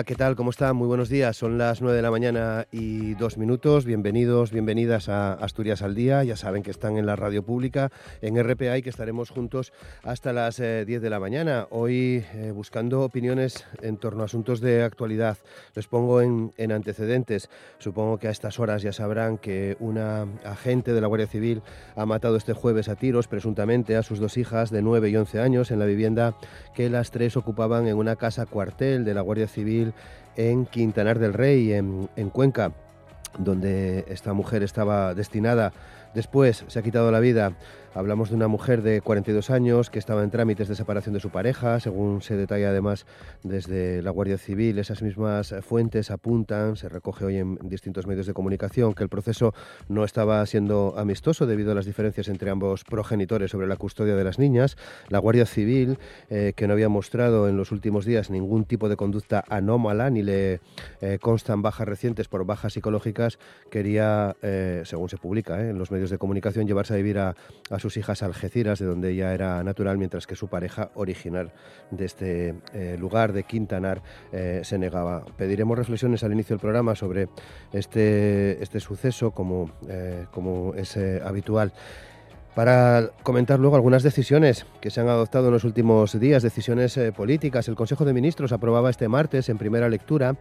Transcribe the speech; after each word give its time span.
¿Qué 0.00 0.14
tal? 0.14 0.36
¿Cómo 0.36 0.50
están? 0.50 0.74
Muy 0.74 0.88
buenos 0.88 1.10
días. 1.10 1.36
Son 1.36 1.58
las 1.58 1.82
9 1.82 1.94
de 1.94 2.02
la 2.02 2.10
mañana 2.10 2.66
y 2.72 3.12
dos 3.14 3.36
minutos. 3.36 3.84
Bienvenidos, 3.84 4.50
bienvenidas 4.50 5.10
a 5.10 5.34
Asturias 5.34 5.82
al 5.82 5.94
Día. 5.94 6.24
Ya 6.24 6.34
saben 6.34 6.62
que 6.62 6.70
están 6.70 6.96
en 6.96 7.04
la 7.04 7.14
radio 7.14 7.42
pública, 7.42 7.92
en 8.22 8.42
RPA 8.42 8.78
y 8.78 8.82
que 8.82 8.88
estaremos 8.88 9.28
juntos 9.28 9.72
hasta 10.02 10.32
las 10.32 10.56
10 10.56 10.88
eh, 10.88 11.00
de 11.00 11.10
la 11.10 11.20
mañana. 11.20 11.66
Hoy 11.70 12.24
eh, 12.32 12.52
buscando 12.54 13.02
opiniones 13.02 13.66
en 13.82 13.98
torno 13.98 14.22
a 14.22 14.24
asuntos 14.26 14.60
de 14.62 14.82
actualidad. 14.82 15.36
Les 15.74 15.86
pongo 15.88 16.22
en, 16.22 16.52
en 16.56 16.72
antecedentes. 16.72 17.50
Supongo 17.78 18.18
que 18.18 18.28
a 18.28 18.30
estas 18.30 18.58
horas 18.60 18.80
ya 18.80 18.92
sabrán 18.92 19.36
que 19.36 19.76
una 19.78 20.26
agente 20.44 20.94
de 20.94 21.00
la 21.02 21.06
Guardia 21.06 21.26
Civil 21.26 21.60
ha 21.96 22.06
matado 22.06 22.36
este 22.36 22.54
jueves 22.54 22.88
a 22.88 22.96
tiros, 22.96 23.28
presuntamente, 23.28 23.96
a 23.96 24.02
sus 24.02 24.20
dos 24.20 24.38
hijas 24.38 24.70
de 24.70 24.80
9 24.80 25.10
y 25.10 25.16
11 25.16 25.40
años 25.40 25.70
en 25.70 25.78
la 25.78 25.84
vivienda 25.84 26.34
que 26.74 26.88
las 26.88 27.10
tres 27.10 27.36
ocupaban 27.36 27.86
en 27.86 27.96
una 27.96 28.16
casa 28.16 28.46
cuartel 28.46 29.04
de 29.04 29.12
la 29.12 29.20
Guardia 29.20 29.48
Civil 29.48 29.82
en 30.36 30.66
Quintanar 30.66 31.18
del 31.18 31.32
Rey, 31.32 31.72
en, 31.72 32.08
en 32.16 32.30
Cuenca, 32.30 32.72
donde 33.38 34.04
esta 34.08 34.32
mujer 34.32 34.62
estaba 34.62 35.14
destinada. 35.14 35.72
Después 36.14 36.64
se 36.66 36.78
ha 36.78 36.82
quitado 36.82 37.10
la 37.10 37.20
vida 37.20 37.52
Hablamos 37.94 38.30
de 38.30 38.36
una 38.36 38.48
mujer 38.48 38.80
de 38.80 39.02
42 39.02 39.50
años 39.50 39.90
que 39.90 39.98
estaba 39.98 40.24
en 40.24 40.30
trámites 40.30 40.66
de 40.66 40.74
separación 40.74 41.12
de 41.12 41.20
su 41.20 41.28
pareja, 41.28 41.78
según 41.78 42.22
se 42.22 42.36
detalla 42.36 42.70
además 42.70 43.04
desde 43.42 44.00
la 44.00 44.10
Guardia 44.10 44.38
Civil. 44.38 44.78
Esas 44.78 45.02
mismas 45.02 45.54
fuentes 45.60 46.10
apuntan, 46.10 46.76
se 46.76 46.88
recoge 46.88 47.26
hoy 47.26 47.36
en 47.36 47.58
distintos 47.68 48.06
medios 48.06 48.26
de 48.26 48.32
comunicación, 48.32 48.94
que 48.94 49.02
el 49.02 49.10
proceso 49.10 49.52
no 49.88 50.04
estaba 50.04 50.44
siendo 50.46 50.94
amistoso 50.96 51.44
debido 51.44 51.72
a 51.72 51.74
las 51.74 51.84
diferencias 51.84 52.28
entre 52.28 52.48
ambos 52.48 52.84
progenitores 52.84 53.50
sobre 53.50 53.66
la 53.66 53.76
custodia 53.76 54.16
de 54.16 54.24
las 54.24 54.38
niñas. 54.38 54.78
La 55.10 55.18
Guardia 55.18 55.44
Civil, 55.44 55.98
eh, 56.30 56.54
que 56.56 56.66
no 56.66 56.72
había 56.72 56.88
mostrado 56.88 57.46
en 57.46 57.58
los 57.58 57.72
últimos 57.72 58.06
días 58.06 58.30
ningún 58.30 58.64
tipo 58.64 58.88
de 58.88 58.96
conducta 58.96 59.44
anómala, 59.50 60.08
ni 60.08 60.22
le 60.22 60.60
eh, 61.02 61.18
constan 61.20 61.60
bajas 61.60 61.86
recientes 61.86 62.28
por 62.28 62.46
bajas 62.46 62.72
psicológicas, 62.72 63.38
quería, 63.70 64.34
eh, 64.40 64.80
según 64.86 65.10
se 65.10 65.18
publica 65.18 65.60
en 65.60 65.78
los 65.78 65.90
medios 65.90 66.08
de 66.08 66.16
comunicación, 66.16 66.66
llevarse 66.66 66.94
a 66.94 66.96
vivir 66.96 67.18
a 67.18 67.34
sus 67.82 67.96
hijas 67.96 68.22
a 68.22 68.26
Algeciras, 68.26 68.78
de 68.78 68.86
donde 68.86 69.10
ella 69.10 69.34
era 69.34 69.62
natural, 69.64 69.98
mientras 69.98 70.26
que 70.26 70.36
su 70.36 70.48
pareja 70.48 70.90
original 70.94 71.52
de 71.90 72.04
este 72.04 72.54
eh, 72.72 72.96
lugar, 72.98 73.32
de 73.32 73.42
Quintanar, 73.42 74.02
eh, 74.32 74.60
se 74.64 74.78
negaba. 74.78 75.24
Pediremos 75.36 75.76
reflexiones 75.76 76.22
al 76.22 76.32
inicio 76.32 76.54
del 76.54 76.60
programa 76.60 76.94
sobre 76.94 77.28
este, 77.72 78.62
este 78.62 78.80
suceso, 78.80 79.32
como, 79.32 79.72
eh, 79.88 80.26
como 80.30 80.74
es 80.74 80.96
habitual 81.24 81.72
para 82.54 83.10
comentar 83.22 83.58
luego 83.58 83.76
algunas 83.76 84.02
decisiones 84.02 84.66
que 84.80 84.90
se 84.90 85.00
han 85.00 85.08
adoptado 85.08 85.46
en 85.46 85.54
los 85.54 85.64
últimos 85.64 86.18
días, 86.18 86.42
decisiones 86.42 86.98
políticas. 87.16 87.68
El 87.68 87.76
Consejo 87.76 88.04
de 88.04 88.12
Ministros 88.12 88.52
aprobaba 88.52 88.90
este 88.90 89.08
martes 89.08 89.48
en 89.48 89.58
primera 89.58 89.88
lectura 89.88 90.36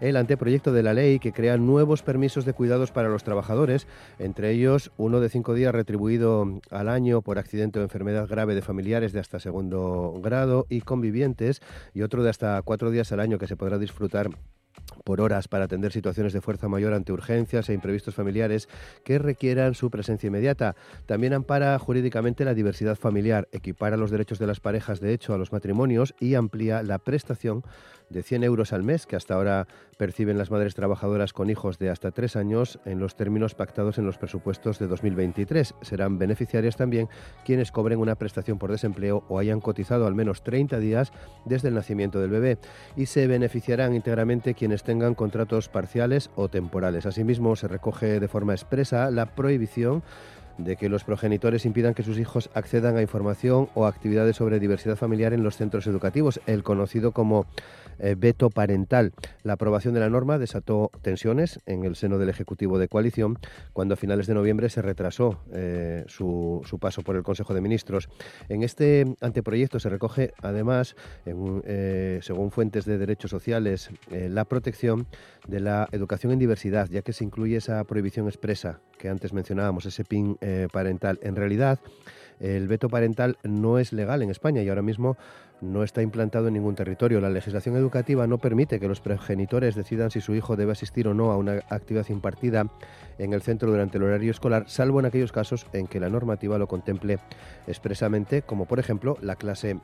el 0.00 0.16
anteproyecto 0.16 0.72
de 0.72 0.82
la 0.82 0.94
ley 0.94 1.18
que 1.18 1.32
crea 1.32 1.56
nuevos 1.56 2.02
permisos 2.02 2.44
de 2.44 2.52
cuidados 2.52 2.92
para 2.92 3.08
los 3.08 3.24
trabajadores, 3.24 3.86
entre 4.18 4.50
ellos 4.50 4.92
uno 4.96 5.20
de 5.20 5.28
cinco 5.28 5.54
días 5.54 5.74
retribuido 5.74 6.60
al 6.70 6.88
año 6.88 7.22
por 7.22 7.38
accidente 7.38 7.78
o 7.78 7.82
enfermedad 7.82 8.28
grave 8.28 8.54
de 8.54 8.62
familiares 8.62 9.12
de 9.12 9.20
hasta 9.20 9.40
segundo 9.40 10.20
grado 10.22 10.66
y 10.68 10.82
convivientes, 10.82 11.62
y 11.94 12.02
otro 12.02 12.22
de 12.22 12.30
hasta 12.30 12.60
cuatro 12.62 12.90
días 12.90 13.10
al 13.12 13.20
año 13.20 13.38
que 13.38 13.46
se 13.46 13.56
podrá 13.56 13.78
disfrutar 13.78 14.28
por 15.04 15.20
horas 15.20 15.48
para 15.48 15.64
atender 15.64 15.92
situaciones 15.92 16.32
de 16.32 16.40
fuerza 16.40 16.68
mayor 16.68 16.92
ante 16.92 17.12
urgencias 17.12 17.68
e 17.68 17.74
imprevistos 17.74 18.14
familiares 18.14 18.68
que 19.04 19.18
requieran 19.18 19.74
su 19.74 19.90
presencia 19.90 20.28
inmediata. 20.28 20.74
También 21.06 21.32
ampara 21.32 21.78
jurídicamente 21.78 22.44
la 22.44 22.54
diversidad 22.54 22.96
familiar, 22.96 23.48
equipara 23.52 23.96
los 23.96 24.10
derechos 24.10 24.38
de 24.38 24.46
las 24.46 24.60
parejas 24.60 25.00
de 25.00 25.12
hecho 25.12 25.34
a 25.34 25.38
los 25.38 25.52
matrimonios 25.52 26.14
y 26.20 26.34
amplía 26.34 26.82
la 26.82 26.98
prestación 26.98 27.62
de 28.08 28.22
100 28.22 28.44
euros 28.44 28.72
al 28.72 28.82
mes 28.82 29.06
que 29.06 29.16
hasta 29.16 29.34
ahora 29.34 29.66
perciben 29.96 30.38
las 30.38 30.50
madres 30.50 30.74
trabajadoras 30.74 31.32
con 31.32 31.50
hijos 31.50 31.78
de 31.78 31.90
hasta 31.90 32.10
tres 32.10 32.36
años 32.36 32.78
en 32.84 33.00
los 33.00 33.16
términos 33.16 33.54
pactados 33.54 33.98
en 33.98 34.06
los 34.06 34.18
presupuestos 34.18 34.78
de 34.78 34.86
2023. 34.86 35.74
Serán 35.80 36.18
beneficiarias 36.18 36.76
también 36.76 37.08
quienes 37.44 37.72
cobren 37.72 37.98
una 37.98 38.14
prestación 38.14 38.58
por 38.58 38.70
desempleo 38.70 39.24
o 39.28 39.38
hayan 39.38 39.60
cotizado 39.60 40.06
al 40.06 40.14
menos 40.14 40.42
30 40.42 40.78
días 40.78 41.12
desde 41.44 41.68
el 41.68 41.74
nacimiento 41.74 42.20
del 42.20 42.30
bebé 42.30 42.58
y 42.96 43.06
se 43.06 43.26
beneficiarán 43.26 43.94
íntegramente 43.94 44.54
quienes 44.54 44.82
tengan 44.82 45.14
contratos 45.14 45.68
parciales 45.68 46.30
o 46.36 46.48
temporales. 46.48 47.06
Asimismo, 47.06 47.56
se 47.56 47.68
recoge 47.68 48.20
de 48.20 48.28
forma 48.28 48.52
expresa 48.52 49.10
la 49.10 49.34
prohibición 49.34 50.02
de 50.58 50.76
que 50.76 50.88
los 50.88 51.04
progenitores 51.04 51.66
impidan 51.66 51.94
que 51.94 52.02
sus 52.02 52.18
hijos 52.18 52.50
accedan 52.54 52.96
a 52.96 53.02
información 53.02 53.68
o 53.74 53.86
actividades 53.86 54.36
sobre 54.36 54.60
diversidad 54.60 54.96
familiar 54.96 55.32
en 55.32 55.42
los 55.42 55.56
centros 55.56 55.86
educativos, 55.86 56.40
el 56.46 56.62
conocido 56.62 57.12
como 57.12 57.46
eh, 57.98 58.14
veto 58.16 58.50
parental. 58.50 59.12
La 59.42 59.54
aprobación 59.54 59.94
de 59.94 60.00
la 60.00 60.10
norma 60.10 60.38
desató 60.38 60.90
tensiones 61.02 61.60
en 61.66 61.84
el 61.84 61.96
seno 61.96 62.18
del 62.18 62.28
Ejecutivo 62.28 62.78
de 62.78 62.88
Coalición 62.88 63.38
cuando 63.72 63.94
a 63.94 63.96
finales 63.96 64.26
de 64.26 64.34
noviembre 64.34 64.68
se 64.68 64.82
retrasó 64.82 65.40
eh, 65.52 66.04
su, 66.06 66.62
paso 66.78 67.02
por 67.02 67.16
el 67.16 67.22
Consejo 67.22 67.54
de 67.54 67.62
Ministros. 67.62 68.08
En 68.48 68.62
este 68.62 69.16
anteproyecto 69.20 69.80
se 69.80 69.88
recoge 69.88 70.32
además, 70.42 70.94
eh, 71.24 72.18
según 72.22 72.50
fuentes 72.50 72.84
de 72.84 72.98
derechos 72.98 73.30
sociales, 73.30 73.90
la 74.10 74.44
protección 74.44 75.06
de 75.46 75.60
la 75.60 75.88
educación 75.92 76.32
en 76.32 76.38
diversidad, 76.38 76.88
ya 76.90 77.02
que 77.02 77.12
se 77.12 77.24
incluye 77.24 77.56
esa 77.56 77.82
prohibición 77.84 78.26
expresa 78.26 78.80
que 78.98 79.08
antes 79.08 79.32
mencionábamos, 79.32 79.86
ese 79.86 80.04
PIN 80.04 80.38
parental. 80.72 81.18
En 81.22 81.36
realidad, 81.36 81.78
el 82.40 82.68
veto 82.68 82.88
parental 82.88 83.38
no 83.42 83.78
es 83.78 83.92
legal 83.92 84.22
en 84.22 84.30
España 84.30 84.62
y 84.62 84.68
ahora 84.68 84.82
mismo 84.82 85.16
no 85.60 85.82
está 85.82 86.02
implantado 86.02 86.48
en 86.48 86.54
ningún 86.54 86.74
territorio. 86.74 87.20
La 87.20 87.30
legislación 87.30 87.76
educativa 87.76 88.26
no 88.26 88.38
permite 88.38 88.78
que 88.78 88.88
los 88.88 89.00
progenitores 89.00 89.74
decidan 89.74 90.10
si 90.10 90.20
su 90.20 90.34
hijo 90.34 90.56
debe 90.56 90.72
asistir 90.72 91.08
o 91.08 91.14
no 91.14 91.32
a 91.32 91.36
una 91.36 91.62
actividad 91.70 92.06
impartida 92.08 92.66
en 93.18 93.32
el 93.32 93.42
centro 93.42 93.70
durante 93.70 93.96
el 93.98 94.04
horario 94.04 94.30
escolar, 94.30 94.64
salvo 94.68 95.00
en 95.00 95.06
aquellos 95.06 95.32
casos 95.32 95.66
en 95.72 95.86
que 95.86 96.00
la 96.00 96.10
normativa 96.10 96.58
lo 96.58 96.68
contemple 96.68 97.18
expresamente, 97.66 98.42
como 98.42 98.66
por 98.66 98.78
ejemplo 98.78 99.16
la 99.22 99.36
clase 99.36 99.78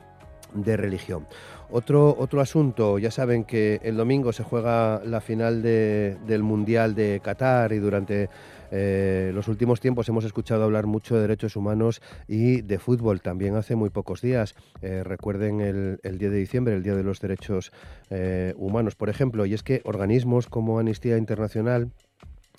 de 0.53 0.77
religión. 0.77 1.25
Otro, 1.71 2.15
otro 2.19 2.41
asunto, 2.41 2.99
ya 2.99 3.09
saben 3.09 3.43
que 3.43 3.79
el 3.83 3.97
domingo 3.97 4.31
se 4.31 4.43
juega 4.43 5.01
la 5.03 5.21
final 5.21 5.63
del 5.63 6.43
Mundial 6.43 6.93
de 6.93 7.19
Qatar 7.23 7.73
y 7.73 7.79
durante 7.79 8.29
eh, 8.75 9.31
los 9.35 9.47
últimos 9.49 9.79
tiempos 9.79 10.09
hemos 10.09 10.25
escuchado 10.25 10.63
hablar 10.63 10.87
mucho 10.87 11.13
de 11.13 11.21
derechos 11.21 11.55
humanos 11.55 12.01
y 12.27 12.61
de 12.61 12.79
fútbol, 12.79 13.21
también 13.21 13.55
hace 13.55 13.75
muy 13.75 13.91
pocos 13.91 14.19
días. 14.19 14.55
Eh, 14.81 15.03
recuerden 15.03 15.61
el, 15.61 15.99
el, 16.01 16.17
10 16.17 16.31
de 16.31 16.37
diciembre, 16.39 16.73
el 16.73 16.81
Día 16.81 16.95
de 16.95 17.03
los 17.03 17.21
Derechos 17.21 17.71
eh, 18.09 18.55
Humanos, 18.57 18.95
por 18.95 19.11
ejemplo, 19.11 19.45
y 19.45 19.53
es 19.53 19.61
que 19.61 19.81
organismos 19.85 20.47
como 20.47 20.79
Amnistía 20.79 21.17
Internacional 21.17 21.91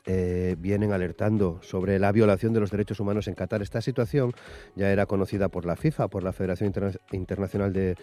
eh, 0.06 0.56
vienen 0.58 0.92
alertando 0.92 1.60
sobre 1.62 1.98
la 1.98 2.12
violación 2.12 2.52
de 2.52 2.60
los 2.60 2.70
derechos 2.70 3.00
humanos 3.00 3.26
en 3.26 3.34
Qatar. 3.34 3.62
Esta 3.62 3.80
situación 3.80 4.34
ya 4.76 4.90
era 4.90 5.06
conocida 5.06 5.48
por 5.48 5.64
la 5.64 5.76
FIFA, 5.76 6.08
por 6.08 6.22
la 6.22 6.34
Federación 6.34 6.74
Internacional 7.12 7.72
de, 7.72 7.96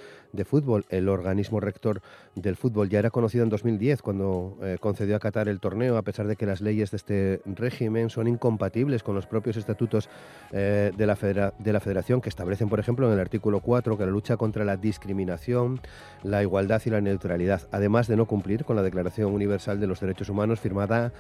Fútbol. 0.45 0.85
El 0.89 1.09
organismo 1.09 1.59
rector 1.59 2.01
del 2.33 2.55
fútbol 2.55 2.89
ya 2.89 2.97
era 2.97 3.11
conocido 3.11 3.43
en 3.43 3.51
2010 3.51 4.01
cuando 4.01 4.57
eh, 4.63 4.77
concedió 4.79 5.15
a 5.15 5.19
Qatar 5.19 5.47
el 5.47 5.59
torneo, 5.59 5.95
a 5.95 6.01
pesar 6.01 6.25
de 6.25 6.35
que 6.35 6.47
las 6.47 6.61
leyes 6.61 6.89
de 6.89 6.97
este 6.97 7.41
régimen 7.45 8.09
son 8.09 8.27
incompatibles 8.27 9.03
con 9.03 9.13
los 9.13 9.27
propios 9.27 9.55
estatutos 9.55 10.09
eh, 10.51 10.91
de, 10.97 11.05
la 11.05 11.53
de 11.59 11.73
la 11.73 11.79
Federación, 11.79 12.19
que 12.19 12.29
establecen, 12.29 12.67
por 12.67 12.79
ejemplo, 12.79 13.05
en 13.05 13.13
el 13.13 13.19
artículo 13.19 13.59
4 13.59 13.95
que 13.95 14.05
la 14.05 14.11
lucha 14.11 14.37
contra 14.37 14.65
la 14.65 14.75
discriminación, 14.75 15.79
la 16.23 16.41
igualdad 16.41 16.81
y 16.83 16.89
la 16.89 17.01
neutralidad, 17.01 17.61
además 17.71 18.07
de 18.07 18.17
no 18.17 18.25
cumplir 18.25 18.65
con 18.65 18.75
la 18.75 18.81
Declaración 18.81 19.31
Universal 19.31 19.79
de 19.79 19.85
los 19.85 19.99
Derechos 19.99 20.29
Humanos 20.29 20.59
firmada 20.59 21.13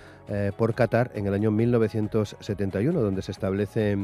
por 0.57 0.70
Qatar 0.73 1.11
en 1.15 1.27
el 1.27 1.33
año 1.33 1.51
1971, 1.51 2.99
donde 2.99 3.21
se 3.21 3.31
establece 3.31 3.97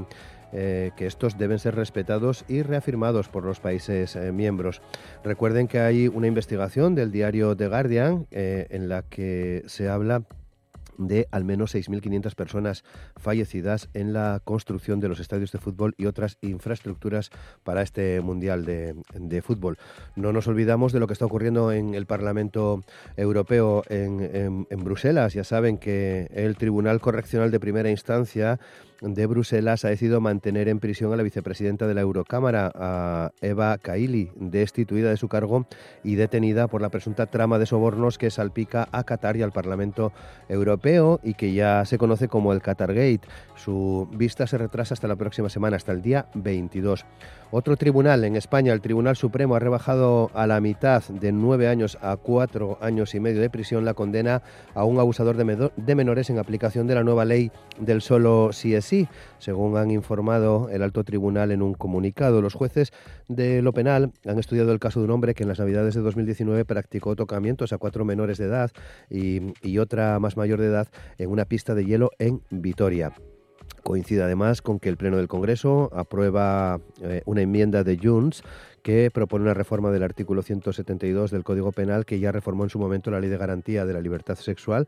eh, 0.54 0.92
que 0.96 1.06
estos 1.06 1.38
deben 1.38 1.60
ser 1.60 1.76
respetados 1.76 2.46
y 2.48 2.62
reafirmados 2.62 3.28
por 3.28 3.44
los 3.44 3.60
países 3.60 4.16
eh, 4.16 4.32
miembros. 4.32 4.82
Recuerden 5.24 5.68
que 5.68 5.80
hay 5.80 6.08
una 6.08 6.28
investigación 6.28 6.96
del 6.96 7.12
diario 7.12 7.56
The 7.58 7.68
Guardian 7.68 8.28
eh, 8.32 8.68
en 8.70 8.88
la 8.88 9.02
que 9.04 9.64
se 9.66 9.90
habla 9.90 10.24
de 10.98 11.28
al 11.32 11.44
menos 11.44 11.76
6.500 11.76 12.36
personas 12.36 12.84
fallecidas 13.16 13.90
en 13.94 14.14
la 14.14 14.42
construcción 14.44 15.00
de 15.00 15.10
los 15.10 15.20
estadios 15.20 15.52
de 15.52 15.60
fútbol 15.60 15.96
y 15.98 16.06
otras 16.06 16.38
infraestructuras 16.42 17.30
para 17.64 17.82
este 17.82 18.22
Mundial 18.22 18.66
de, 18.66 19.42
Fútbol. 19.42 19.78
No 20.16 20.34
nos 20.34 20.48
olvidamos 20.48 20.92
de 20.92 21.00
lo 21.00 21.08
que 21.08 21.14
está 21.14 21.26
ocurriendo 21.26 21.72
en 21.72 21.94
el 21.94 22.06
Parlamento 22.06 22.84
Europeo 23.16 23.84
en, 23.90 24.66
en 24.70 24.84
Bruselas. 24.84 25.34
Ya 25.34 25.44
saben 25.44 25.78
que 25.78 26.28
el 26.34 26.56
Tribunal 26.58 27.00
Correccional 27.00 27.52
de 27.52 27.60
Primera 27.60 27.90
Instancia 27.90 28.60
de 29.02 29.26
Bruselas 29.26 29.86
ha 29.86 29.90
decidido 29.90 30.22
mantener 30.22 30.68
en 30.70 30.80
prisión 30.80 31.14
a 31.14 31.16
la 31.16 31.24
vicepresidenta 31.24 31.88
de 31.88 31.94
la 31.94 32.02
Eurocámara, 32.02 32.72
a 32.74 33.32
Eva 33.42 33.78
Kaili, 33.78 34.32
destituida 34.36 35.10
de 35.10 35.18
su 35.18 35.28
cargo 35.28 35.68
y 36.04 36.16
detenida 36.16 36.68
por 36.68 36.82
la 36.82 36.90
presunta 36.90 37.28
trama 37.28 37.60
de 37.60 37.66
sobornos 37.66 38.18
que 38.18 38.32
salpica 38.32 38.88
a 38.92 39.04
Qatar 39.04 39.38
y 39.38 39.42
al 39.42 39.52
Parlamento 39.52 40.12
Europeo 40.50 41.20
y 41.24 41.36
que 41.36 41.54
ya 41.54 41.86
se 41.86 41.98
conoce 41.98 42.28
como 42.28 42.54
el 42.54 42.62
Qatargate. 42.62 43.22
Su 43.56 44.08
vista 44.12 44.48
se 44.48 44.58
retrasa 44.58 44.94
hasta 44.94 45.08
la 45.08 45.16
próxima 45.16 45.50
semana, 45.50 45.78
hasta 45.78 45.92
el 45.92 46.02
día 46.02 46.28
22. 46.34 47.06
Otro 47.50 47.78
tribunal 47.78 48.26
en 48.26 48.36
España, 48.36 48.74
el 48.74 48.82
Tribunal 48.82 49.16
Supremo, 49.16 49.56
ha 49.56 49.60
rebajado 49.60 50.32
a 50.34 50.48
la 50.48 50.60
mitad 50.60 51.02
de 51.08 51.32
nueve 51.32 51.70
años 51.70 51.98
a 52.02 52.18
cuatro 52.18 52.78
años 52.82 53.16
y 53.16 53.22
medio 53.22 53.40
de 53.40 53.50
prisión 53.50 53.86
la 53.86 53.94
condena 53.94 54.42
a 54.74 54.84
un 54.84 55.00
abusador 55.00 55.38
de, 55.38 55.96
menores 55.96 56.30
en 56.30 56.40
aplicación 56.40 56.88
de 56.88 56.96
la 56.96 57.04
nueva 57.04 57.24
ley 57.24 57.52
del 57.80 58.02
solo 58.02 58.52
sí 58.52 58.76
es 58.76 58.87
sí, 58.88 59.08
según 59.38 59.78
han 59.78 59.92
informado 59.92 60.70
el 60.70 60.82
alto 60.82 61.04
tribunal 61.04 61.52
en 61.52 61.62
un 61.62 61.74
comunicado. 61.74 62.42
Los 62.42 62.54
jueces 62.54 62.94
de 63.28 63.62
lo 63.62 63.74
penal 63.74 64.12
han 64.26 64.40
estudiado 64.40 64.72
el 64.72 64.80
caso 64.80 65.00
de 65.00 65.06
un 65.06 65.12
hombre 65.12 65.36
que 65.36 65.44
en 65.44 65.50
las 65.50 65.60
navidades 65.60 65.94
de 65.94 66.02
2019 66.02 66.66
practicó 66.66 67.16
tocamientos 67.16 67.74
a 67.74 67.78
cuatro 67.78 68.06
menores 68.06 68.38
de 68.38 68.46
edad 68.46 68.72
y, 69.10 69.78
otra 69.78 70.18
más 70.20 70.38
mayor 70.38 70.60
de 70.60 70.68
edad 70.68 70.88
en 71.20 71.30
una 71.30 71.46
pista 71.46 71.76
de 71.76 71.86
hielo 71.86 72.10
en 72.18 72.42
Vitoria. 72.50 73.14
Coincide 73.84 74.24
además 74.24 74.62
con 74.62 74.80
que 74.80 74.90
el 74.90 74.98
Pleno 74.98 75.18
del 75.18 75.28
Congreso 75.28 75.92
aprueba 75.94 76.80
eh, 77.02 77.22
una 77.26 77.42
enmienda 77.42 77.84
de 77.84 77.98
Junts 78.02 78.44
que 78.82 79.12
propone 79.12 79.44
una 79.44 79.54
reforma 79.54 79.92
del 79.92 80.04
artículo 80.04 80.42
172 80.42 81.30
del 81.30 81.44
Código 81.44 81.72
Penal 81.72 82.06
que 82.06 82.20
ya 82.20 82.32
reformó 82.32 82.64
en 82.64 82.70
su 82.70 82.80
momento 82.80 83.12
la 83.12 83.20
Ley 83.20 83.30
de 83.30 83.38
Garantía 83.38 83.86
de 83.86 83.94
la 83.94 84.02
Libertad 84.02 84.36
Sexual 84.36 84.88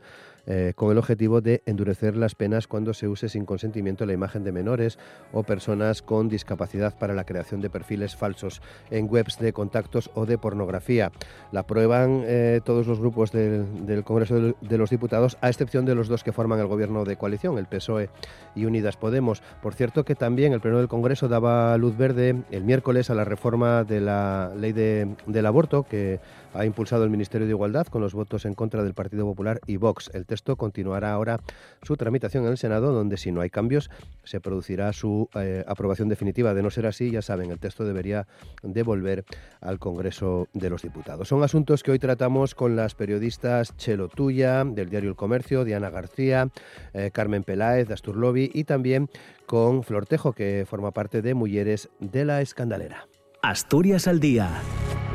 eh, 0.52 0.72
con 0.74 0.90
el 0.90 0.98
objetivo 0.98 1.40
de 1.40 1.62
endurecer 1.64 2.16
las 2.16 2.34
penas 2.34 2.66
cuando 2.66 2.92
se 2.92 3.06
use 3.06 3.28
sin 3.28 3.46
consentimiento 3.46 4.04
la 4.04 4.14
imagen 4.14 4.42
de 4.42 4.50
menores 4.50 4.98
o 5.32 5.44
personas 5.44 6.02
con 6.02 6.28
discapacidad 6.28 6.98
para 6.98 7.14
la 7.14 7.22
creación 7.22 7.60
de 7.60 7.70
perfiles 7.70 8.16
falsos 8.16 8.60
en 8.90 9.06
webs 9.08 9.38
de 9.38 9.52
contactos 9.52 10.10
o 10.14 10.26
de 10.26 10.38
pornografía. 10.38 11.12
La 11.52 11.60
aprueban 11.60 12.24
eh, 12.26 12.60
todos 12.64 12.88
los 12.88 12.98
grupos 12.98 13.30
del, 13.30 14.02
Congreso 14.02 14.56
de 14.60 14.78
los 14.78 14.90
Diputados, 14.90 15.38
a 15.40 15.50
excepción 15.50 15.84
de 15.84 15.94
los 15.94 16.08
dos 16.08 16.24
que 16.24 16.32
forman 16.32 16.58
el 16.58 16.66
gobierno 16.66 17.04
de 17.04 17.16
coalición, 17.16 17.56
el 17.56 17.66
PSOE 17.66 18.10
y 18.56 18.64
Unidas 18.64 18.96
Podemos. 18.96 19.44
Por 19.62 19.74
cierto 19.74 20.04
que 20.04 20.16
también 20.16 20.52
el 20.52 20.60
Pleno 20.60 20.78
del 20.78 20.88
Congreso 20.88 21.28
daba 21.28 21.76
luz 21.76 21.96
verde 21.96 22.42
el 22.50 22.64
miércoles 22.64 23.08
a 23.08 23.14
la 23.14 23.24
reforma 23.24 23.84
de 23.84 24.00
la 24.00 24.50
ley 24.56 24.72
del 24.72 25.46
aborto 25.46 25.84
que 25.84 26.18
ha 26.54 26.64
impulsado 26.64 27.04
el 27.04 27.10
Ministerio 27.10 27.46
de 27.46 27.52
Igualdad 27.52 27.86
con 27.86 28.00
los 28.00 28.14
votos 28.14 28.44
en 28.44 28.54
contra 28.54 28.82
del 28.82 28.94
Partido 28.94 29.24
Popular 29.24 29.60
y 29.66 29.76
Vox. 29.76 30.10
El 30.14 30.26
texto 30.26 30.56
continuará 30.56 31.12
ahora 31.12 31.40
su 31.82 31.96
tramitación 31.96 32.44
en 32.44 32.50
el 32.50 32.58
Senado, 32.58 32.92
donde 32.92 33.16
si 33.16 33.32
no 33.32 33.40
hay 33.40 33.50
cambios 33.50 33.90
se 34.24 34.40
producirá 34.40 34.92
su 34.92 35.28
eh, 35.34 35.64
aprobación 35.66 36.08
definitiva. 36.08 36.54
De 36.54 36.62
no 36.62 36.70
ser 36.70 36.86
así, 36.86 37.10
ya 37.10 37.22
saben, 37.22 37.50
el 37.50 37.58
texto 37.58 37.84
debería 37.84 38.26
devolver 38.62 39.24
al 39.60 39.78
Congreso 39.78 40.48
de 40.52 40.70
los 40.70 40.82
Diputados. 40.82 41.28
Son 41.28 41.42
asuntos 41.42 41.82
que 41.82 41.90
hoy 41.90 41.98
tratamos 41.98 42.54
con 42.54 42.76
las 42.76 42.94
periodistas 42.94 43.76
Chelo 43.76 44.08
Tuya, 44.08 44.64
del 44.64 44.90
diario 44.90 45.10
El 45.10 45.16
Comercio, 45.16 45.64
Diana 45.64 45.90
García, 45.90 46.48
eh, 46.92 47.10
Carmen 47.12 47.42
Peláez, 47.42 47.88
de 47.88 47.94
Asturlobi 47.94 48.50
y 48.52 48.64
también 48.64 49.08
con 49.46 49.82
Flortejo, 49.82 50.32
que 50.32 50.64
forma 50.68 50.92
parte 50.92 51.22
de 51.22 51.34
Mujeres 51.34 51.88
de 51.98 52.24
la 52.24 52.40
Escandalera. 52.40 53.06
Asturias 53.42 54.06
al 54.06 54.20
Día, 54.20 54.50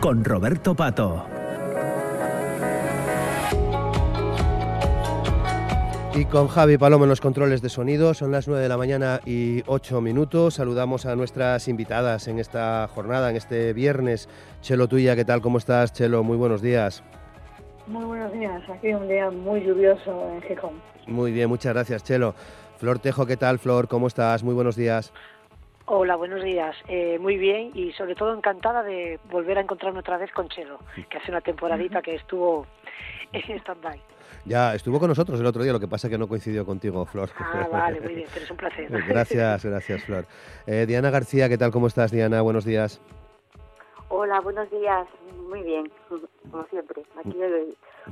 con 0.05 0.23
Roberto 0.23 0.75
Pato. 0.75 1.25
Y 6.13 6.25
con 6.25 6.47
Javi 6.47 6.77
Palomo 6.77 7.05
en 7.05 7.09
los 7.09 7.19
controles 7.19 7.63
de 7.63 7.69
sonido, 7.69 8.13
son 8.13 8.31
las 8.31 8.47
9 8.47 8.61
de 8.61 8.69
la 8.69 8.77
mañana 8.77 9.19
y 9.25 9.63
8 9.65 10.01
minutos. 10.01 10.53
Saludamos 10.53 11.07
a 11.07 11.15
nuestras 11.15 11.67
invitadas 11.67 12.27
en 12.27 12.37
esta 12.37 12.87
jornada, 12.93 13.31
en 13.31 13.35
este 13.35 13.73
viernes. 13.73 14.29
Chelo 14.61 14.87
Tuya, 14.87 15.15
¿qué 15.15 15.25
tal? 15.25 15.41
¿Cómo 15.41 15.57
estás, 15.57 15.91
Chelo? 15.91 16.23
Muy 16.23 16.37
buenos 16.37 16.61
días. 16.61 17.03
Muy 17.87 18.05
buenos 18.05 18.31
días, 18.31 18.61
aquí 18.69 18.93
un 18.93 19.07
día 19.07 19.31
muy 19.31 19.61
lluvioso 19.61 20.29
en 20.35 20.41
Gijón. 20.43 20.73
Muy 21.07 21.31
bien, 21.31 21.49
muchas 21.49 21.73
gracias, 21.73 22.03
Chelo. 22.03 22.35
Flor 22.77 22.99
Tejo, 22.99 23.25
¿qué 23.25 23.37
tal, 23.37 23.57
Flor? 23.57 23.87
¿Cómo 23.87 24.05
estás? 24.05 24.43
Muy 24.43 24.53
buenos 24.53 24.75
días. 24.75 25.11
Hola, 25.87 26.15
buenos 26.15 26.43
días. 26.43 26.75
Eh, 26.87 27.19
muy 27.19 27.37
bien 27.37 27.69
y 27.75 27.91
sobre 27.93 28.15
todo 28.15 28.33
encantada 28.35 28.81
de 28.81 29.19
volver 29.29 29.59
a 29.59 29.61
encontrarme 29.61 29.99
otra 29.99 30.17
vez 30.17 30.31
con 30.31 30.49
Chelo, 30.49 30.79
que 31.09 31.17
hace 31.17 31.29
una 31.29 31.41
temporadita 31.41 32.01
que 32.01 32.15
estuvo 32.15 32.65
en 33.31 33.59
stand-by. 33.59 34.01
Ya, 34.45 34.73
estuvo 34.73 34.99
con 34.99 35.09
nosotros 35.09 35.39
el 35.39 35.45
otro 35.45 35.61
día, 35.61 35.73
lo 35.73 35.79
que 35.79 35.87
pasa 35.87 36.07
es 36.07 36.11
que 36.11 36.17
no 36.17 36.27
coincidió 36.27 36.65
contigo, 36.65 37.05
Flor. 37.05 37.29
Ah, 37.37 37.67
vale, 37.71 38.01
muy 38.01 38.15
bien, 38.15 38.27
pero 38.33 38.45
es 38.45 38.51
un 38.51 38.57
placer. 38.57 38.89
Gracias, 39.07 39.63
gracias, 39.63 40.03
Flor. 40.03 40.25
Eh, 40.65 40.85
Diana 40.87 41.11
García, 41.11 41.49
¿qué 41.49 41.57
tal? 41.57 41.71
¿Cómo 41.71 41.85
estás, 41.85 42.11
Diana? 42.11 42.41
Buenos 42.41 42.65
días. 42.65 42.99
Hola, 44.09 44.39
buenos 44.39 44.69
días. 44.71 45.07
Muy 45.49 45.61
bien, 45.61 45.91
como 46.49 46.65
siempre. 46.65 47.03
Aquí 47.19 47.37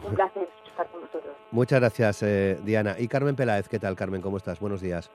un 0.03 0.15
placer 0.15 0.47
estar 0.67 0.87
con 0.87 1.01
vosotros. 1.01 1.35
Muchas 1.51 1.79
gracias, 1.79 2.23
eh, 2.23 2.59
Diana. 2.63 2.95
Y 2.99 3.07
Carmen 3.07 3.35
Peláez, 3.35 3.67
¿qué 3.67 3.79
tal, 3.79 3.95
Carmen? 3.95 4.21
¿Cómo 4.21 4.37
estás? 4.37 4.59
Buenos 4.59 4.81
días. 4.81 5.09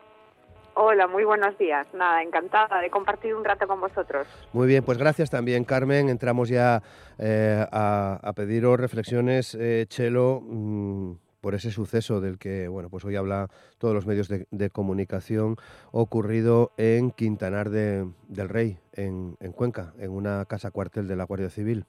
Hola, 0.81 1.09
muy 1.09 1.25
buenos 1.25 1.59
días. 1.59 1.93
Nada, 1.93 2.23
encantada 2.23 2.81
de 2.81 2.89
compartir 2.89 3.35
un 3.35 3.45
rato 3.45 3.67
con 3.67 3.81
vosotros. 3.81 4.29
Muy 4.53 4.69
bien, 4.69 4.85
pues 4.85 4.97
gracias 4.97 5.29
también, 5.29 5.65
Carmen. 5.65 6.09
Entramos 6.09 6.49
ya 6.49 6.85
eh, 7.19 7.67
a, 7.73 8.33
pediros 8.37 8.79
reflexiones, 8.79 9.57
eh, 9.57 9.87
Chelo, 9.89 10.41
mm, 10.41 11.15
por 11.41 11.57
ese 11.57 11.73
suceso 11.73 12.21
del 12.21 12.39
que, 12.39 12.69
bueno, 12.69 12.91
pues 12.91 13.05
hoy 13.05 13.17
habla 13.17 13.49
todos 13.79 13.93
los 13.93 14.07
medios 14.07 14.29
de, 14.29 14.71
comunicación 14.71 15.57
ocurrido 15.91 16.71
en 16.77 17.11
Quintanar 17.11 17.71
del 17.71 18.49
Rey, 18.49 18.79
en, 18.93 19.35
Cuenca, 19.57 19.95
en 19.99 20.13
una 20.13 20.45
casa 20.45 20.71
cuartel 20.71 21.09
de 21.09 21.17
la 21.17 21.25
Guardia 21.25 21.51
Civil. 21.51 21.87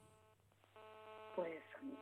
Pues, 1.36 1.52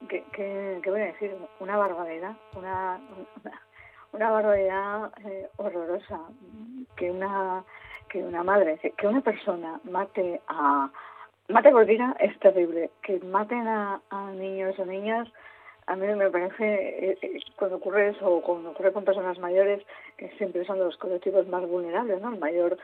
¿qué, 0.09 0.81
voy 0.87 1.03
a 1.03 1.05
decir? 1.05 1.37
Una 1.61 1.77
barbaridad, 1.77 2.35
una 2.57 2.99
una 3.45 3.68
barbaridad 4.13 5.13
eh, 5.25 5.49
horrorosa 5.57 6.21
que 6.97 7.11
una 7.11 7.65
que 8.09 8.23
una 8.23 8.43
madre 8.43 8.79
que 8.97 9.07
una 9.07 9.21
persona 9.21 9.81
mate 9.85 10.41
a 10.49 10.91
mate 11.49 11.71
por 11.71 11.87
vida 11.87 12.15
es 12.21 12.39
terrible. 12.41 12.91
Que 13.03 13.21
maten 13.21 13.67
a, 13.67 14.01
niños 14.35 14.79
o 14.79 14.85
niñas 14.85 15.29
a 15.87 15.97
mí 15.97 16.07
me 16.07 16.31
parece 16.31 16.65
eh, 16.65 17.19
eh, 17.23 17.41
cuando 17.57 17.77
ocurre 17.77 18.11
eso 18.11 18.43
cuando 18.45 18.71
ocurre 18.71 18.93
con 18.93 19.05
personas 19.05 19.39
mayores 19.39 19.83
que 20.19 20.29
siempre 20.37 20.65
son 20.67 20.79
los 20.79 20.97
colectivos 20.99 21.49
más 21.49 21.67
vulnerables 21.67 22.21
no 22.21 22.33
el 22.33 22.39
mayor 22.39 22.77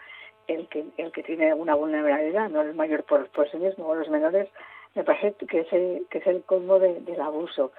el 0.47 0.66
que 0.69 0.87
el 0.97 1.12
que 1.12 1.23
tiene 1.23 1.52
una 1.52 1.75
vulnerabilidad 1.75 2.49
no 2.49 2.62
el 2.62 2.75
mayor 2.75 3.04
por, 3.04 3.28
por 3.28 3.50
sí 3.50 3.59
mismo 3.59 3.87
o 3.87 3.95
los 3.95 4.09
menores 4.09 4.49
me 4.95 5.04
parece 5.04 5.35
que 5.47 5.61
es 5.61 5.73
el, 5.73 6.07
que 6.09 6.19
es 6.19 6.26
el 6.26 6.43
colmo 6.45 6.78
del 6.78 7.21
abuso 7.21 7.73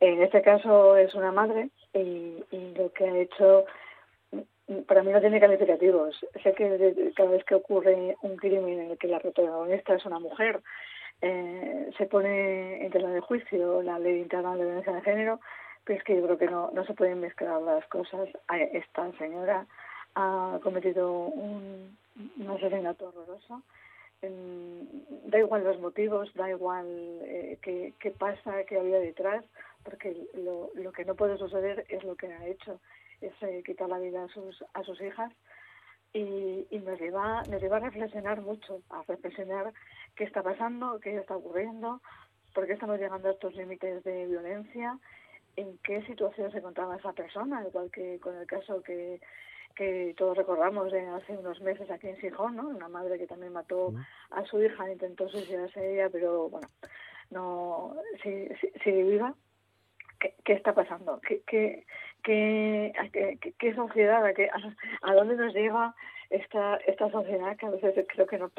en 0.00 0.22
este 0.22 0.42
caso 0.42 0.96
es 0.96 1.14
una 1.14 1.32
madre 1.32 1.70
y, 1.94 2.42
lo 2.76 2.92
que 2.92 3.04
ha 3.04 3.16
hecho 3.18 3.66
para 4.86 5.02
mí 5.02 5.12
no 5.12 5.20
tiene 5.20 5.40
calificativos. 5.40 6.18
Sé 6.42 6.54
que 6.54 7.12
cada 7.16 7.30
vez 7.30 7.44
que 7.44 7.56
ocurre 7.56 8.16
un 8.22 8.36
crimen 8.36 8.80
en 8.80 8.90
el 8.92 8.98
que 8.98 9.08
la 9.08 9.20
protagonista 9.20 9.94
es 9.94 10.04
una 10.06 10.18
mujer, 10.18 10.60
eh, 11.22 11.90
se 11.98 12.06
pone 12.06 12.84
en 12.84 12.90
tela 12.90 13.10
de 13.10 13.20
juicio 13.20 13.82
la 13.82 13.98
ley 13.98 14.20
integral 14.20 14.58
de 14.58 14.64
violencia 14.64 14.92
de 14.92 15.02
género, 15.02 15.40
pero 15.84 15.98
es 15.98 16.04
que 16.04 16.16
yo 16.16 16.22
creo 16.24 16.38
que 16.38 16.46
no, 16.46 16.70
no 16.72 16.84
se 16.86 16.94
pueden 16.94 17.20
mezclar 17.20 17.60
las 17.60 17.86
cosas. 17.88 18.28
Esta 18.72 19.10
señora 19.18 19.66
ha 20.14 20.58
cometido 20.62 21.12
un, 21.12 21.96
asesinato 22.48 23.08
horroroso. 23.08 23.62
Da 24.22 25.38
igual 25.38 25.64
los 25.64 25.80
motivos, 25.80 26.32
da 26.34 26.50
igual 26.50 26.86
eh, 27.22 27.58
qué, 27.62 28.10
pasa, 28.10 28.64
qué 28.64 28.78
había 28.78 28.98
detrás 28.98 29.44
porque 29.82 30.14
lo, 30.34 30.70
lo 30.74 30.92
que 30.92 31.04
no 31.04 31.14
puede 31.14 31.38
suceder 31.38 31.86
es 31.88 32.04
lo 32.04 32.16
que 32.16 32.26
ha 32.26 32.46
hecho, 32.46 32.80
es 33.20 33.32
eh, 33.42 33.62
quitar 33.64 33.88
la 33.88 33.98
vida 33.98 34.24
a 34.24 34.28
sus, 34.28 34.62
a 34.74 34.82
sus 34.82 35.00
hijas. 35.00 35.32
Y, 36.12 36.66
y 36.70 36.78
nos, 36.80 37.00
lleva, 37.00 37.42
nos 37.44 37.62
lleva 37.62 37.76
a 37.76 37.80
reflexionar 37.80 38.40
mucho, 38.40 38.82
a 38.90 39.02
reflexionar 39.06 39.72
qué 40.16 40.24
está 40.24 40.42
pasando, 40.42 40.98
qué 40.98 41.16
está 41.16 41.36
ocurriendo, 41.36 42.00
por 42.52 42.66
qué 42.66 42.72
estamos 42.72 42.98
llegando 42.98 43.28
a 43.28 43.32
estos 43.32 43.54
límites 43.54 44.02
de 44.02 44.26
violencia, 44.26 44.98
en 45.54 45.78
qué 45.84 46.02
situación 46.06 46.50
se 46.50 46.58
encontraba 46.58 46.96
esa 46.96 47.12
persona, 47.12 47.64
igual 47.64 47.92
que 47.92 48.18
con 48.18 48.36
el 48.36 48.46
caso 48.46 48.82
que, 48.82 49.20
que 49.74 50.14
todos 50.16 50.36
recordamos 50.36 50.92
de 50.92 51.06
hace 51.06 51.36
unos 51.36 51.60
meses 51.60 51.90
aquí 51.90 52.08
en 52.08 52.20
Sijón, 52.20 52.56
¿no? 52.56 52.68
Una 52.68 52.88
madre 52.88 53.18
que 53.18 53.26
también 53.26 53.52
mató 53.52 53.92
a 54.30 54.44
su 54.44 54.62
hija, 54.62 54.90
intentó 54.90 55.28
suicidarse 55.28 55.94
ella, 55.94 56.08
pero 56.10 56.48
bueno, 56.48 56.68
no, 57.30 57.96
sigue, 58.22 58.56
sigue 58.82 59.02
viva 59.04 59.34
¿Qué, 60.20 60.52
está 60.52 60.74
pasando? 60.74 61.18
¿Qué, 61.26 61.40
qué, 61.46 61.86
qué, 62.22 63.74
sociedad, 63.74 64.24
a, 64.24 64.34
qué, 64.34 64.50
a, 65.02 65.14
dónde 65.14 65.36
nos 65.36 65.54
lleva 65.54 65.94
esta, 66.28 66.76
esta 66.86 67.10
sociedad 67.10 67.56
que 67.56 67.66
a 67.66 67.70
veces 67.70 68.06
creo 68.06 68.26
que 68.26 68.36
no 68.36 68.50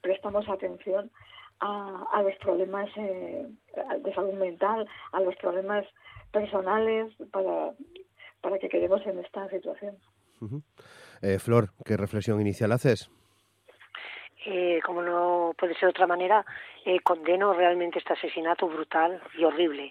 prestamos 0.00 0.48
atención 0.48 1.10
a, 1.58 2.06
a 2.12 2.22
los 2.22 2.36
problemas 2.36 2.88
eh, 2.96 3.48
de 3.98 4.14
salud 4.14 4.34
mental, 4.34 4.88
a 5.10 5.20
los 5.20 5.34
problemas 5.36 5.84
personales 6.30 7.12
para, 7.32 7.72
para 8.40 8.58
que 8.60 8.68
quedemos 8.68 9.04
en 9.04 9.18
esta 9.18 9.48
situación. 9.48 9.96
Eh, 11.22 11.38
Flor, 11.38 11.70
¿qué 11.84 11.96
reflexión 11.96 12.40
inicial 12.40 12.72
haces? 12.72 13.10
Eh, 14.44 14.80
como 14.84 15.02
no 15.02 15.52
puede 15.56 15.74
ser 15.74 15.82
de 15.82 15.90
otra 15.90 16.06
manera, 16.06 16.44
eh, 16.84 16.98
condeno 17.00 17.54
realmente 17.54 17.98
este 17.98 18.12
asesinato 18.12 18.66
brutal 18.66 19.22
y 19.38 19.44
horrible. 19.44 19.90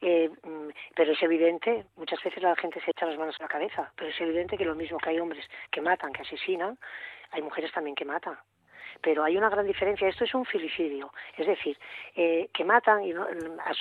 Eh, 0.00 0.30
mm, 0.42 0.68
pero 0.96 1.12
es 1.12 1.22
evidente, 1.22 1.84
muchas 1.96 2.22
veces 2.22 2.42
la 2.42 2.56
gente 2.56 2.80
se 2.80 2.90
echa 2.90 3.04
las 3.04 3.18
manos 3.18 3.36
a 3.38 3.42
la 3.42 3.48
cabeza, 3.48 3.92
pero 3.94 4.08
es 4.08 4.18
evidente 4.20 4.56
que 4.56 4.64
lo 4.64 4.74
mismo 4.74 4.98
que 4.98 5.10
hay 5.10 5.20
hombres 5.20 5.44
que 5.70 5.82
matan, 5.82 6.12
que 6.12 6.22
asesinan, 6.22 6.78
hay 7.32 7.42
mujeres 7.42 7.70
también 7.72 7.94
que 7.94 8.06
matan 8.06 8.38
pero 9.00 9.24
hay 9.24 9.36
una 9.36 9.48
gran 9.48 9.66
diferencia. 9.66 10.08
Esto 10.08 10.24
es 10.24 10.34
un 10.34 10.44
filicidio, 10.44 11.12
es 11.36 11.46
decir, 11.46 11.78
eh, 12.16 12.48
que 12.52 12.64
matan 12.64 13.02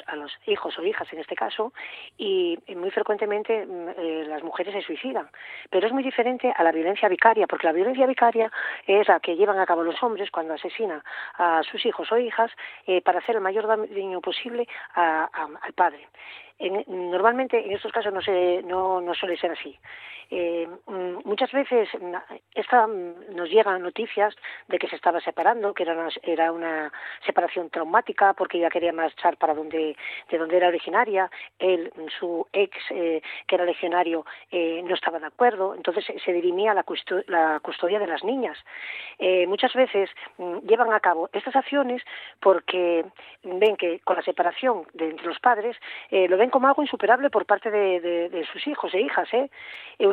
a, 0.08 0.16
los 0.16 0.32
hijos 0.46 0.78
o 0.78 0.84
hijas 0.84 1.12
en 1.14 1.20
este 1.20 1.36
caso 1.36 1.74
y 2.18 2.58
muy 2.76 2.92
frecuentemente 2.92 3.66
mm, 3.66 3.90
eh, 3.98 4.26
las 4.28 4.44
mujeres 4.44 4.74
se 4.74 4.82
suicidan. 4.82 5.30
Pero 5.70 5.88
es 5.88 5.94
muy 5.94 6.04
diferente 6.04 6.54
a 6.56 6.64
la 6.64 6.72
violencia 6.72 7.10
vicaria, 7.10 7.48
porque 7.48 7.68
la 7.68 7.74
violencia 7.74 8.06
vicaria 8.06 8.52
es 8.88 9.08
la 9.08 9.20
que 9.20 9.36
llevan 9.36 9.60
a 9.60 9.66
cabo 9.66 9.84
los 9.84 10.02
hombres 10.04 10.32
cuando 10.32 10.54
asesinan 10.54 11.02
a 11.38 11.62
sus 11.64 11.86
hijos 11.86 12.12
o 12.12 12.18
hijas 12.18 12.52
eh, 12.88 13.02
para 13.02 13.20
hacer 13.20 13.36
el 13.36 13.42
mayor 13.42 13.68
daño 13.68 14.22
posible 14.22 14.68
al 14.94 15.74
padre. 15.76 16.08
Normalmente 16.88 17.66
en 17.66 17.72
estos 17.72 17.92
casos 17.92 18.14
no, 18.14 18.22
se, 18.22 18.62
no, 18.64 19.02
no 19.02 19.14
suele 19.14 19.38
ser 19.38 19.52
así. 19.52 19.78
Eh, 20.32 20.68
mm, 20.86 21.22
muchas 21.26 21.52
veces 21.52 21.90
mm, 22.00 22.14
esta, 22.54 22.86
mm, 22.86 23.36
nos 23.36 23.50
llegan 23.50 23.82
noticias 23.82 24.36
de 24.68 24.78
que 24.78 24.88
se 24.88 24.96
estaba 24.96 25.20
separando, 25.22 25.74
que 25.74 25.84
era 25.84 25.94
una, 25.94 26.10
era 26.22 26.52
una 26.52 26.92
separación 27.26 27.70
traumática 27.72 28.34
porque 28.34 28.60
ella 28.60 28.70
quería 28.70 28.94
marchar 28.94 29.38
para 29.38 29.56
donde, 29.56 29.98
de 30.30 30.38
donde 30.38 30.58
era 30.58 30.68
originaria, 30.68 31.32
él, 31.58 31.92
su 32.20 32.46
ex, 32.54 32.78
eh, 32.92 33.22
que 33.48 33.56
era 33.56 33.66
legionario, 33.66 34.26
eh, 34.52 34.84
no 34.84 34.94
estaba 34.94 35.20
de 35.20 35.26
acuerdo, 35.26 35.74
entonces 35.74 36.06
se 36.24 36.34
dirimía 36.34 36.76
la, 36.76 36.86
la 37.28 37.60
custodia 37.62 37.98
de 37.98 38.08
las 38.08 38.24
niñas. 38.24 38.58
Eh, 39.18 39.48
muchas 39.48 39.74
veces 39.74 40.10
llevan 40.68 40.94
a 40.94 41.00
cabo 41.00 41.30
estas 41.34 41.56
acciones 41.56 42.04
porque 42.40 43.04
ven 43.44 43.76
que 43.78 44.00
con 44.02 44.16
la 44.16 44.22
separación 44.22 44.86
de 44.94 45.10
entre 45.10 45.28
los 45.28 45.40
padres 45.40 45.76
lo 46.12 46.38
ven 46.38 46.49
como 46.50 46.68
algo 46.68 46.82
insuperable 46.82 47.30
por 47.30 47.46
parte 47.46 47.72
de, 47.72 48.46
sus 48.52 48.66
hijos 48.68 48.94
e 48.94 49.02
hijas. 49.02 49.28
¿eh? 49.34 49.50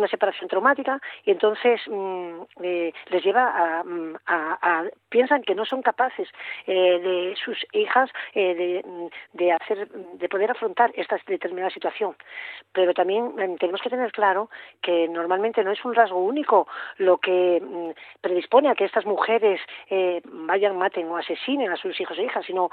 separación 0.09 0.49
traumática 0.49 1.01
y 1.25 1.31
entonces 1.31 1.81
mm, 1.89 2.43
eh, 2.63 2.93
les 3.11 3.25
lleva 3.25 3.83
mm, 3.85 4.15
a, 4.27 4.85
piensan 5.09 5.43
que 5.43 5.55
no 5.55 5.65
son 5.65 5.83
capaces 5.83 6.29
eh, 6.67 6.99
de 6.99 7.35
sus 7.43 7.59
hijas 7.73 8.11
eh, 8.35 8.55
de, 8.55 8.83
mm, 8.85 9.07
de, 9.35 9.53
hacer 9.53 9.89
de 9.89 10.29
poder 10.29 10.51
afrontar 10.51 10.93
esta 10.97 11.19
determinada 11.27 11.71
situación 11.71 12.17
pero 12.73 12.95
también 12.95 13.57
tenemos 13.59 13.81
que 13.81 13.91
tener 13.91 14.13
claro 14.13 14.51
que 14.83 15.09
normalmente 15.09 15.63
no 15.65 15.73
es 15.73 15.85
un 15.85 15.95
rasgo 15.95 16.19
único 16.19 16.67
lo 16.99 17.19
que 17.19 17.63
predispone 18.21 18.69
a 18.69 18.75
que 18.75 18.85
estas 18.85 19.07
mujeres 19.07 19.61
vayan 20.25 20.77
maten 20.77 21.09
o 21.09 21.17
asesinen 21.17 21.71
a 21.71 21.77
sus 21.77 21.99
hijos 22.01 22.19
e 22.19 22.25
hijas 22.25 22.45
sino 22.47 22.71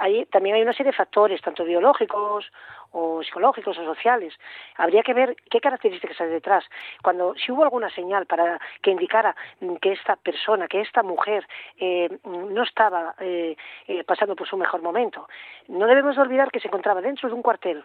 hay, 0.00 0.26
también 0.26 0.56
hay 0.56 0.62
una 0.62 0.72
serie 0.72 0.92
de 0.92 0.96
factores 0.96 1.40
tanto 1.40 1.64
biológicos 1.64 2.50
o 2.94 3.22
psicológicos 3.22 3.76
o 3.76 3.84
sociales. 3.84 4.32
Habría 4.76 5.02
que 5.02 5.12
ver 5.12 5.36
qué 5.50 5.60
características 5.60 6.20
hay 6.20 6.28
detrás. 6.28 6.64
Cuando 7.02 7.34
si 7.34 7.52
hubo 7.52 7.64
alguna 7.64 7.90
señal 7.90 8.26
para 8.26 8.60
que 8.80 8.90
indicara 8.90 9.34
que 9.82 9.92
esta 9.92 10.16
persona, 10.16 10.68
que 10.68 10.80
esta 10.80 11.02
mujer 11.02 11.46
eh, 11.78 12.08
no 12.24 12.62
estaba 12.62 13.14
eh, 13.18 13.56
eh, 13.88 14.04
pasando 14.04 14.36
por 14.36 14.48
su 14.48 14.56
mejor 14.56 14.80
momento, 14.80 15.28
no 15.68 15.86
debemos 15.86 16.16
olvidar 16.18 16.50
que 16.50 16.60
se 16.60 16.68
encontraba 16.68 17.00
dentro 17.00 17.28
de 17.28 17.34
un 17.34 17.42
cuartel. 17.42 17.84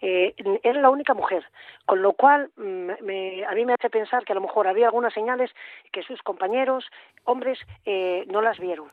Era 0.00 0.80
la 0.80 0.90
única 0.90 1.14
mujer, 1.14 1.44
con 1.86 2.02
lo 2.02 2.12
cual 2.12 2.50
mm, 2.56 2.90
a 3.48 3.54
mí 3.54 3.64
me 3.64 3.74
hace 3.74 3.90
pensar 3.90 4.24
que 4.24 4.32
a 4.32 4.36
lo 4.36 4.40
mejor 4.40 4.68
había 4.68 4.86
algunas 4.86 5.12
señales 5.12 5.50
que 5.92 6.02
sus 6.02 6.22
compañeros, 6.22 6.84
hombres, 7.24 7.58
no 8.26 8.42
las 8.42 8.58
vieron. 8.58 8.90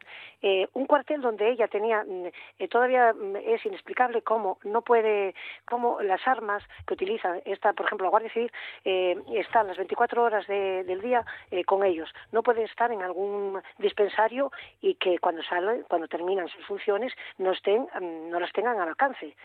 un 0.74 0.86
cuartel 0.86 1.22
donde 1.22 1.50
ella 1.50 1.68
tenía, 1.68 2.04
mm, 2.04 2.68
todavía 2.70 3.14
mm, 3.14 3.36
es 3.38 3.66
inexplicable 3.66 4.22
cómo 4.22 4.58
no 4.64 4.82
puede 4.82 5.36
cómo 5.66 6.02
las 6.02 6.26
armas 6.28 6.64
que 6.88 6.94
utilizan, 6.94 7.42
esta, 7.46 7.74
por 7.74 7.86
ejemplo, 7.86 8.06
la 8.06 8.12
Guardia 8.12 8.32
Civil 8.32 8.52
eh, 8.84 9.18
están 9.34 9.68
las 9.68 9.78
24 9.78 10.24
horas 10.24 10.48
del 10.48 11.02
día 11.02 11.26
eh, 11.52 11.64
con 11.64 11.84
ellos. 11.84 12.14
No 12.32 12.44
puede 12.44 12.64
estar 12.64 12.92
en 12.92 13.02
algún 13.02 13.62
dispensario 13.78 14.52
y 14.82 14.96
que 14.96 15.20
cuando 15.20 15.44
salen, 15.44 15.84
cuando 15.88 16.08
terminan 16.08 16.48
sus 16.48 16.66
funciones, 16.66 17.14
no, 17.38 17.52
estén, 17.52 17.88
no 18.02 18.40
las 18.40 18.52
tengan 18.52 18.80
al 18.80 18.90
alcance. 18.90 19.36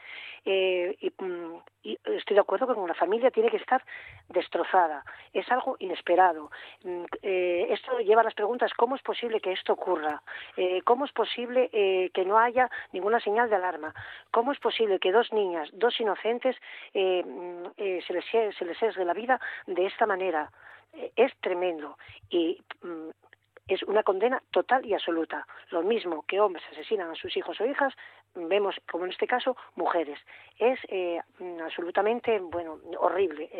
Eh, 0.44 0.96
mm, 1.18 1.56
y, 1.82 1.98
estoy 2.04 2.34
de 2.34 2.40
acuerdo 2.40 2.66
con 2.66 2.78
una 2.78 2.94
familia 2.94 3.30
tiene 3.30 3.50
que 3.50 3.56
estar 3.56 3.82
destrozada. 4.28 5.04
Es 5.32 5.50
algo 5.50 5.76
inesperado. 5.78 6.50
Mm, 6.84 7.04
esto 7.22 7.98
lleva 8.00 8.20
a 8.22 8.24
las 8.24 8.34
preguntas, 8.34 8.72
¿cómo 8.74 8.96
es 8.96 9.02
posible 9.02 9.40
que 9.40 9.52
esto 9.52 9.72
ocurra? 9.72 10.22
¿Cómo 10.84 11.04
es 11.04 11.12
posible 11.12 11.70
que 12.12 12.24
no 12.24 12.38
haya 12.38 12.70
ninguna 12.92 13.20
señal 13.20 13.48
de 13.48 13.56
alarma? 13.56 13.94
¿Cómo 14.30 14.52
es 14.52 14.58
posible 14.58 14.98
que 14.98 15.12
dos 15.12 15.32
niñas, 15.32 15.68
dos 15.72 15.98
inocentes 16.00 16.56
eh, 16.94 17.22
mm, 17.24 17.66
eh, 17.76 18.00
se, 18.06 18.12
les, 18.12 18.24
se 18.56 18.64
les 18.64 18.96
la 18.96 19.14
vida 19.14 19.40
de 19.66 19.86
esta 19.86 20.06
manera. 20.06 20.50
Eh, 20.92 21.12
es 21.16 21.32
tremendo 21.40 21.96
y 22.28 22.62
es 23.68 23.82
una 23.84 24.02
condena 24.02 24.42
total 24.50 24.84
y 24.84 24.94
absoluta. 24.94 25.46
Lo 25.70 25.82
mismo 25.82 26.24
que 26.26 26.40
hombres 26.40 26.64
asesinan 26.72 27.10
a 27.10 27.14
sus 27.14 27.36
hijos 27.36 27.60
o 27.60 27.66
hijas, 27.66 27.94
vemos, 28.34 28.76
como 28.90 29.04
en 29.04 29.12
este 29.12 29.26
caso, 29.26 29.56
mujeres. 29.76 30.18
Es 30.58 30.78
mm, 31.38 31.60
absolutamente, 31.60 32.38
bueno, 32.40 32.78
horrible 32.98 33.50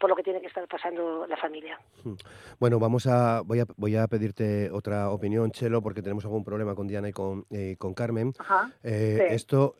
por 0.00 0.10
lo 0.10 0.16
que 0.16 0.22
tiene 0.22 0.40
que 0.40 0.46
estar 0.46 0.66
pasando 0.68 1.26
la 1.26 1.36
familia. 1.36 1.78
Hmm. 2.02 2.14
Bueno, 2.58 2.78
vamos 2.78 3.06
a, 3.06 3.40
voy 3.42 3.60
a, 3.60 3.64
voy 3.76 3.96
a 3.96 4.06
pedirte 4.06 4.70
otra 4.70 5.10
opinión, 5.10 5.50
Chelo, 5.50 5.82
porque 5.82 6.02
tenemos 6.02 6.24
algún 6.24 6.44
problema 6.44 6.74
con 6.74 6.86
Diana 6.86 7.08
y 7.08 7.12
con, 7.12 7.46
con 7.78 7.94
Carmen. 7.94 8.32
Esto 8.82 9.76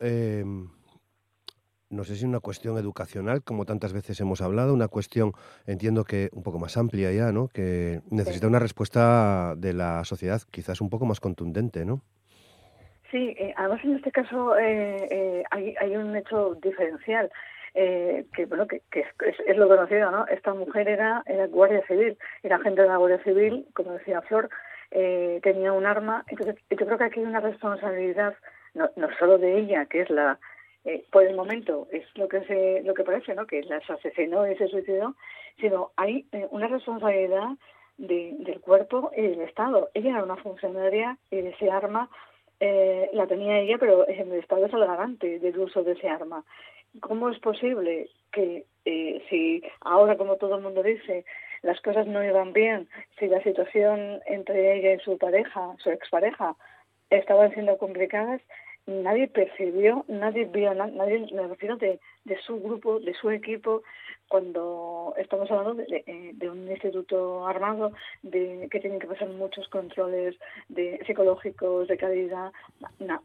no 1.89 2.03
sé 2.03 2.15
si 2.15 2.25
una 2.25 2.39
cuestión 2.39 2.77
educacional, 2.77 3.43
como 3.43 3.65
tantas 3.65 3.93
veces 3.93 4.19
hemos 4.19 4.41
hablado, 4.41 4.73
una 4.73 4.87
cuestión, 4.87 5.33
entiendo 5.65 6.03
que 6.03 6.29
un 6.33 6.43
poco 6.43 6.59
más 6.59 6.77
amplia 6.77 7.11
ya, 7.11 7.31
¿no? 7.31 7.47
Que 7.47 8.01
necesita 8.09 8.47
una 8.47 8.59
respuesta 8.59 9.55
de 9.55 9.73
la 9.73 10.03
sociedad 10.03 10.41
quizás 10.51 10.81
un 10.81 10.89
poco 10.89 11.05
más 11.05 11.19
contundente, 11.19 11.85
¿no? 11.85 12.01
Sí, 13.15 13.33
eh, 13.39 13.53
además 13.55 13.81
en 13.85 13.95
este 13.95 14.11
caso 14.11 14.57
eh, 14.57 15.07
eh, 15.09 15.43
hay, 15.49 15.95
un 15.95 16.17
hecho 16.17 16.55
diferencial. 16.55 17.31
que 17.73 18.45
bueno 18.45 18.67
que, 18.67 18.81
es, 18.93 19.57
lo 19.57 19.69
conocido 19.69 20.11
no 20.11 20.27
esta 20.27 20.53
mujer 20.53 20.89
era 20.89 21.23
era 21.25 21.47
guardia 21.47 21.81
civil 21.87 22.17
era 22.43 22.57
agente 22.57 22.81
de 22.81 22.89
la 22.89 22.97
guardia 22.97 23.23
civil 23.23 23.65
como 23.73 23.93
decía 23.93 24.21
Flor 24.23 24.49
tenía 24.91 25.71
un 25.71 25.85
arma. 25.85 26.25
Entonces 26.27 26.57
yo 26.69 26.85
creo 26.85 26.97
que 26.97 27.05
aquí 27.05 27.19
hay 27.21 27.25
una 27.25 27.39
responsabilidad 27.39 28.35
no, 28.73 28.89
no 28.97 29.07
solo 29.17 29.37
de 29.37 29.59
ella 29.59 29.85
que 29.85 30.01
es 30.01 30.09
la 30.09 30.37
eh, 30.83 31.05
por 31.09 31.23
el 31.23 31.37
momento 31.37 31.87
es 31.93 32.03
lo 32.15 32.27
que 32.27 32.41
se 32.43 32.81
lo 32.83 32.93
que 32.93 33.05
parece 33.05 33.33
no 33.33 33.47
que 33.47 33.63
las 33.63 33.89
asesinó 33.89 34.45
y 34.45 34.57
se 34.57 34.67
suicidó 34.67 35.15
sino 35.61 35.91
hay 35.95 36.27
eh, 36.33 36.47
una 36.51 36.67
responsabilidad 36.67 37.51
del 37.97 38.59
cuerpo 38.59 39.11
y 39.15 39.21
del 39.21 39.39
estado. 39.39 39.89
Ella 39.93 40.09
era 40.09 40.23
una 40.23 40.35
funcionaria 40.35 41.17
y 41.31 41.37
ese 41.37 41.71
arma 41.71 42.09
eh, 42.59 43.09
la 43.13 43.27
tenía 43.27 43.59
ella 43.59 43.77
pero 43.79 44.07
el 44.07 44.33
estado 44.33 44.65
es 44.65 44.73
el 44.73 44.85
garante 44.85 45.39
del 45.39 45.59
uso 45.59 45.83
de 45.83 45.93
ese 45.93 46.07
arma. 46.07 46.43
Cómo 47.01 47.29
es 47.29 47.39
posible 47.39 48.09
que 48.31 48.65
si 49.29 49.63
ahora 49.81 50.17
como 50.17 50.35
todo 50.37 50.55
el 50.55 50.61
mundo 50.61 50.83
dice 50.83 51.25
las 51.61 51.81
cosas 51.81 52.05
no 52.05 52.23
iban 52.23 52.53
bien 52.53 52.87
si 53.17 53.27
la 53.27 53.41
situación 53.41 54.21
entre 54.27 54.77
ella 54.77 54.93
y 54.93 54.99
su 54.99 55.17
pareja 55.17 55.75
su 55.79 55.89
expareja 55.89 56.55
estaban 57.09 57.51
siendo 57.53 57.77
complicadas 57.77 58.41
nadie 58.87 59.27
percibió, 59.27 60.05
nadie 60.07 60.45
vio, 60.45 60.73
nadie, 60.73 61.27
me 61.33 61.47
refiero 61.47 61.75
de, 61.77 61.99
de 62.23 62.37
su 62.41 62.59
grupo, 62.61 62.99
de 62.99 63.13
su 63.13 63.29
equipo, 63.31 63.83
cuando 64.27 65.13
estamos 65.17 65.49
hablando 65.49 65.83
de, 65.83 66.31
de, 66.33 66.49
un 66.49 66.69
instituto 66.69 67.47
armado, 67.47 67.93
de 68.21 68.67
que 68.71 68.79
tienen 68.79 68.99
que 68.99 69.07
pasar 69.07 69.29
muchos 69.29 69.67
controles 69.69 70.35
de 70.69 70.99
psicológicos, 71.05 71.87
de 71.87 71.97
calidad, 71.97 72.51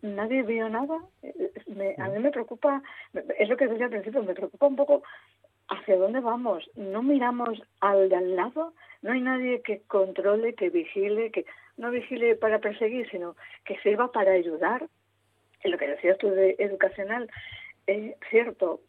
nadie 0.03 0.43
vio 0.43 0.69
nada. 0.69 0.99
Me, 1.67 1.95
a 1.99 2.09
mí 2.09 2.19
me 2.19 2.31
preocupa, 2.31 2.83
es 3.39 3.49
lo 3.49 3.57
que 3.57 3.67
decía 3.67 3.87
al 3.87 3.91
principio, 3.91 4.23
me 4.23 4.35
preocupa 4.35 4.67
un 4.67 4.77
poco 4.77 5.03
hacia 5.69 5.97
dónde 5.97 6.21
vamos. 6.21 6.69
No 6.75 7.03
miramos 7.03 7.63
al 7.81 8.09
de 8.09 8.17
al 8.17 8.37
lado, 8.37 8.73
no 9.03 9.13
hay 9.13 9.21
nadie 9.21 9.63
que 9.63 9.83
controle, 9.87 10.55
que 10.55 10.71
vigile, 10.71 11.31
que 11.31 11.45
no 11.77 11.91
vigile 11.91 12.37
para 12.37 12.59
perseguir, 12.59 13.09
sino 13.11 13.37
que 13.65 13.79
sirva 13.79 14.13
para 14.13 14.33
ayudar 14.33 14.87
lo 15.69 15.79
que 15.79 15.89
decías 15.89 16.19
tú 16.19 16.31
de 16.31 16.57
educacional, 16.59 17.29
eh, 17.87 18.17
cierto, 18.31 18.81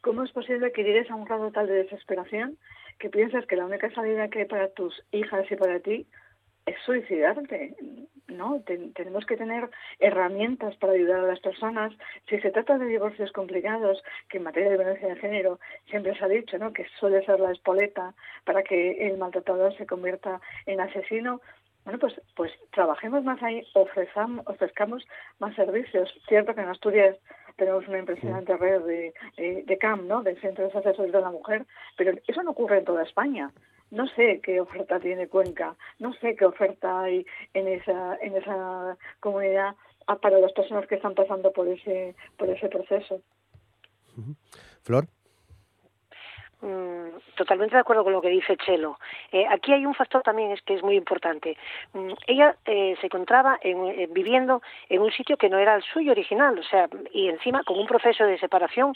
¿cómo 0.00 0.22
es 0.22 0.32
posible 0.32 0.72
que 0.72 0.84
llegues 0.84 1.10
a 1.10 1.14
un 1.14 1.24
grado 1.24 1.50
tal 1.50 1.66
de 1.66 1.82
desesperación 1.82 2.56
que 2.98 3.10
piensas 3.10 3.46
que 3.46 3.56
la 3.56 3.66
única 3.66 3.90
salida 3.92 4.28
que 4.28 4.40
hay 4.40 4.44
para 4.44 4.68
tus 4.68 4.94
hijas 5.12 5.50
y 5.50 5.56
para 5.56 5.80
ti 5.80 6.06
es 6.66 6.76
suicidarte? 6.84 7.74
No, 8.28 8.62
tenemos 8.94 9.24
que 9.24 9.38
tener 9.38 9.70
herramientas 9.98 10.76
para 10.76 10.92
ayudar 10.92 11.20
a 11.20 11.26
las 11.26 11.40
personas. 11.40 11.92
Si 12.28 12.38
se 12.38 12.50
trata 12.50 12.78
de 12.78 12.86
divorcios 12.86 13.32
complicados, 13.32 14.02
que 14.28 14.36
en 14.36 14.44
materia 14.44 14.70
de 14.70 14.76
violencia 14.76 15.08
de 15.08 15.16
género 15.16 15.58
siempre 15.88 16.16
se 16.16 16.24
ha 16.24 16.28
dicho, 16.28 16.58
¿no? 16.58 16.72
Que 16.72 16.86
suele 17.00 17.24
ser 17.24 17.40
la 17.40 17.52
espoleta 17.52 18.14
para 18.44 18.62
que 18.62 19.08
el 19.08 19.16
maltratador 19.16 19.76
se 19.78 19.86
convierta 19.86 20.40
en 20.66 20.80
asesino. 20.80 21.40
Bueno, 21.88 22.00
pues, 22.00 22.20
pues 22.36 22.52
trabajemos 22.70 23.24
más 23.24 23.42
ahí, 23.42 23.66
ofrezcamos, 23.72 24.46
ofrezcamos 24.46 25.02
más 25.38 25.56
servicios. 25.56 26.12
Cierto 26.28 26.54
que 26.54 26.60
en 26.60 26.68
Asturias 26.68 27.16
tenemos 27.56 27.88
una 27.88 28.00
impresionante 28.00 28.54
red 28.58 28.82
de, 28.82 29.64
de, 29.64 29.78
CAM, 29.78 30.06
¿no? 30.06 30.22
De 30.22 30.38
Centros 30.38 30.74
Asesores 30.76 31.12
de 31.12 31.20
la 31.22 31.30
Mujer, 31.30 31.64
pero 31.96 32.12
eso 32.26 32.42
no 32.42 32.50
ocurre 32.50 32.80
en 32.80 32.84
toda 32.84 33.04
España 33.04 33.50
no 33.90 34.06
sé 34.08 34.42
qué 34.42 34.60
oferta 34.60 35.00
tiene 35.00 35.28
Cuenca, 35.28 35.74
no 35.98 36.12
sé 36.12 36.36
qué 36.36 36.44
oferta 36.44 37.04
hay 37.04 37.24
en 37.54 37.68
esa, 37.68 38.18
en 38.20 38.36
esa 38.36 38.98
comunidad 39.20 39.74
para 40.20 40.38
las 40.40 40.52
personas 40.52 40.86
que 40.86 40.96
están 40.96 41.14
pasando 41.14 41.52
por 41.52 41.66
ese, 41.68 42.14
por 42.36 42.50
ese 42.50 42.68
proceso. 42.68 43.22
Flor. 44.82 45.06
Mm, 46.60 47.18
totalmente 47.36 47.76
de 47.76 47.80
acuerdo 47.80 48.02
con 48.02 48.12
lo 48.12 48.20
que 48.20 48.30
dice 48.30 48.56
Chelo. 48.56 48.98
Eh, 49.30 49.46
aquí 49.48 49.72
hay 49.72 49.86
un 49.86 49.94
factor 49.94 50.22
también 50.22 50.56
que 50.66 50.74
es 50.74 50.82
muy 50.82 50.96
importante. 50.96 51.56
Mm, 51.92 52.12
ella 52.26 52.56
eh, 52.64 52.96
se 53.00 53.06
encontraba 53.06 53.60
eh, 53.62 54.08
viviendo 54.10 54.60
en 54.88 55.02
un 55.02 55.12
sitio 55.12 55.36
que 55.36 55.48
no 55.48 55.58
era 55.58 55.76
el 55.76 55.82
suyo 55.84 56.10
original, 56.10 56.58
o 56.58 56.62
sea, 56.64 56.88
y 57.12 57.28
encima 57.28 57.62
con 57.62 57.78
un 57.78 57.86
proceso 57.86 58.24
de 58.24 58.38
separación 58.38 58.94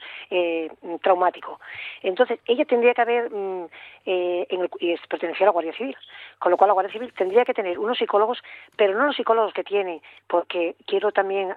traumático. 1.02 1.61
Entonces, 2.02 2.40
ella 2.47 2.64
tendría 2.64 2.95
que 2.95 3.02
haber, 3.02 3.31
mm, 3.31 3.66
en 4.04 4.69
y 4.81 4.97
pertenecía 5.09 5.45
a 5.45 5.49
la 5.49 5.52
Guardia 5.52 5.73
Civil, 5.75 5.97
con 6.38 6.50
lo 6.50 6.57
cual 6.57 6.69
la 6.69 6.75
Guardia 6.75 6.92
Civil 6.92 7.12
tendría 7.12 7.45
que 7.45 7.54
tener 7.54 7.78
unos 7.78 7.99
psicólogos, 7.99 8.42
pero 8.76 8.99
no 8.99 9.07
los 9.07 9.16
psicólogos 9.16 9.52
que 9.52 9.62
tiene, 9.62 10.00
porque 10.26 10.75
quiero 10.87 11.12
también 11.12 11.54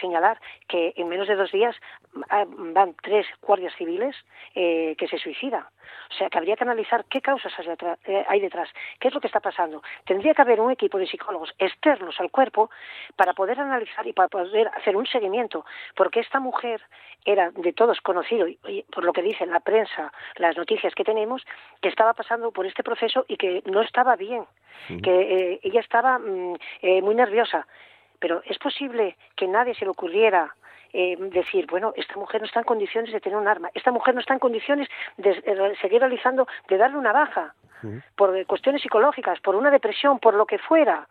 señalar 0.00 0.38
que 0.68 0.92
en 0.96 1.08
menos 1.08 1.28
de 1.28 1.36
dos 1.36 1.52
días 1.52 1.76
van 2.14 2.94
tres 3.02 3.26
guardias 3.40 3.74
civiles 3.76 4.16
que 4.54 5.05
se 5.08 5.18
suicida. 5.18 5.70
O 6.10 6.14
sea, 6.14 6.28
que 6.28 6.38
habría 6.38 6.56
que 6.56 6.64
analizar 6.64 7.04
qué 7.06 7.20
causas 7.20 7.52
eh, 8.06 8.24
hay 8.28 8.40
detrás, 8.40 8.68
qué 9.00 9.08
es 9.08 9.14
lo 9.14 9.20
que 9.20 9.26
está 9.26 9.40
pasando. 9.40 9.82
Tendría 10.04 10.34
que 10.34 10.42
haber 10.42 10.60
un 10.60 10.70
equipo 10.70 10.98
de 10.98 11.06
psicólogos 11.06 11.54
externos 11.58 12.18
al 12.20 12.30
cuerpo 12.30 12.70
para 13.16 13.34
poder 13.34 13.60
analizar 13.60 14.06
y 14.06 14.12
para 14.12 14.28
poder 14.28 14.68
hacer 14.68 14.96
un 14.96 15.06
seguimiento, 15.06 15.64
porque 15.94 16.20
esta 16.20 16.40
mujer 16.40 16.80
era 17.24 17.50
de 17.50 17.72
todos 17.72 18.00
conocido, 18.00 18.46
y 18.46 18.84
por 18.92 19.04
lo 19.04 19.12
que 19.12 19.22
dice 19.22 19.46
la 19.46 19.60
prensa, 19.60 20.12
las 20.36 20.56
noticias 20.56 20.94
que 20.94 21.04
tenemos, 21.04 21.44
que 21.80 21.88
estaba 21.88 22.14
pasando 22.14 22.52
por 22.52 22.66
este 22.66 22.82
proceso 22.82 23.24
y 23.28 23.36
que 23.36 23.62
no 23.66 23.82
estaba 23.82 24.16
bien, 24.16 24.44
que 25.02 25.54
eh, 25.54 25.60
ella 25.62 25.80
estaba 25.80 26.18
mm, 26.18 26.54
eh, 26.82 27.02
muy 27.02 27.14
nerviosa. 27.14 27.66
Pero 28.18 28.42
es 28.46 28.58
posible 28.58 29.16
que 29.34 29.46
nadie 29.46 29.74
se 29.74 29.84
le 29.84 29.90
ocurriera 29.90 30.54
eh, 30.92 31.16
decir, 31.18 31.66
bueno, 31.68 31.92
esta 31.96 32.14
mujer 32.16 32.40
no 32.40 32.46
está 32.46 32.60
en 32.60 32.64
condiciones 32.64 33.12
de 33.12 33.20
tener 33.20 33.38
un 33.38 33.48
arma, 33.48 33.70
esta 33.74 33.90
mujer 33.90 34.14
no 34.14 34.20
está 34.20 34.34
en 34.34 34.40
condiciones 34.40 34.88
de 35.16 35.30
eh, 35.30 35.74
seguir 35.80 36.00
realizando, 36.00 36.46
de 36.68 36.76
darle 36.76 36.98
una 36.98 37.12
baja, 37.12 37.54
por 38.14 38.44
cuestiones 38.46 38.82
psicológicas, 38.82 39.40
por 39.40 39.54
una 39.54 39.70
depresión, 39.70 40.18
por 40.18 40.34
lo 40.34 40.46
que 40.46 40.58
fuera. 40.58 41.06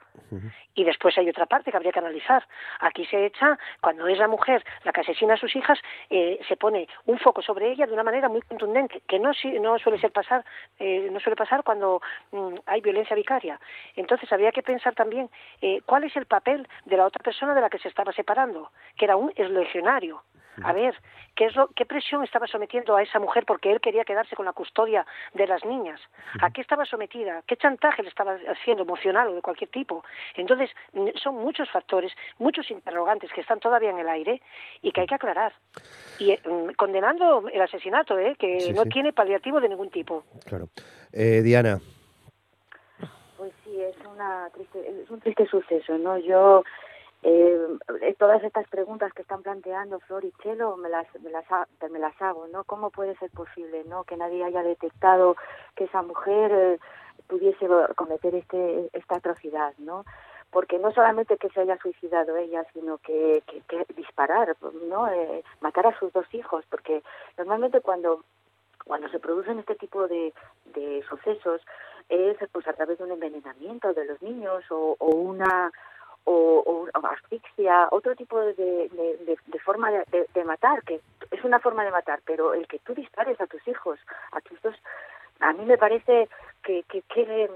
Y 0.74 0.84
después 0.84 1.18
hay 1.18 1.30
otra 1.30 1.46
parte 1.46 1.72
que 1.72 1.78
habría 1.78 1.92
que 1.92 2.00
analizar. 2.00 2.46
Aquí 2.80 3.06
se 3.06 3.26
echa, 3.26 3.58
cuando 3.80 4.08
es 4.08 4.18
la 4.18 4.28
mujer 4.28 4.64
la 4.84 4.92
que 4.92 5.02
asesina 5.02 5.36
a 5.36 5.38
sus 5.38 5.56
hijas, 5.56 5.80
eh, 6.10 6.40
se 6.48 6.58
pone 6.58 6.88
un 7.06 7.18
foco 7.20 7.42
sobre 7.42 7.72
ella 7.72 7.86
de 7.86 7.94
una 7.94 8.04
manera 8.04 8.28
muy 8.28 8.42
contundente, 8.42 9.02
que 9.08 9.20
no, 9.20 9.32
no 9.62 9.80
suele 9.80 10.00
ser 10.00 10.12
pasar, 10.12 10.44
eh, 10.80 11.08
no 11.12 11.20
suele 11.20 11.36
pasar 11.36 11.64
cuando 11.64 12.02
mm, 12.32 12.56
hay 12.66 12.82
violencia 12.82 13.16
vicaria. 13.16 13.60
Entonces 13.96 14.32
habría 14.32 14.52
que 14.52 14.64
pensar 14.64 14.94
también 14.96 15.30
eh, 15.62 15.82
cuál 15.86 16.04
es 16.04 16.16
el 16.18 16.26
papel 16.26 16.68
de 16.86 16.98
la 16.98 17.06
otra 17.06 17.24
persona 17.24 17.54
de 17.54 17.62
la 17.62 17.70
que 17.70 17.80
se 17.80 17.88
estaba 17.88 18.12
separando, 18.12 18.72
que 18.98 19.06
era 19.06 19.16
un 19.16 19.32
legionario 19.36 20.24
a 20.64 20.74
ver, 20.74 20.96
¿qué, 21.36 21.46
es 21.46 21.56
lo, 21.56 21.68
¿qué 21.68 21.86
presión 21.86 22.24
estaba 22.24 22.48
sometiendo 22.48 22.96
a 22.96 23.04
esa 23.04 23.20
mujer 23.20 23.46
porque 23.46 23.72
él 23.72 23.82
quería 23.82 24.06
quedarse 24.06 24.36
con 24.36 24.46
la 24.46 24.54
custodia 24.54 25.06
de 25.34 25.48
las 25.48 25.64
niñas? 25.66 26.00
¿A 26.42 26.52
qué 26.52 26.62
estaba 26.62 26.86
sometida? 26.86 27.42
¿Qué 27.48 27.58
chantaje 27.58 28.04
le 28.04 28.10
estaba 28.10 28.38
haciendo 28.50 28.84
emocional 28.84 29.30
o 29.30 29.36
de 29.36 29.42
cualquier 29.42 29.70
tipo? 29.70 30.04
Entonces, 30.36 30.70
son 31.22 31.36
muchos 31.36 31.70
factores, 31.70 32.12
muchos 32.40 32.70
interrogantes 32.72 33.32
que 33.34 33.42
están 33.42 33.60
todavía 33.60 33.90
en 33.90 34.00
el 34.00 34.10
aire 34.10 34.42
y 34.82 34.92
que 34.92 35.02
hay 35.02 35.08
que 35.08 35.16
aclarar. 35.16 35.54
Y 36.20 36.32
eh, 36.32 36.42
mm, 36.46 36.74
condenando 36.76 37.48
el 37.50 37.62
asesinato, 37.62 38.18
¿eh? 38.18 38.36
que 38.38 38.74
no 38.74 38.86
tiene 38.86 39.14
paliativo 39.14 39.60
de 39.60 39.70
ningún 39.70 39.90
tipo. 39.90 40.24
Claro. 40.46 40.70
Eh, 41.12 41.42
Diana. 41.44 41.80
Pues 43.38 43.52
sí, 43.64 43.82
es, 43.82 43.96
una 44.06 44.50
triste, 44.54 44.80
es 45.04 45.10
un 45.10 45.20
triste 45.20 45.46
suceso, 45.48 45.98
¿no? 45.98 46.18
Yo 46.18 46.64
eh, 47.28 48.16
todas 48.20 48.44
estas 48.44 48.68
preguntas 48.68 49.12
que 49.14 49.24
están 49.24 49.42
planteando 49.42 50.00
Flor 50.02 50.24
y 50.26 50.32
Chelo 50.44 50.78
me 50.78 50.90
las, 50.90 51.08
me 51.22 51.32
las, 51.32 51.46
me 51.90 51.98
las 51.98 52.22
hago, 52.22 52.46
¿no? 52.48 52.64
¿Cómo 52.66 52.92
puede 52.92 53.18
ser 53.18 53.32
posible, 53.32 53.84
¿no? 53.86 54.04
Que 54.04 54.16
nadie 54.16 54.44
haya 54.44 54.62
detectado 54.62 55.36
que 55.76 55.86
esa 55.86 56.04
mujer 56.04 56.52
eh, 56.54 56.80
pudiese 57.26 57.68
cometer 57.96 58.36
este, 58.36 58.92
esta 58.94 59.16
atrocidad, 59.16 59.74
¿no? 59.80 60.06
Porque 60.52 60.78
no 60.78 60.92
solamente 60.92 61.38
que 61.38 61.50
se 61.50 61.62
haya 61.62 61.80
suicidado 61.80 62.38
ella, 62.38 62.64
sino 62.74 63.00
que, 63.00 63.42
que, 63.68 63.86
disparar, 63.96 64.56
¿no? 64.88 65.08
Eh, 65.08 65.44
matar 65.62 65.88
a 65.88 65.98
sus 65.98 66.14
dos 66.14 66.32
hijos, 66.32 66.64
porque 66.70 67.02
normalmente 67.40 67.82
cuando 67.82 68.24
cuando 68.86 69.10
se 69.10 69.20
producen 69.20 69.58
este 69.58 69.74
tipo 69.74 70.08
de, 70.08 70.32
de 70.76 71.04
sucesos 71.10 71.60
es 72.08 72.38
pues 72.52 72.68
a 72.68 72.74
través 72.74 73.00
de 73.00 73.06
un 73.06 73.14
envenenamiento 73.14 73.96
de 73.96 74.06
los 74.06 74.22
niños 74.22 74.64
o, 74.70 74.96
o 75.00 75.08
una 75.08 75.72
o, 76.26 76.88
asfixia, 77.04 77.88
otro 77.92 78.16
tipo 78.16 78.40
de, 78.40 78.54
de, 78.54 79.60
forma 79.60 79.92
de, 79.92 80.44
matar, 80.44 80.84
que 80.84 81.00
es 81.32 81.44
una 81.44 81.60
forma 81.60 81.84
de 81.84 81.92
matar, 81.92 82.20
pero 82.26 82.54
el 82.54 82.68
que 82.68 82.80
tú 82.80 82.94
dispares 82.94 83.40
a 83.40 83.48
tus 83.48 83.66
hijos, 83.68 84.00
a 84.32 84.42
tus 84.42 84.62
dos, 84.62 84.76
a 85.40 85.54
mí 85.54 85.66
me 85.66 85.78
parece 85.78 86.28
que, 86.64 86.84
que, 86.84 87.02
que, 87.04 87.50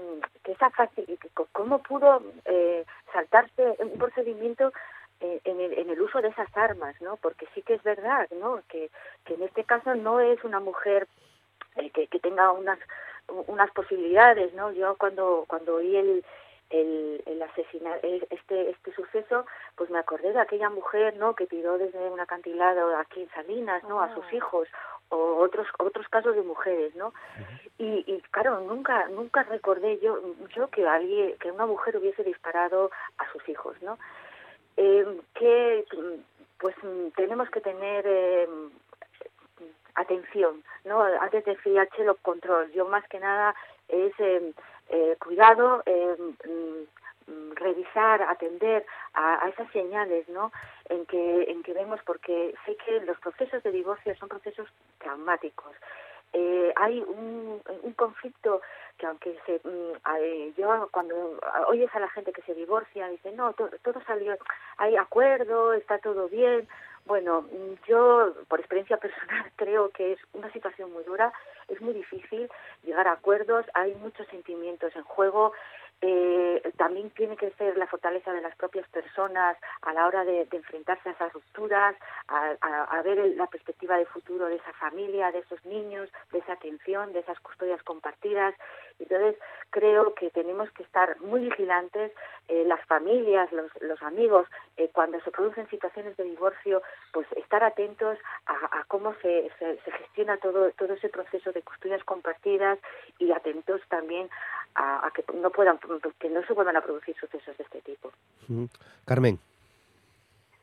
esa 0.44 0.70
fácil, 0.70 1.18
cómo 1.52 1.82
pudo 1.82 2.22
eh, 2.44 2.84
saltarse 3.12 3.76
un 3.78 3.98
procedimiento 3.98 4.72
eh, 5.20 5.40
en, 5.44 5.60
el, 5.60 5.78
en 5.78 5.90
el 5.90 6.00
uso 6.00 6.20
de 6.20 6.28
esas 6.28 6.48
armas, 6.56 6.94
¿no? 7.00 7.16
Porque 7.16 7.46
sí 7.54 7.62
que 7.62 7.74
es 7.74 7.82
verdad, 7.82 8.28
¿no? 8.40 8.62
Que, 8.68 8.90
que 9.24 9.34
en 9.34 9.42
este 9.42 9.64
caso 9.64 9.94
no 9.94 10.20
es 10.20 10.42
una 10.44 10.60
mujer 10.60 11.08
eh, 11.76 11.90
que, 11.90 12.06
que 12.06 12.20
tenga 12.20 12.52
unas 12.52 12.78
unas 13.46 13.70
posibilidades, 13.70 14.52
¿no? 14.54 14.72
Yo 14.72 14.96
cuando 14.96 15.44
cuando 15.46 15.76
oí 15.76 15.96
el 15.96 16.24
el, 16.70 17.22
el 17.26 17.42
asesinar 17.42 17.98
este 18.02 18.70
este 18.70 18.92
suceso 18.94 19.44
pues 19.76 19.90
me 19.90 19.98
acordé 19.98 20.32
de 20.32 20.40
aquella 20.40 20.70
mujer 20.70 21.16
no 21.16 21.34
que 21.34 21.46
tiró 21.46 21.78
desde 21.78 21.98
un 22.10 22.20
acantilado 22.20 22.96
aquí 22.96 23.22
en 23.22 23.30
Salinas 23.30 23.82
no 23.84 24.00
a 24.00 24.14
sus 24.14 24.24
ah. 24.24 24.34
hijos 24.34 24.68
o 25.08 25.36
otros 25.38 25.66
otros 25.78 26.08
casos 26.08 26.36
de 26.36 26.42
mujeres 26.42 26.94
no 26.94 27.12
y, 27.78 28.04
y 28.06 28.20
claro 28.30 28.60
nunca 28.60 29.08
nunca 29.08 29.42
recordé 29.42 29.98
yo 29.98 30.20
yo 30.54 30.68
que 30.68 30.86
alguien 30.86 31.36
que 31.38 31.50
una 31.50 31.66
mujer 31.66 31.96
hubiese 31.96 32.22
disparado 32.22 32.90
a 33.18 33.32
sus 33.32 33.48
hijos 33.48 33.80
no 33.82 33.98
eh, 34.76 35.20
que 35.34 35.84
pues 36.58 36.76
tenemos 37.16 37.50
que 37.50 37.60
tener 37.60 38.04
eh, 38.06 38.48
atención 39.96 40.62
no 40.84 41.02
antes 41.02 41.44
decía 41.44 41.88
Chelo 41.96 42.14
control 42.22 42.70
yo 42.70 42.86
más 42.86 43.06
que 43.08 43.18
nada 43.18 43.56
es 43.88 44.12
eh, 44.20 44.52
eh, 44.90 45.16
cuidado, 45.18 45.82
eh, 45.86 46.16
mm, 46.18 47.30
mm, 47.30 47.54
revisar, 47.54 48.22
atender 48.22 48.84
a, 49.14 49.48
esas 49.48 49.70
señales, 49.72 50.28
¿no? 50.28 50.52
En 50.88 51.06
que, 51.06 51.44
en 51.44 51.62
que 51.62 51.72
vemos, 51.72 52.00
porque 52.04 52.54
sé 52.66 52.76
que 52.76 53.00
los 53.00 53.18
procesos 53.20 53.62
de 53.62 53.70
divorcio 53.70 54.14
son 54.16 54.28
procesos 54.28 54.68
traumáticos. 54.98 55.72
Eh, 56.32 56.72
hay 56.76 57.00
un, 57.00 57.60
un, 57.82 57.92
conflicto 57.94 58.60
que 58.98 59.06
aunque 59.06 59.36
se, 59.46 59.60
mm, 59.64 60.54
yo 60.56 60.88
cuando 60.92 61.40
oyes 61.66 61.92
a 61.92 61.98
la 61.98 62.08
gente 62.08 62.32
que 62.32 62.42
se 62.42 62.54
divorcia 62.54 63.08
dice 63.08 63.32
no 63.32 63.52
todo, 63.54 63.70
todo 63.82 64.00
salió 64.04 64.38
hay 64.76 64.94
acuerdo 64.96 65.72
está 65.72 65.98
todo 65.98 66.28
bien 66.28 66.68
bueno 67.06 67.46
yo 67.86 68.34
por 68.48 68.60
experiencia 68.60 68.96
personal 68.96 69.50
creo 69.56 69.90
que 69.90 70.12
es 70.12 70.18
una 70.32 70.52
situación 70.52 70.92
muy 70.92 71.04
dura 71.04 71.32
es 71.70 71.80
muy 71.80 71.94
difícil 71.94 72.48
llegar 72.82 73.06
a 73.08 73.12
acuerdos, 73.12 73.64
hay 73.74 73.94
muchos 73.94 74.26
sentimientos 74.28 74.94
en 74.96 75.04
juego 75.04 75.52
eh, 76.02 76.72
también 76.78 77.10
tiene 77.10 77.36
que 77.36 77.50
ser 77.52 77.76
la 77.76 77.86
fortaleza 77.86 78.32
de 78.32 78.40
las 78.40 78.56
propias 78.56 78.88
personas 78.88 79.56
a 79.82 79.92
la 79.92 80.06
hora 80.06 80.24
de, 80.24 80.48
enfrentarse 80.50 81.08
a 81.08 81.12
esas 81.12 81.32
rupturas, 81.32 81.94
a, 82.28 83.02
ver 83.02 83.18
la 83.36 83.46
perspectiva 83.46 83.96
de 83.96 84.06
futuro 84.06 84.46
de 84.46 84.56
esa 84.56 84.72
familia, 84.74 85.32
de 85.32 85.40
esos 85.40 85.64
niños, 85.64 86.10
de 86.32 86.38
esa 86.38 86.52
atención, 86.52 87.12
de 87.12 87.20
esas 87.20 87.38
custodias 87.40 87.82
compartidas. 87.82 88.54
Entonces, 88.98 89.36
creo 89.70 90.14
que 90.14 90.30
tenemos 90.30 90.70
que 90.72 90.82
estar 90.82 91.18
muy 91.20 91.40
vigilantes, 91.40 92.12
eh, 92.48 92.64
las 92.66 92.84
familias, 92.86 93.50
los, 93.52 94.02
amigos, 94.02 94.46
eh, 94.76 94.90
cuando 94.92 95.20
se 95.20 95.30
producen 95.30 95.68
situaciones 95.68 96.16
de 96.16 96.24
divorcio, 96.24 96.82
pues 97.12 97.26
estar 97.36 97.62
atentos 97.64 98.18
a, 98.46 98.84
cómo 98.88 99.14
se, 99.22 99.50
se, 99.58 99.78
gestiona 99.92 100.36
todo 100.38 100.66
ese 100.66 101.08
proceso 101.08 101.52
de 101.52 101.62
custodias 101.62 102.02
compartidas 102.04 102.78
y 103.18 103.32
atentos 103.32 103.80
también 103.88 104.28
a, 104.74 105.10
que 105.14 105.24
no 105.34 105.50
puedan 105.50 105.78
que 106.18 106.28
no 106.28 106.42
se 106.44 106.52
vuelvan 106.52 106.76
a 106.76 106.82
producir 106.82 107.16
sucesos 107.18 107.56
de 107.56 107.64
este 107.64 107.80
tipo. 107.82 108.12
Carmen. 109.04 109.38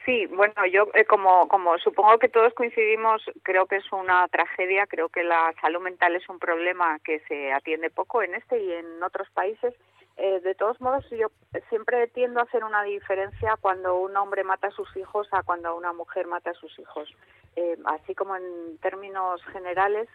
Sí, 0.08 0.26
bueno, 0.28 0.66
yo 0.72 0.88
eh, 0.94 1.04
como, 1.04 1.50
como 1.50 1.78
supongo 1.80 2.18
que 2.18 2.30
todos 2.30 2.54
coincidimos, 2.54 3.22
creo 3.44 3.66
que 3.66 3.76
es 3.76 3.92
una 3.92 4.26
tragedia, 4.30 4.88
creo 4.88 5.10
que 5.10 5.22
la 5.22 5.54
salud 5.60 5.82
mental 5.82 6.16
es 6.16 6.30
un 6.30 6.40
problema 6.40 6.98
que 7.00 7.20
se 7.28 7.52
atiende 7.52 7.90
poco 7.90 8.22
en 8.24 8.34
este 8.34 8.58
y 8.58 8.72
en 8.72 9.04
otros 9.04 9.30
países. 9.32 9.74
Eh, 10.16 10.40
de 10.40 10.56
todos 10.56 10.80
modos, 10.80 11.06
yo 11.10 11.28
siempre 11.68 12.08
tiendo 12.08 12.40
a 12.40 12.44
hacer 12.44 12.64
una 12.64 12.84
diferencia 12.84 13.58
cuando 13.60 13.98
un 13.98 14.16
hombre 14.16 14.46
mata 14.46 14.68
a 14.68 14.72
sus 14.72 14.96
hijos 14.96 15.28
a 15.32 15.44
cuando 15.44 15.76
una 15.76 15.92
mujer 15.92 16.26
mata 16.26 16.52
a 16.52 16.54
sus 16.54 16.80
hijos. 16.80 17.14
Eh, 17.58 17.78
así 17.84 18.16
como 18.16 18.38
en 18.38 18.78
términos 18.78 19.44
generales, 19.52 20.08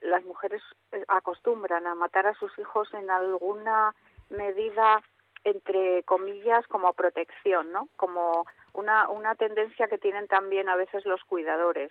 las 0.00 0.24
mujeres 0.24 0.62
acostumbran 1.08 1.86
a 1.86 1.94
matar 1.94 2.26
a 2.26 2.34
sus 2.36 2.58
hijos 2.58 2.88
en 2.94 3.10
alguna 3.10 3.94
medida 4.30 5.02
entre 5.44 6.02
comillas 6.04 6.66
como 6.66 6.92
protección, 6.92 7.72
¿no? 7.72 7.88
Como 7.96 8.46
una, 8.74 9.08
una 9.08 9.34
tendencia 9.34 9.88
que 9.88 9.98
tienen 9.98 10.26
también 10.28 10.68
a 10.68 10.76
veces 10.76 11.04
los 11.06 11.22
cuidadores 11.24 11.90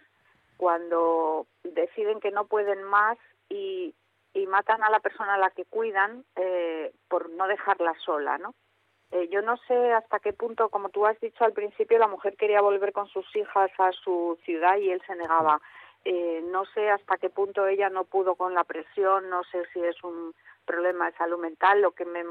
cuando 0.58 1.47
deciden 1.63 2.19
que 2.19 2.32
no 2.32 2.45
pueden 2.45 2.84
más 2.84 3.17
y, 3.49 3.95
y 4.34 4.45
matan 4.45 4.84
a 4.84 4.89
la 4.89 4.99
persona 4.99 5.36
a 5.36 5.38
la 5.38 5.49
que 5.52 5.65
cuidan 5.65 6.25
eh, 6.36 6.91
por 7.08 7.30
no 7.30 7.47
dejarla 7.47 7.93
sola, 8.06 8.38
¿no? 8.38 8.54
Eh, 9.12 9.28
yo 9.32 9.41
no 9.41 9.58
sé 9.67 9.93
hasta 9.93 10.19
qué 10.19 10.34
punto, 10.34 10.69
como 10.69 10.89
tú 10.89 11.06
has 11.06 11.19
dicho 11.19 11.43
al 11.43 11.54
principio, 11.54 11.97
la 11.97 12.08
mujer 12.08 12.36
quería 12.36 12.62
volver 12.62 12.91
con 12.91 13.08
sus 13.08 13.25
hijas 13.36 13.71
a 13.80 13.91
su 13.93 14.38
ciudad 14.43 14.78
y 14.78 14.91
él 14.91 15.02
se 15.08 15.15
negaba. 15.15 15.60
Eh, 16.06 16.41
no 16.45 16.65
sé 16.65 16.89
hasta 16.89 17.17
qué 17.17 17.30
punto 17.30 17.65
ella 17.65 17.89
no 17.89 18.04
pudo 18.04 18.36
con 18.36 18.54
la 18.54 18.63
presión, 18.63 19.30
no 19.30 19.43
sé 19.45 19.65
si 19.73 19.84
es 19.84 20.02
un 20.04 20.34
problema 20.69 21.10
de 21.10 21.17
salud 21.17 21.39
mental. 21.39 21.82
Lo 21.82 21.91
que 21.91 22.05
me 22.05 22.23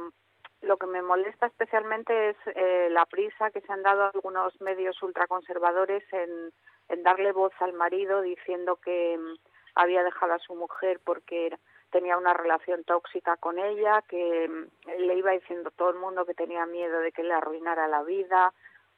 lo 0.60 0.76
que 0.76 0.86
me 0.86 1.02
molesta 1.02 1.46
especialmente 1.46 2.30
es 2.30 2.36
eh, 2.54 2.88
la 2.90 3.06
prisa 3.06 3.50
que 3.50 3.60
se 3.60 3.72
han 3.72 3.82
dado 3.82 4.10
algunos 4.12 4.60
medios 4.60 5.00
ultraconservadores 5.02 6.02
en, 6.12 6.52
en 6.88 7.02
darle 7.04 7.30
voz 7.32 7.52
al 7.60 7.74
marido 7.74 8.22
diciendo 8.22 8.76
que 8.76 9.16
mm, 9.16 9.36
había 9.76 10.02
dejado 10.02 10.32
a 10.34 10.38
su 10.40 10.56
mujer 10.56 11.00
porque 11.04 11.56
tenía 11.90 12.18
una 12.18 12.34
relación 12.34 12.82
tóxica 12.84 13.36
con 13.36 13.58
ella, 13.58 14.02
que 14.08 14.48
mm, 14.48 15.00
le 15.06 15.14
iba 15.16 15.30
diciendo 15.30 15.70
todo 15.70 15.90
el 15.90 15.96
mundo 15.96 16.26
que 16.26 16.34
tenía 16.34 16.66
miedo 16.66 16.98
de 17.00 17.12
que 17.12 17.22
le 17.22 17.34
arruinara 17.34 17.86
la 17.86 18.02
vida, 18.02 18.52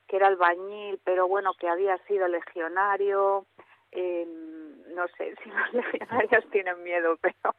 que 0.08 0.16
era 0.16 0.28
albañil, 0.28 0.98
pero 1.04 1.28
bueno, 1.28 1.52
que 1.54 1.68
había 1.68 1.98
sido 2.06 2.26
legionario. 2.26 3.44
Eh, 3.92 4.26
no 4.94 5.06
sé 5.16 5.34
si 5.42 5.50
los 5.50 5.72
legionarios 5.72 6.50
tienen 6.50 6.82
miedo, 6.82 7.16
pero, 7.20 7.54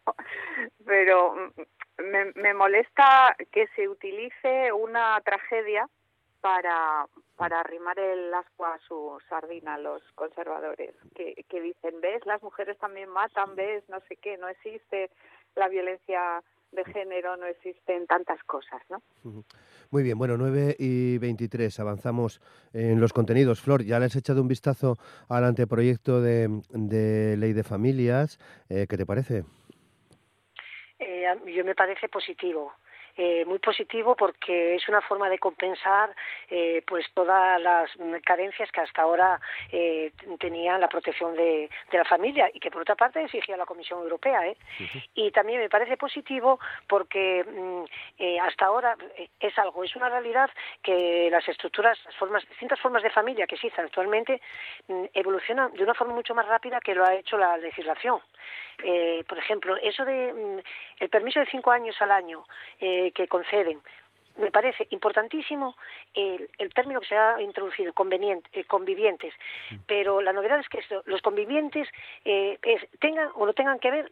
pero 0.85 1.35
me, 1.97 2.31
me 2.35 2.53
molesta 2.53 3.35
que 3.51 3.67
se 3.75 3.87
utilice 3.87 4.71
una 4.71 5.19
tragedia 5.21 5.87
para, 6.41 7.07
para 7.37 7.59
arrimar 7.59 7.97
el 7.99 8.33
asco 8.33 8.65
a 8.65 8.79
su 8.79 9.17
sardina 9.29 9.77
los 9.77 10.01
conservadores, 10.13 10.95
que, 11.15 11.45
que 11.47 11.61
dicen, 11.61 12.01
ves, 12.01 12.25
las 12.25 12.41
mujeres 12.41 12.77
también 12.79 13.09
matan, 13.09 13.55
ves, 13.55 13.87
no 13.89 13.99
sé 14.01 14.17
qué, 14.17 14.37
no 14.37 14.47
existe 14.47 15.11
la 15.55 15.67
violencia 15.69 16.43
de 16.71 16.85
género, 16.85 17.37
no 17.37 17.45
existen 17.45 18.07
tantas 18.07 18.41
cosas, 18.43 18.81
¿no? 18.89 19.01
Muy 19.89 20.03
bien, 20.03 20.17
bueno, 20.17 20.37
9 20.37 20.75
y 20.79 21.17
23, 21.17 21.79
avanzamos 21.79 22.41
en 22.73 23.01
los 23.01 23.13
contenidos. 23.13 23.61
Flor, 23.61 23.83
ya 23.83 23.99
le 23.99 24.05
has 24.05 24.15
echado 24.15 24.41
un 24.41 24.47
vistazo 24.47 24.97
al 25.27 25.43
anteproyecto 25.43 26.21
de, 26.21 26.61
de 26.69 27.35
ley 27.37 27.53
de 27.53 27.63
familias, 27.63 28.39
eh, 28.69 28.87
¿qué 28.89 28.97
te 28.97 29.05
parece? 29.05 29.43
eh, 30.99 31.25
yo 31.55 31.65
me 31.65 31.75
parece 31.75 32.07
positivo. 32.09 32.73
Eh, 33.17 33.43
muy 33.45 33.59
positivo 33.59 34.15
porque 34.15 34.75
es 34.75 34.87
una 34.87 35.01
forma 35.01 35.29
de 35.29 35.37
compensar 35.37 36.15
eh, 36.49 36.81
pues 36.87 37.05
todas 37.13 37.61
las 37.61 37.89
carencias 38.23 38.71
que 38.71 38.81
hasta 38.81 39.01
ahora 39.01 39.39
eh, 39.71 40.11
tenía 40.39 40.77
la 40.77 40.87
protección 40.87 41.35
de, 41.35 41.69
la 41.91 42.05
familia 42.05 42.49
y 42.53 42.59
que 42.59 42.71
por 42.71 42.83
otra 42.83 42.95
parte 42.95 43.21
exigía 43.21 43.57
la 43.57 43.65
Comisión 43.65 43.99
Europea 44.01 44.47
¿eh? 44.47 44.57
y 45.13 45.29
también 45.31 45.59
me 45.59 45.69
parece 45.69 45.97
positivo 45.97 46.59
porque 46.87 47.43
mm, 47.43 47.83
eh, 48.17 48.39
hasta 48.39 48.67
ahora 48.67 48.95
es 49.39 49.57
algo 49.59 49.83
es 49.83 49.95
una 49.95 50.09
realidad 50.09 50.49
que 50.81 51.29
las 51.29 51.47
estructuras 51.47 51.99
las 52.05 52.15
formas 52.15 52.47
distintas 52.47 52.79
formas 52.79 53.03
de 53.03 53.09
familia 53.09 53.45
que 53.45 53.55
existen 53.55 53.85
actualmente 53.85 54.41
mm, 54.87 55.05
evolucionan 55.13 55.73
de 55.73 55.83
una 55.83 55.93
forma 55.93 56.13
mucho 56.13 56.33
más 56.33 56.47
rápida 56.47 56.79
que 56.79 56.95
lo 56.95 57.05
ha 57.05 57.15
hecho 57.15 57.37
la 57.37 57.57
legislación 57.57 58.21
eh, 58.83 59.23
por 59.27 59.37
ejemplo, 59.37 59.77
eso 59.77 60.05
de 60.05 60.33
mm, 60.33 60.59
el 60.99 61.09
permiso 61.09 61.39
de 61.39 61.45
cinco 61.47 61.71
años 61.71 61.95
al 62.01 62.11
año 62.11 62.43
eh, 62.79 63.00
que 63.13 63.27
conceden, 63.27 63.81
me 64.37 64.51
parece 64.51 64.87
importantísimo 64.91 65.75
el, 66.13 66.49
el, 66.57 66.73
término 66.73 67.01
que 67.01 67.07
se 67.07 67.17
ha 67.17 67.41
introducido, 67.41 67.93
conveniente, 67.93 68.49
eh, 68.53 68.63
convivientes, 68.65 69.33
pero 69.85 70.21
la 70.21 70.33
novedad 70.33 70.59
es 70.59 70.69
que 70.69 70.79
los 71.05 71.21
convivientes 71.21 71.87
eh, 72.25 72.57
tengan 72.99 73.29
o 73.35 73.45
no 73.45 73.53
tengan 73.53 73.79
que 73.79 73.91
ver 73.91 74.11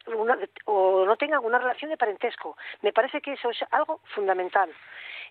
o 0.65 1.05
no 1.05 1.17
tengan 1.17 1.43
una 1.43 1.59
relación 1.59 1.89
de 1.89 1.97
parentesco. 1.97 2.57
Me 2.81 2.93
parece 2.93 3.21
que 3.21 3.33
eso 3.33 3.49
es 3.49 3.59
algo 3.71 4.01
fundamental. 4.15 4.69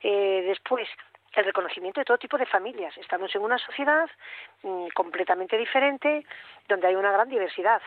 Eh, 0.03 0.45
después, 0.47 0.89
el 1.35 1.45
reconocimiento 1.45 2.01
de 2.01 2.05
todo 2.05 2.19
tipo 2.19 2.39
de 2.39 2.47
familias. 2.47 2.97
Estamos 2.99 3.35
en 3.35 3.43
una 3.43 3.59
sociedad 3.59 4.09
mm, 4.63 4.89
completamente 4.95 5.57
diferente, 5.57 6.25
donde 6.69 6.87
hay 6.87 6.95
una 6.95 7.13
gran 7.13 7.29
diversidad. 7.29 7.83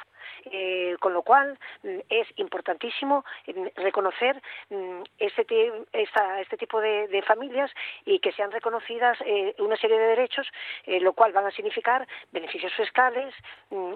Eh, 0.46 0.96
con 1.00 1.14
lo 1.14 1.22
cual 1.22 1.58
mm, 1.84 2.00
es 2.10 2.28
importantísimo 2.38 3.24
mm, 3.48 3.68
reconocer 3.76 4.42
mm, 4.70 5.02
este, 5.20 5.72
este 5.94 6.58
tipo 6.58 6.82
de, 6.82 7.22
familias 7.28 7.72
y 8.06 8.20
que 8.20 8.32
sean 8.32 8.52
reconocidas 8.52 9.18
eh, 9.26 9.54
una 9.60 9.78
serie 9.78 10.00
de 10.00 10.08
derechos, 10.08 10.48
eh, 10.86 11.00
lo 11.00 11.14
cual 11.14 11.32
van 11.34 11.46
a 11.46 11.52
significar 11.52 12.08
beneficios 12.32 12.74
fiscales, 12.74 13.34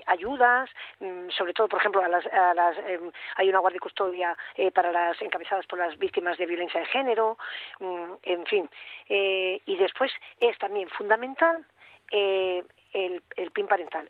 ayudas, 0.06 0.70
sobre 1.30 1.54
todo, 1.54 1.68
por 1.68 1.80
ejemplo, 1.80 2.02
a 2.04 2.08
las, 2.08 2.78
em, 2.88 3.12
hay 3.36 3.50
una 3.50 3.60
guardia 3.60 3.78
y 3.78 3.80
custodia 3.80 4.38
para 4.74 4.92
las 4.92 5.20
encabezadas 5.22 5.66
por 5.66 5.80
las 5.80 5.98
víctimas 5.98 6.38
de 6.38 6.46
violencia 6.46 6.80
de 6.80 6.86
género, 6.86 7.38
en 8.24 8.46
fin. 8.46 8.70
Y 9.66 9.76
después 9.78 10.12
es 10.40 10.58
también 10.58 10.90
fundamental 10.90 11.66
el, 12.12 12.66
el 13.36 13.52
PIN 13.52 13.68
parental 13.68 14.10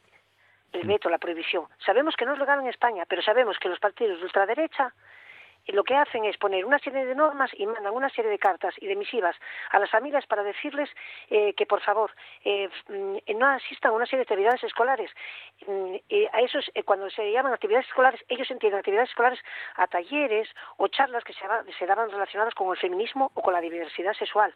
el 0.76 0.88
veto, 0.88 1.10
la 1.10 1.18
prohibición. 1.18 1.68
Sabemos 1.86 2.16
que 2.16 2.26
no 2.26 2.34
es 2.34 2.40
legal 2.40 2.60
en 2.60 2.68
España, 2.68 3.06
pero 3.08 3.22
sabemos 3.22 3.58
que 3.60 3.70
los 3.70 3.80
partidos 3.80 4.20
de 4.20 4.26
ultraderecha 4.26 4.94
eh, 5.66 5.72
lo 5.74 5.84
que 5.84 5.96
hacen 5.96 6.26
es 6.26 6.38
poner 6.38 6.66
una 6.66 6.80
serie 6.80 7.06
de 7.06 7.16
normas 7.16 7.52
y 7.54 7.66
mandan 7.66 7.94
una 7.94 8.10
serie 8.10 8.32
de 8.32 8.40
cartas 8.40 8.76
y 8.80 8.88
de 8.88 8.96
misivas 8.96 9.36
a 9.72 9.80
las 9.80 9.90
familias 9.90 10.26
para 10.28 10.44
decirles 10.44 10.90
eh, 11.30 11.54
que 11.54 11.66
por 11.66 11.82
favor 11.82 12.12
eh, 12.44 12.70
mm, 12.88 13.38
no 13.38 13.48
asistan 13.48 13.92
a 13.92 13.96
una 13.96 14.06
serie 14.06 14.20
de 14.20 14.34
actividades 14.34 14.64
escolares. 14.64 15.12
Mm, 15.68 15.96
a 16.32 16.42
esos, 16.42 16.70
cuando 16.86 17.10
se 17.10 17.32
llaman 17.32 17.54
actividades 17.54 17.88
escolares, 17.88 18.24
ellos 18.28 18.50
entienden 18.52 18.80
actividades 18.80 19.10
escolares 19.10 19.40
a 19.76 19.88
talleres 19.88 20.50
o 20.78 20.88
charlas 20.88 21.24
que 21.24 21.34
se, 21.34 21.42
se 21.78 21.86
daban 21.86 22.12
relacionadas 22.12 22.54
con 22.54 22.70
el 22.72 22.78
feminismo 22.78 23.32
o 23.34 23.42
con 23.42 23.54
la 23.54 23.62
diversidad 23.62 24.14
sexual. 24.14 24.54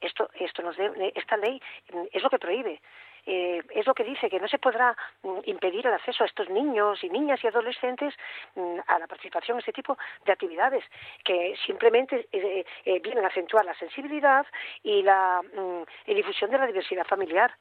Esto, 0.00 0.28
esto 0.34 0.62
nos 0.62 0.76
esta 1.14 1.36
ley 1.36 1.60
mm, 1.92 2.04
es 2.12 2.22
lo 2.22 2.30
que 2.30 2.38
prohíbe. 2.38 2.80
Eh, 3.28 3.60
es 3.74 3.84
lo 3.86 3.94
que 3.94 4.04
dice 4.04 4.30
que 4.30 4.38
no 4.38 4.46
se 4.46 4.58
podrá 4.58 4.96
mm, 5.24 5.38
impedir 5.46 5.84
el 5.86 5.94
acceso 5.94 6.22
a 6.22 6.26
estos 6.26 6.48
niños 6.48 7.02
y 7.02 7.10
niñas 7.10 7.42
y 7.42 7.48
adolescentes 7.48 8.14
mm, 8.54 8.78
a 8.86 8.98
la 9.00 9.08
participación 9.08 9.56
en 9.56 9.60
este 9.60 9.72
tipo 9.72 9.98
de 10.24 10.32
actividades 10.32 10.84
que 11.24 11.56
simplemente 11.66 12.28
eh, 12.30 12.64
eh, 12.84 13.00
vienen 13.00 13.24
a 13.24 13.28
acentuar 13.28 13.64
la 13.64 13.74
sensibilidad 13.74 14.46
y 14.84 15.02
la 15.02 15.42
difusión 16.06 16.50
de 16.50 16.58
la 16.58 16.66
diversidad 16.66 17.04
familiar 17.04 17.52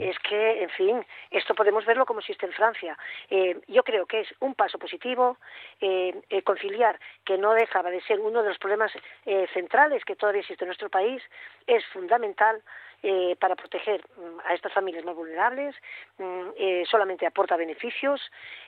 es 0.00 0.18
que, 0.20 0.62
en 0.62 0.70
fin, 0.70 1.06
esto 1.30 1.54
podemos 1.54 1.84
verlo 1.84 2.06
como 2.06 2.20
existe 2.20 2.46
en 2.46 2.52
Francia. 2.52 2.96
yo 3.68 3.82
creo 3.82 4.06
que 4.06 4.20
es 4.20 4.34
un 4.40 4.54
paso 4.54 4.78
positivo. 4.78 5.36
conciliar, 6.44 6.98
que 7.24 7.38
no 7.38 7.52
dejaba 7.52 7.90
de 7.90 8.00
ser 8.02 8.20
uno 8.20 8.42
de 8.42 8.48
los 8.48 8.58
problemas 8.58 8.92
centrales 9.52 10.04
que 10.04 10.16
todavía 10.16 10.40
existe 10.40 10.64
en 10.64 10.68
nuestro 10.68 10.88
país, 10.88 11.22
es 11.66 11.84
fundamental 11.86 12.62
eh, 13.06 13.36
para 13.38 13.54
proteger 13.54 14.00
mm, 14.16 14.40
a 14.46 14.54
estas 14.54 14.72
familias 14.72 15.04
más 15.04 15.14
vulnerables, 15.14 15.76
mm, 16.16 16.48
eh, 16.56 16.84
solamente 16.90 17.26
aporta 17.26 17.54
beneficios 17.54 18.18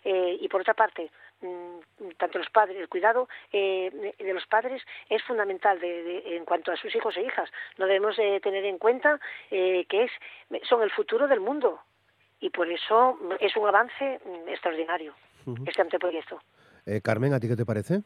eh, 0.04 0.36
y 0.38 0.46
por 0.48 0.60
otra 0.60 0.74
parte 0.74 1.10
tanto 2.18 2.38
los 2.38 2.51
padres, 2.51 2.79
el 2.79 2.88
cuidado 2.88 3.29
eh, 3.53 4.14
de 4.18 4.33
los 4.33 4.46
padres 4.46 4.83
es 5.09 5.22
fundamental 5.22 5.79
de, 5.81 6.37
en 6.37 6.44
cuanto 6.44 6.72
a 6.72 6.77
sus 6.77 6.94
hijos 6.94 7.16
e 7.16 7.22
hijas. 7.22 7.51
No 7.79 7.87
debemos 7.87 8.16
de 8.16 8.40
tener 8.40 8.64
en 8.64 8.79
cuenta 8.79 9.20
eh, 9.51 9.87
que 9.88 10.05
es, 10.05 10.11
son 10.68 10.83
el 10.83 10.90
futuro 10.90 11.29
del 11.29 11.40
mundo 11.40 11.81
y 12.40 12.51
por 12.51 12.70
eso 12.70 13.18
es 13.40 13.57
un 13.57 13.66
avance 13.66 14.20
mm, 14.25 14.49
extraordinario 14.49 15.14
este 15.64 15.83
anteproyecto. 15.83 16.40
Eh, 16.87 17.01
Carmen, 17.03 17.33
¿a 17.33 17.40
ti 17.40 17.49
qué 17.49 17.57
te 17.57 17.64
parece? 17.64 18.03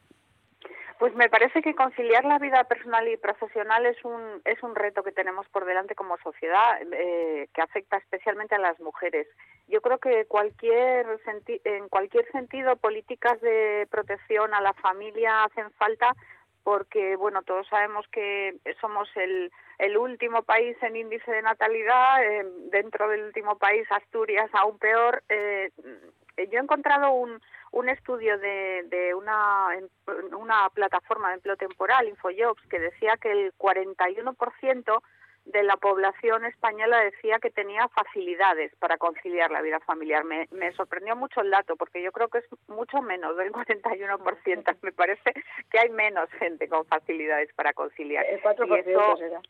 Pues 1.00 1.14
me 1.14 1.30
parece 1.30 1.62
que 1.62 1.74
conciliar 1.74 2.26
la 2.26 2.38
vida 2.38 2.62
personal 2.64 3.08
y 3.08 3.16
profesional 3.16 3.86
es 3.86 3.96
un 4.04 4.42
es 4.44 4.62
un 4.62 4.74
reto 4.74 5.02
que 5.02 5.12
tenemos 5.12 5.48
por 5.48 5.64
delante 5.64 5.94
como 5.94 6.18
sociedad 6.18 6.78
eh, 6.92 7.48
que 7.54 7.62
afecta 7.62 7.96
especialmente 7.96 8.54
a 8.54 8.58
las 8.58 8.78
mujeres. 8.80 9.26
Yo 9.66 9.80
creo 9.80 9.96
que 9.96 10.26
cualquier 10.26 11.06
en 11.64 11.88
cualquier 11.88 12.30
sentido 12.32 12.76
políticas 12.76 13.40
de 13.40 13.88
protección 13.90 14.52
a 14.52 14.60
la 14.60 14.74
familia 14.74 15.44
hacen 15.44 15.70
falta 15.70 16.14
porque 16.64 17.16
bueno 17.16 17.40
todos 17.44 17.66
sabemos 17.68 18.06
que 18.08 18.56
somos 18.82 19.08
el, 19.16 19.50
el 19.78 19.96
último 19.96 20.42
país 20.42 20.76
en 20.82 20.96
índice 20.96 21.30
de 21.32 21.40
natalidad 21.40 22.22
eh, 22.22 22.44
dentro 22.70 23.08
del 23.08 23.22
último 23.22 23.56
país 23.56 23.90
Asturias 23.90 24.50
aún 24.52 24.78
peor 24.78 25.22
eh, 25.30 25.70
yo 26.48 26.58
he 26.58 26.62
encontrado 26.62 27.12
un 27.12 27.40
un 27.72 27.88
estudio 27.88 28.38
de, 28.38 28.84
de 28.88 29.14
una, 29.14 29.68
una 30.36 30.68
plataforma 30.70 31.28
de 31.28 31.34
empleo 31.36 31.56
temporal, 31.56 32.08
Infojobs, 32.08 32.66
que 32.68 32.80
decía 32.80 33.16
que 33.20 33.30
el 33.30 33.52
41% 33.54 35.02
de 35.46 35.62
la 35.62 35.76
población 35.76 36.44
española 36.44 37.00
decía 37.00 37.38
que 37.38 37.50
tenía 37.50 37.88
facilidades 37.88 38.74
para 38.76 38.98
conciliar 38.98 39.50
la 39.50 39.62
vida 39.62 39.80
familiar. 39.80 40.24
Me, 40.24 40.48
me 40.50 40.72
sorprendió 40.72 41.16
mucho 41.16 41.40
el 41.40 41.50
dato 41.50 41.76
porque 41.76 42.02
yo 42.02 42.12
creo 42.12 42.28
que 42.28 42.38
es 42.38 42.44
mucho 42.68 43.00
menos 43.02 43.36
del 43.36 43.52
41%. 43.52 44.76
Me 44.82 44.92
parece 44.92 45.32
que 45.70 45.78
hay 45.78 45.88
menos 45.88 46.28
gente 46.32 46.68
con 46.68 46.84
facilidades 46.86 47.52
para 47.54 47.72
conciliar. 47.72 48.26
El 48.26 48.42
4% 48.42 49.40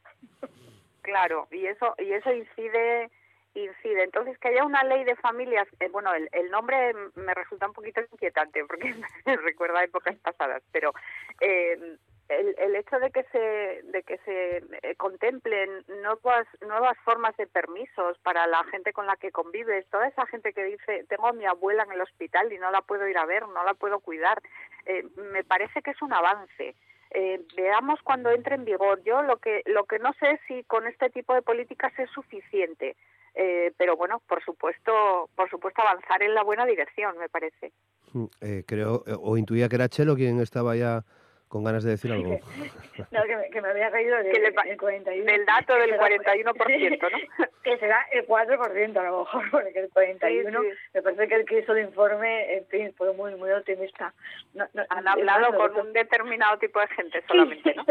Claro, 1.03 1.49
y 1.51 1.67
eso 1.67 1.95
y 1.99 2.13
eso 2.13 2.31
incide 2.31 3.11
incide. 3.55 4.05
Entonces, 4.05 4.39
que 4.39 4.49
haya 4.49 4.65
una 4.65 4.85
ley 4.85 5.05
de 5.05 5.17
familias, 5.17 5.67
eh, 5.81 5.89
bueno, 5.89 6.15
el, 6.15 6.29
el, 6.33 6.51
nombre 6.51 6.95
me 7.15 7.35
resulta 7.35 7.67
un 7.67 7.73
poquito 7.73 8.01
inquietante 8.01 8.65
porque 8.65 8.95
me 9.27 9.37
recuerda 9.37 9.85
épocas 9.85 10.17
pasadas, 10.19 10.63
pero 10.73 10.93
eh, 11.41 11.97
el, 12.31 12.55
el, 12.59 12.77
hecho 12.77 12.99
de 13.01 13.11
que 13.11 13.25
se 13.25 13.83
de 13.91 14.03
que 14.05 14.19
se 14.19 14.59
eh, 14.59 14.95
contemplen 14.97 15.85
nuevas 16.03 16.47
nuevas 16.61 16.97
formas 17.05 17.37
de 17.37 17.47
permisos 17.47 18.19
para 18.19 18.47
la 18.47 18.63
gente 18.65 18.93
con 18.93 19.07
la 19.07 19.17
que 19.17 19.33
convives, 19.33 19.87
toda 19.91 20.07
esa 20.07 20.27
gente 20.27 20.53
que 20.53 20.65
dice 20.65 21.05
tengo 21.09 21.27
a 21.27 21.33
mi 21.33 21.45
abuela 21.45 21.83
en 21.83 21.93
el 21.93 22.01
hospital 22.01 22.53
y 22.53 22.59
no 22.59 22.71
la 22.71 22.83
puedo 22.83 23.07
ir 23.09 23.19
a 23.19 23.27
ver, 23.27 23.49
no 23.49 23.65
la 23.65 23.75
puedo 23.75 23.99
cuidar, 23.99 24.41
eh, 24.87 25.05
me 25.33 25.43
parece 25.45 25.83
que 25.83 25.91
es 25.91 26.03
un 26.03 26.13
avance. 26.13 26.75
Eh, 27.13 27.41
veamos 27.57 28.01
cuando 28.03 28.31
entre 28.31 28.55
en 28.55 28.65
vigor. 28.65 29.03
Yo 29.03 29.23
lo 29.23 29.39
que 29.39 29.63
lo 29.67 29.85
que 29.85 29.99
no 29.99 30.13
sé 30.21 30.31
es 30.33 30.41
si 30.47 30.63
con 30.65 30.87
este 30.87 31.11
tipo 31.11 31.35
de 31.35 31.43
políticas 31.43 31.93
es 31.99 32.09
suficiente. 32.11 32.97
Eh, 33.35 33.73
pero 33.77 33.97
bueno, 33.97 34.23
por 34.27 34.43
supuesto, 34.45 35.29
por 35.35 35.49
supuesto 35.51 35.83
avanzar 35.83 36.23
en 36.23 36.35
la 36.35 36.43
buena 36.43 36.67
dirección, 36.67 37.17
me 37.19 37.29
parece. 37.29 37.73
Mm, 38.13 38.25
eh, 38.41 38.65
creo, 38.67 39.05
eh, 39.07 39.15
o 39.19 39.37
intuía 39.37 39.69
que 39.69 39.77
era 39.77 39.89
Chelo 39.89 40.17
quien 40.17 40.41
estaba 40.41 40.75
ya 40.77 41.05
con 41.51 41.65
ganas 41.65 41.83
de 41.83 41.91
decir 41.91 42.13
algo. 42.13 42.39
no, 43.11 43.23
que 43.25 43.37
me, 43.37 43.51
que 43.51 43.61
me 43.61 43.69
había 43.71 43.91
caído 43.91 44.17
del, 44.19 44.37
el 44.37 44.77
41. 44.77 45.25
Del 45.25 45.45
dato 45.45 45.75
del 45.75 45.99
41%, 45.99 47.11
¿no? 47.11 47.47
que 47.65 47.77
será 47.79 48.07
el 48.13 48.27
4% 48.27 48.97
a 48.97 49.03
lo 49.03 49.21
mejor, 49.21 49.45
porque 49.51 49.81
el 49.81 49.91
41% 49.91 50.77
me 50.95 51.03
parece 51.03 51.29
que 51.29 51.35
el 51.35 51.45
que 51.45 51.59
hizo 51.59 51.73
el 51.73 51.87
informe, 51.87 52.55
en 52.55 52.67
fin, 52.67 52.95
fue 52.97 53.13
muy, 53.15 53.35
muy 53.35 53.51
optimista. 53.51 54.15
No, 54.55 54.67
no, 54.75 54.85
Han 54.91 55.09
hablado 55.09 55.57
con 55.57 55.77
un 55.87 55.93
determinado 55.93 56.57
tipo 56.59 56.79
de 56.81 56.87
gente 56.89 57.23
solamente, 57.27 57.75
¿no? 57.75 57.85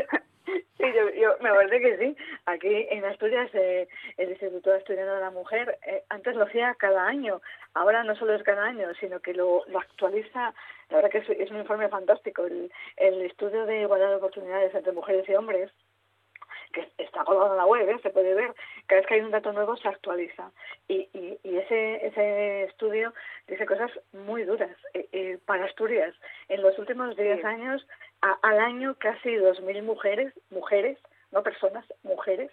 Sí, 0.80 0.86
yo, 0.96 1.10
yo, 1.10 1.36
me 1.42 1.50
parece 1.50 1.82
que 1.82 1.98
sí. 1.98 2.18
Aquí 2.46 2.88
en 2.90 3.04
Asturias, 3.04 3.50
eh, 3.54 3.86
el 4.16 4.30
Instituto 4.30 4.72
Asturiano 4.72 5.16
de 5.16 5.20
la 5.20 5.30
Mujer, 5.30 5.78
eh, 5.86 6.04
antes 6.08 6.38
lo 6.38 6.46
hacía 6.46 6.74
cada 6.76 7.06
año. 7.06 7.42
Ahora 7.74 8.06
no 8.06 8.16
solo 8.16 8.34
es 8.34 8.44
cada 8.44 8.64
año, 8.64 8.88
sino 8.98 9.20
que 9.20 9.34
lo, 9.34 9.64
lo 9.68 9.80
actualiza. 9.80 10.54
La 10.90 10.96
verdad 10.96 11.12
que 11.12 11.18
es, 11.18 11.30
es 11.32 11.52
un 11.52 11.58
informe 11.58 11.90
fantástico. 11.90 12.46
El, 12.46 12.72
el 12.96 13.22
estudio 13.24 13.66
de 13.66 13.82
igualdad 13.82 14.08
de 14.08 14.16
oportunidades 14.16 14.74
entre 14.74 14.94
mujeres 14.94 15.28
y 15.28 15.36
hombres, 15.36 15.70
que 16.72 16.88
está 16.98 17.24
colgado 17.24 17.52
en 17.52 17.58
la 17.58 17.66
web, 17.66 17.90
¿eh? 17.90 18.00
se 18.02 18.10
puede 18.10 18.34
ver, 18.34 18.54
cada 18.86 19.02
vez 19.02 19.08
que 19.08 19.16
hay 19.16 19.22
un 19.22 19.32
dato 19.32 19.52
nuevo 19.52 19.76
se 19.78 19.88
actualiza. 19.88 20.52
Y, 20.88 21.10
y, 21.14 21.40
y 21.44 21.58
ese, 21.58 22.06
ese 22.06 22.64
estudio 22.64 23.14
dice 23.48 23.66
cosas 23.66 23.92
muy 24.14 24.44
duras. 24.44 24.76
Eh, 24.94 25.08
eh, 25.12 25.38
para 25.46 25.66
Asturias, 25.66 26.14
en 26.48 26.62
los 26.62 26.78
últimos 26.78 27.16
10 27.16 27.40
sí. 27.40 27.46
años, 27.46 27.86
a, 28.22 28.38
al 28.42 28.60
año 28.60 28.96
casi 29.00 29.30
2.000 29.30 29.84
mujeres, 29.84 30.34
mujeres, 30.50 30.98
no 31.32 31.44
personas, 31.44 31.86
mujeres, 32.04 32.52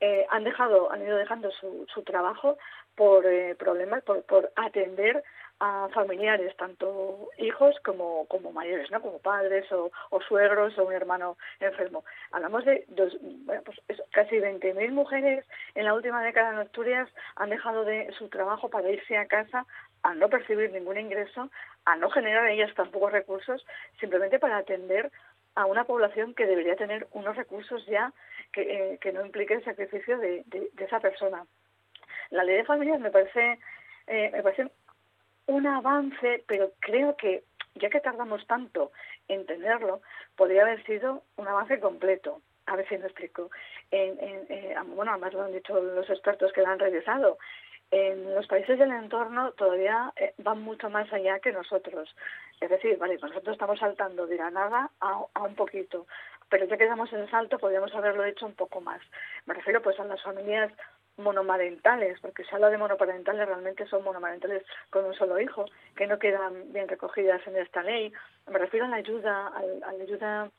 eh, 0.00 0.26
han 0.30 0.44
dejado, 0.44 0.92
han 0.92 1.02
ido 1.02 1.16
dejando 1.16 1.50
su, 1.50 1.86
su 1.92 2.02
trabajo 2.02 2.56
por 2.94 3.26
eh, 3.26 3.54
problemas, 3.56 4.02
por, 4.04 4.22
por 4.24 4.52
atender 4.56 5.24
a 5.60 5.88
familiares, 5.92 6.56
tanto 6.56 7.30
hijos 7.38 7.74
como, 7.84 8.26
como 8.26 8.52
mayores, 8.52 8.90
¿no? 8.90 9.00
como 9.02 9.18
padres 9.18 9.66
o, 9.72 9.90
suegros 10.28 10.76
o 10.78 10.84
un 10.84 10.92
hermano 10.92 11.36
enfermo. 11.58 12.04
Hablamos 12.30 12.64
de 12.64 12.84
dos, 12.88 13.16
bueno, 13.20 13.62
pues 13.64 13.80
eso, 13.88 14.04
casi 14.12 14.36
20.000 14.36 14.92
mujeres 14.92 15.44
en 15.74 15.84
la 15.84 15.94
última 15.94 16.22
década 16.22 16.52
en 16.52 16.58
Asturias 16.58 17.08
han 17.36 17.50
dejado 17.50 17.84
de 17.84 18.12
su 18.18 18.28
trabajo 18.28 18.68
para 18.68 18.90
irse 18.90 19.16
a 19.16 19.26
casa 19.26 19.66
a 20.04 20.14
no 20.14 20.28
percibir 20.28 20.70
ningún 20.70 20.98
ingreso, 20.98 21.50
a 21.88 21.96
no 21.96 22.10
generar 22.10 22.46
ellas 22.48 22.74
tampoco 22.74 23.08
recursos, 23.08 23.64
simplemente 23.98 24.38
para 24.38 24.58
atender 24.58 25.10
a 25.54 25.64
una 25.64 25.84
población 25.84 26.34
que 26.34 26.44
debería 26.44 26.76
tener 26.76 27.06
unos 27.12 27.34
recursos 27.34 27.84
ya 27.86 28.12
que, 28.52 28.98
eh, 29.02 29.12
no 29.12 29.24
implique 29.24 29.54
el 29.54 29.64
sacrificio 29.64 30.18
de, 30.18 30.44
esa 30.76 31.00
persona. 31.00 31.46
La 32.28 32.44
ley 32.44 32.56
de 32.56 32.64
familias 32.64 33.00
me 33.00 33.10
parece, 33.10 33.58
eh, 34.06 34.30
me 34.34 34.42
parece 34.42 34.70
un 35.46 35.66
avance, 35.66 36.44
pero 36.46 36.72
creo 36.78 37.16
que 37.16 37.44
ya 37.76 37.88
que 37.88 38.00
tardamos 38.00 38.46
tanto 38.46 38.92
en 39.28 39.46
tenerlo, 39.46 40.02
podría 40.36 40.62
haber 40.62 40.84
sido 40.84 41.22
un 41.36 41.48
avance 41.48 41.80
completo. 41.80 42.42
A 42.66 42.76
ver 42.76 42.86
si 42.86 42.98
me 42.98 43.06
explico. 43.06 43.50
En, 43.90 44.20
en, 44.20 44.46
eh, 44.50 44.76
bueno, 44.88 45.12
además 45.12 45.32
lo 45.32 45.42
han 45.42 45.52
dicho 45.52 45.80
los 45.80 46.10
expertos 46.10 46.52
que 46.52 46.60
lo 46.60 46.68
han 46.68 46.78
revisado. 46.78 47.38
En 47.90 48.34
los 48.34 48.46
países 48.46 48.78
del 48.78 48.92
entorno 48.92 49.52
todavía 49.52 50.12
eh, 50.16 50.34
van 50.38 50.60
mucho 50.62 50.90
más 50.90 51.10
allá 51.12 51.38
que 51.40 51.52
nosotros. 51.52 52.14
Es 52.60 52.68
decir, 52.68 52.98
vale, 52.98 53.16
nosotros 53.16 53.54
estamos 53.54 53.78
saltando 53.78 54.26
de 54.26 54.36
la 54.36 54.50
nada 54.50 54.90
a, 55.00 55.42
un 55.42 55.54
poquito, 55.54 56.06
pero 56.50 56.66
ya 56.66 56.76
que 56.76 56.86
damos 56.86 57.10
el 57.12 57.30
salto 57.30 57.58
podríamos 57.58 57.94
haberlo 57.94 58.24
hecho 58.24 58.44
un 58.44 58.54
poco 58.54 58.80
más. 58.82 59.00
Me 59.46 59.54
refiero 59.54 59.80
pues 59.80 59.98
a 60.00 60.04
las 60.04 60.22
familias 60.22 60.70
monomarentales, 61.16 62.20
porque 62.20 62.44
se 62.44 62.54
habla 62.54 62.70
de 62.70 62.78
monoparentales, 62.78 63.46
realmente 63.46 63.86
son 63.86 64.04
monomarentales 64.04 64.64
con 64.90 65.04
un 65.04 65.14
solo 65.14 65.40
hijo, 65.40 65.64
que 65.96 66.06
no 66.06 66.18
quedan 66.18 66.72
bien 66.72 66.88
recogidas 66.88 67.44
en 67.46 67.56
esta 67.56 67.82
ley. 67.82 68.12
Me 68.46 68.58
refiero 68.58 68.86
a 68.86 68.88
la 68.88 68.96
ayuda, 68.96 69.48
a, 69.48 69.90
ayuda 69.90 70.50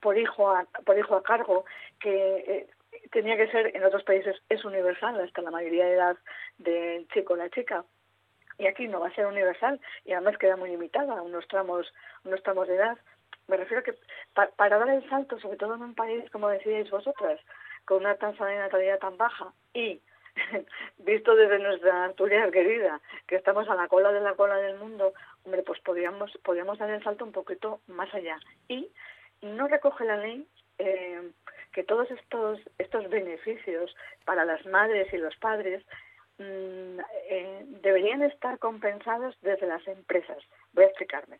por 0.00 0.16
hijo 0.16 0.50
a, 0.50 0.64
por 0.84 0.98
hijo 0.98 1.16
a 1.16 1.22
cargo, 1.22 1.64
que 2.00 2.36
eh, 2.36 2.66
tenía 3.12 3.36
que 3.36 3.48
ser 3.48 3.76
en 3.76 3.84
otros 3.84 4.02
países 4.02 4.36
es 4.48 4.64
universal 4.64 5.20
hasta 5.20 5.42
la 5.42 5.50
mayoría 5.50 5.84
de 5.84 5.94
edad 5.94 6.16
del 6.58 7.06
chico 7.08 7.34
o 7.34 7.36
la 7.36 7.50
chica. 7.50 7.84
Y 8.58 8.66
aquí 8.66 8.88
no 8.88 9.00
va 9.00 9.08
a 9.08 9.14
ser 9.14 9.26
universal 9.26 9.80
y 10.04 10.12
además 10.12 10.38
queda 10.38 10.56
muy 10.56 10.70
limitada 10.70 11.18
a 11.18 11.22
unos 11.22 11.46
tramos, 11.48 11.92
unos 12.24 12.42
tramos 12.42 12.68
de 12.68 12.76
edad. 12.76 12.98
Me 13.48 13.56
refiero 13.56 13.80
a 13.80 13.84
que 13.84 13.94
pa, 14.34 14.48
para 14.56 14.78
dar 14.78 14.88
el 14.88 15.08
salto, 15.08 15.38
sobre 15.38 15.56
todo 15.56 15.74
en 15.74 15.82
un 15.82 15.94
país, 15.94 16.28
como 16.30 16.48
decíais 16.48 16.90
vosotras, 16.90 17.40
con 17.84 17.98
una 17.98 18.16
tasa 18.16 18.46
de 18.46 18.56
natalidad 18.56 18.98
tan 18.98 19.16
baja 19.16 19.52
y 19.74 20.00
visto 20.98 21.34
desde 21.34 21.58
nuestra 21.58 22.06
Asturias 22.06 22.50
querida, 22.50 23.00
que 23.26 23.36
estamos 23.36 23.68
a 23.68 23.74
la 23.74 23.88
cola 23.88 24.12
de 24.12 24.20
la 24.20 24.34
cola 24.34 24.56
del 24.56 24.78
mundo, 24.78 25.12
hombre, 25.44 25.62
pues 25.62 25.80
podríamos, 25.80 26.30
podríamos 26.44 26.78
dar 26.78 26.90
el 26.90 27.02
salto 27.02 27.24
un 27.24 27.32
poquito 27.32 27.80
más 27.88 28.12
allá. 28.14 28.38
Y 28.68 28.90
no 29.42 29.68
recoge 29.68 30.04
la 30.04 30.16
ley 30.16 30.46
eh, 30.78 31.30
que 31.72 31.84
todos 31.84 32.10
estos, 32.10 32.60
estos 32.78 33.08
beneficios 33.08 33.94
para 34.24 34.44
las 34.44 34.64
madres 34.66 35.12
y 35.12 35.18
los 35.18 35.36
padres 35.36 35.84
mmm, 36.38 37.00
eh, 37.28 37.64
deberían 37.82 38.22
estar 38.22 38.58
compensados 38.58 39.36
desde 39.42 39.66
las 39.66 39.86
empresas. 39.88 40.38
Voy 40.72 40.84
a 40.84 40.88
explicarme. 40.88 41.38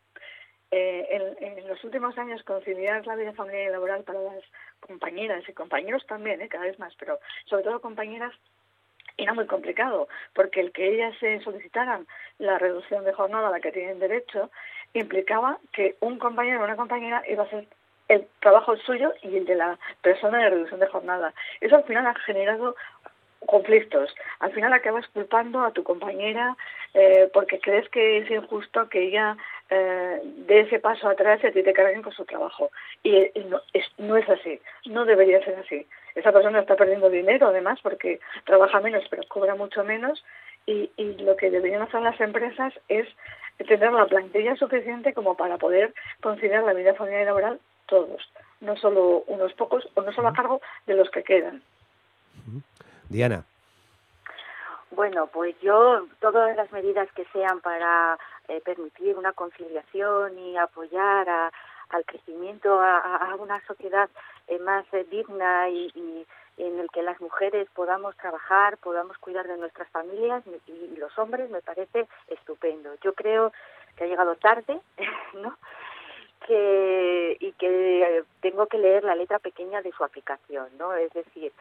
Eh, 0.71 1.35
en, 1.39 1.59
en, 1.59 1.67
los 1.67 1.83
últimos 1.83 2.17
años 2.17 2.41
conciliar 2.43 3.05
la 3.05 3.15
vida 3.15 3.33
familiar 3.33 3.69
y 3.69 3.71
laboral 3.71 4.03
para 4.03 4.19
las 4.19 4.43
compañeras 4.79 5.47
y 5.47 5.53
compañeros 5.53 6.03
también, 6.07 6.41
¿eh? 6.41 6.49
cada 6.49 6.65
vez 6.65 6.79
más, 6.79 6.95
pero 6.95 7.19
sobre 7.45 7.63
todo 7.63 7.79
compañeras 7.79 8.33
era 9.17 9.33
muy 9.33 9.45
complicado, 9.45 10.07
porque 10.33 10.61
el 10.61 10.71
que 10.71 10.89
ellas 10.89 11.15
se 11.19 11.39
solicitaran 11.41 12.07
la 12.39 12.57
reducción 12.57 13.05
de 13.05 13.13
jornada 13.13 13.49
a 13.49 13.51
la 13.51 13.59
que 13.59 13.71
tienen 13.71 13.99
derecho 13.99 14.49
implicaba 14.93 15.59
que 15.71 15.95
un 15.99 16.17
compañero 16.17 16.61
o 16.61 16.63
una 16.63 16.75
compañera 16.75 17.23
iba 17.27 17.43
a 17.43 17.45
hacer 17.45 17.67
el 18.13 18.27
trabajo 18.39 18.75
suyo 18.77 19.13
y 19.21 19.37
el 19.37 19.45
de 19.45 19.55
la 19.55 19.77
persona 20.01 20.39
de 20.39 20.49
reducción 20.49 20.79
de 20.79 20.87
jornada. 20.87 21.33
Eso 21.61 21.75
al 21.75 21.83
final 21.83 22.05
ha 22.07 22.15
generado 22.15 22.75
conflictos. 23.45 24.13
Al 24.39 24.51
final 24.53 24.73
acabas 24.73 25.07
culpando 25.09 25.61
a 25.61 25.71
tu 25.71 25.83
compañera 25.83 26.55
eh, 26.93 27.29
porque 27.33 27.59
crees 27.59 27.87
que 27.89 28.19
es 28.19 28.31
injusto 28.31 28.89
que 28.89 29.07
ella 29.07 29.37
eh, 29.69 30.21
de 30.23 30.61
ese 30.61 30.79
paso 30.79 31.07
atrás 31.07 31.39
y 31.43 31.47
a 31.47 31.51
ti 31.51 31.63
te 31.63 31.73
carguen 31.73 32.01
con 32.01 32.13
su 32.13 32.25
trabajo. 32.25 32.69
Y, 33.03 33.31
no, 33.49 33.61
es, 33.73 33.85
no 33.97 34.17
es 34.17 34.27
así, 34.29 34.59
no 34.85 35.05
debería 35.05 35.43
ser 35.43 35.55
así. 35.59 35.85
Esa 36.15 36.31
persona 36.31 36.59
está 36.59 36.75
perdiendo 36.75 37.09
dinero 37.09 37.47
además 37.47 37.79
porque 37.81 38.19
trabaja 38.45 38.79
menos 38.79 39.03
pero 39.09 39.23
cobra 39.27 39.55
mucho 39.55 39.83
menos 39.83 40.23
y, 40.65 40.91
y 40.95 41.15
lo 41.15 41.35
que 41.35 41.49
deberían 41.49 41.81
hacer 41.81 42.01
las 42.01 42.19
empresas 42.21 42.73
es 42.87 43.07
tener 43.67 43.91
la 43.91 44.05
plantilla 44.05 44.55
suficiente 44.55 45.13
como 45.13 45.35
para 45.35 45.57
poder 45.57 45.93
conciliar 46.21 46.63
la 46.63 46.73
vida 46.73 46.93
familiar 46.95 47.23
y 47.23 47.25
laboral 47.25 47.59
todos, 47.87 48.21
no 48.61 48.75
solo 48.77 49.23
unos 49.27 49.53
pocos 49.53 49.87
o 49.95 50.01
no 50.01 50.11
solo 50.13 50.29
a 50.29 50.33
cargo 50.33 50.61
de 50.85 50.95
los 50.95 51.09
que 51.09 51.23
quedan. 51.23 51.61
Diana. 53.09 53.45
Bueno, 54.91 55.27
pues 55.27 55.59
yo 55.61 56.05
todas 56.19 56.55
las 56.55 56.71
medidas 56.71 57.11
que 57.13 57.25
sean 57.33 57.61
para 57.61 58.17
eh, 58.47 58.61
permitir 58.63 59.17
una 59.17 59.33
conciliación 59.33 60.37
y 60.37 60.55
apoyar 60.57 61.27
a, 61.27 61.51
al 61.89 62.05
crecimiento 62.05 62.79
a, 62.79 63.35
una 63.39 63.59
sociedad 63.65 64.09
eh, 64.47 64.59
más 64.59 64.85
eh, 64.93 65.05
digna 65.09 65.69
y, 65.69 65.91
y, 65.95 66.27
en 66.57 66.79
el 66.79 66.87
que 66.91 67.01
las 67.01 67.19
mujeres 67.19 67.67
podamos 67.73 68.15
trabajar, 68.17 68.77
podamos 68.77 69.17
cuidar 69.17 69.47
de 69.47 69.57
nuestras 69.57 69.89
familias 69.89 70.43
y, 70.67 70.71
y 70.71 70.95
los 70.97 71.17
hombres 71.17 71.49
me 71.49 71.61
parece 71.61 72.07
estupendo. 72.27 72.93
Yo 73.01 73.13
creo 73.13 73.51
que 73.95 74.03
ha 74.03 74.07
llegado 74.07 74.35
tarde, 74.35 74.79
¿no? 75.33 75.57
Que 76.47 77.37
y 77.39 77.51
que 77.53 78.23
tengo 78.41 78.67
que 78.67 78.77
leer 78.77 79.03
la 79.03 79.15
letra 79.15 79.39
pequeña 79.39 79.81
de 79.81 79.91
su 79.91 80.03
aplicación, 80.03 80.67
¿no? 80.77 80.93
Es 80.93 81.11
decir, 81.13 81.51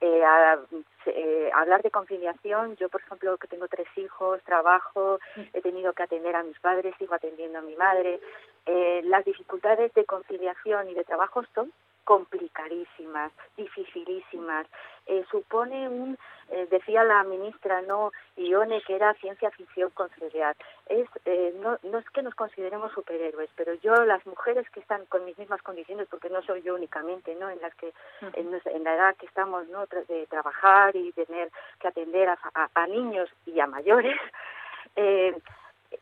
eh, 0.00 0.24
a, 0.24 0.58
eh, 1.06 1.50
hablar 1.54 1.82
de 1.82 1.90
conciliación, 1.90 2.76
yo 2.76 2.88
por 2.88 3.00
ejemplo 3.00 3.36
que 3.36 3.48
tengo 3.48 3.66
tres 3.66 3.88
hijos, 3.96 4.40
trabajo, 4.44 5.18
he 5.52 5.60
tenido 5.60 5.92
que 5.92 6.04
atender 6.04 6.36
a 6.36 6.44
mis 6.44 6.58
padres, 6.60 6.94
sigo 6.98 7.14
atendiendo 7.14 7.58
a 7.58 7.62
mi 7.62 7.74
madre, 7.74 8.20
eh, 8.66 9.00
las 9.04 9.24
dificultades 9.24 9.92
de 9.94 10.04
conciliación 10.04 10.88
y 10.88 10.94
de 10.94 11.02
trabajo 11.02 11.42
son 11.54 11.72
complicadísimas, 12.08 13.30
dificilísimas. 13.58 14.66
Eh, 15.04 15.26
supone 15.30 15.90
un, 15.90 16.18
eh, 16.48 16.66
decía 16.70 17.04
la 17.04 17.22
ministra 17.24 17.82
no 17.82 18.12
Ione, 18.36 18.80
que 18.86 18.94
era 18.94 19.12
ciencia 19.20 19.50
ficción 19.50 19.90
conciliar. 19.90 20.56
Es, 20.86 21.06
eh, 21.26 21.54
no, 21.60 21.78
no 21.82 21.98
es 21.98 22.08
que 22.08 22.22
nos 22.22 22.34
consideremos 22.34 22.92
superhéroes, 22.92 23.50
pero 23.56 23.74
yo, 23.74 23.92
las 24.06 24.24
mujeres 24.26 24.66
que 24.70 24.80
están 24.80 25.04
con 25.04 25.26
mis 25.26 25.36
mismas 25.36 25.60
condiciones, 25.60 26.08
porque 26.08 26.30
no 26.30 26.40
soy 26.40 26.62
yo 26.62 26.76
únicamente, 26.76 27.34
¿no? 27.34 27.50
En 27.50 27.60
las 27.60 27.74
que, 27.74 27.92
en, 28.32 28.58
en 28.64 28.84
la 28.84 28.94
edad 28.94 29.16
que 29.16 29.26
estamos, 29.26 29.68
¿no? 29.68 29.84
De 30.08 30.26
trabajar 30.28 30.96
y 30.96 31.12
tener 31.12 31.50
que 31.78 31.88
atender 31.88 32.30
a, 32.30 32.38
a, 32.54 32.70
a 32.72 32.86
niños 32.86 33.28
y 33.44 33.60
a 33.60 33.66
mayores, 33.66 34.18
eh, 34.96 35.36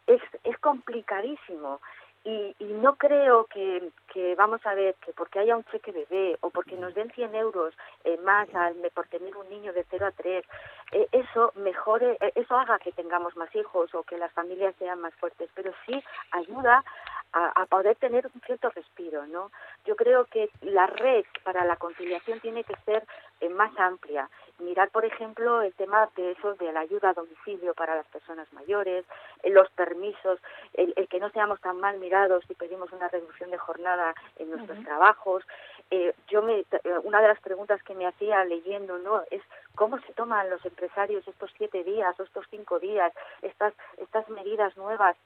es, 0.06 0.22
es 0.44 0.58
complicadísimo 0.58 1.80
y, 2.26 2.56
y 2.58 2.64
no 2.64 2.96
creo 2.96 3.44
que, 3.44 3.90
que, 4.12 4.34
vamos 4.34 4.60
a 4.66 4.74
ver, 4.74 4.96
que 4.96 5.12
porque 5.12 5.38
haya 5.38 5.56
un 5.56 5.64
cheque 5.66 5.92
bebé 5.92 6.36
o 6.40 6.50
porque 6.50 6.74
nos 6.76 6.92
den 6.92 7.08
100 7.12 7.36
euros 7.36 7.72
eh, 8.02 8.18
más 8.24 8.52
al, 8.52 8.74
por 8.92 9.06
tener 9.06 9.36
un 9.36 9.48
niño 9.48 9.72
de 9.72 9.86
0 9.88 10.06
a 10.06 10.10
3, 10.10 10.44
eh, 10.90 11.08
eso 11.12 11.52
mejore, 11.54 12.18
eh, 12.20 12.32
eso 12.34 12.58
haga 12.58 12.80
que 12.80 12.90
tengamos 12.90 13.36
más 13.36 13.54
hijos 13.54 13.94
o 13.94 14.02
que 14.02 14.18
las 14.18 14.32
familias 14.32 14.74
sean 14.76 15.00
más 15.00 15.14
fuertes, 15.14 15.48
pero 15.54 15.72
sí 15.86 16.02
ayuda 16.32 16.84
a, 17.32 17.62
a, 17.62 17.66
poder 17.66 17.96
tener 17.96 18.26
un 18.32 18.40
cierto 18.42 18.70
respiro, 18.70 19.26
¿no? 19.26 19.50
Yo 19.84 19.96
creo 19.96 20.24
que 20.26 20.50
la 20.62 20.86
red 20.86 21.24
para 21.44 21.64
la 21.64 21.76
conciliación 21.76 22.40
tiene 22.40 22.64
que 22.64 22.76
ser 22.84 23.06
eh, 23.40 23.48
más 23.48 23.76
amplia 23.78 24.28
mirar, 24.58 24.90
por 24.90 25.04
ejemplo, 25.04 25.62
el 25.62 25.74
tema 25.74 26.08
de 26.16 26.32
eso, 26.32 26.54
de 26.54 26.72
la 26.72 26.80
ayuda 26.80 27.10
a 27.10 27.14
domicilio 27.14 27.74
para 27.74 27.94
las 27.94 28.06
personas 28.06 28.50
mayores, 28.52 29.04
eh, 29.42 29.50
los 29.50 29.68
permisos, 29.70 30.40
el, 30.74 30.92
el, 30.96 31.08
que 31.08 31.20
no 31.20 31.30
seamos 31.30 31.60
tan 31.60 31.78
mal 31.80 31.98
mirados 31.98 32.44
si 32.46 32.54
pedimos 32.54 32.90
una 32.92 33.08
reducción 33.08 33.50
de 33.50 33.58
jornada 33.58 34.14
en 34.36 34.50
nuestros 34.50 34.78
uh 34.78 34.80
-huh. 34.80 34.84
trabajos. 34.84 35.44
Eh, 35.90 36.14
yo 36.28 36.42
me, 36.42 36.60
eh, 36.60 36.66
una 37.04 37.20
de 37.20 37.28
las 37.28 37.40
preguntas 37.40 37.82
que 37.82 37.94
me 37.94 38.06
hacía 38.06 38.44
leyendo, 38.44 38.98
¿no? 38.98 39.22
Es 39.30 39.42
cómo 39.74 39.98
se 40.00 40.12
toman 40.14 40.50
los 40.50 40.64
empresarios 40.64 41.26
estos 41.28 41.50
siete 41.56 41.84
días 41.84 42.18
o 42.18 42.22
estos 42.22 42.46
cinco 42.50 42.78
días, 42.80 43.12
estas, 43.42 43.74
estas 43.98 44.28
medidas 44.30 44.76
nuevas 44.76 45.16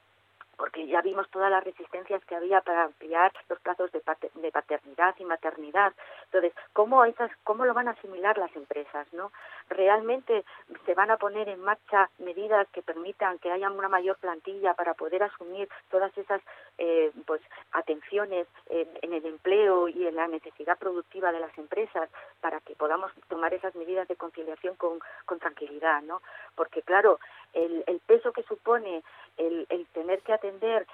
porque 0.60 0.86
ya 0.86 1.00
vimos 1.00 1.26
todas 1.30 1.50
las 1.50 1.64
resistencias 1.64 2.22
que 2.26 2.36
había 2.36 2.60
para 2.60 2.84
ampliar 2.84 3.32
los 3.48 3.58
plazos 3.60 3.90
de, 3.92 4.00
paternidad 4.00 5.14
y 5.18 5.24
maternidad. 5.24 5.94
Entonces, 6.26 6.52
¿cómo, 6.74 7.02
esas, 7.06 7.30
¿cómo 7.44 7.64
lo 7.64 7.72
van 7.72 7.88
a 7.88 7.92
asimilar 7.92 8.36
las 8.36 8.54
empresas? 8.54 9.10
no 9.14 9.32
¿Realmente 9.70 10.44
se 10.84 10.92
van 10.92 11.10
a 11.10 11.16
poner 11.16 11.48
en 11.48 11.62
marcha 11.62 12.10
medidas 12.18 12.68
que 12.74 12.82
permitan 12.82 13.38
que 13.38 13.50
haya 13.50 13.70
una 13.70 13.88
mayor 13.88 14.18
plantilla 14.18 14.74
para 14.74 14.92
poder 14.92 15.22
asumir 15.22 15.66
todas 15.90 16.16
esas 16.18 16.42
eh, 16.76 17.10
pues, 17.24 17.40
atenciones 17.72 18.46
en, 18.68 18.86
en 19.00 19.14
el 19.14 19.24
empleo 19.24 19.88
y 19.88 20.06
en 20.06 20.16
la 20.16 20.28
necesidad 20.28 20.76
productiva 20.76 21.32
de 21.32 21.40
las 21.40 21.56
empresas 21.56 22.10
para 22.42 22.60
que 22.60 22.74
podamos 22.74 23.10
tomar 23.28 23.54
esas 23.54 23.74
medidas 23.76 24.06
de 24.08 24.16
conciliación 24.16 24.76
con, 24.76 24.98
con 25.24 25.38
tranquilidad? 25.38 26.02
¿no? 26.02 26.20
Porque, 26.54 26.82
claro, 26.82 27.18
el, 27.54 27.82
el 27.86 28.00
peso 28.00 28.32
que 28.32 28.42
supone 28.42 29.02
el, 29.38 29.66
el 29.70 29.86
tener 29.86 30.20
que 30.20 30.34
atender 30.34 30.49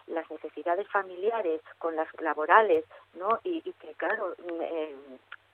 las 0.07 0.31
necesidades 0.31 0.88
familiares 0.88 1.61
con 1.79 1.97
las 1.97 2.09
laborales, 2.21 2.85
¿no? 3.14 3.40
Y, 3.45 3.61
que, 3.62 3.95
claro, 3.95 4.35
eh, 4.61 4.95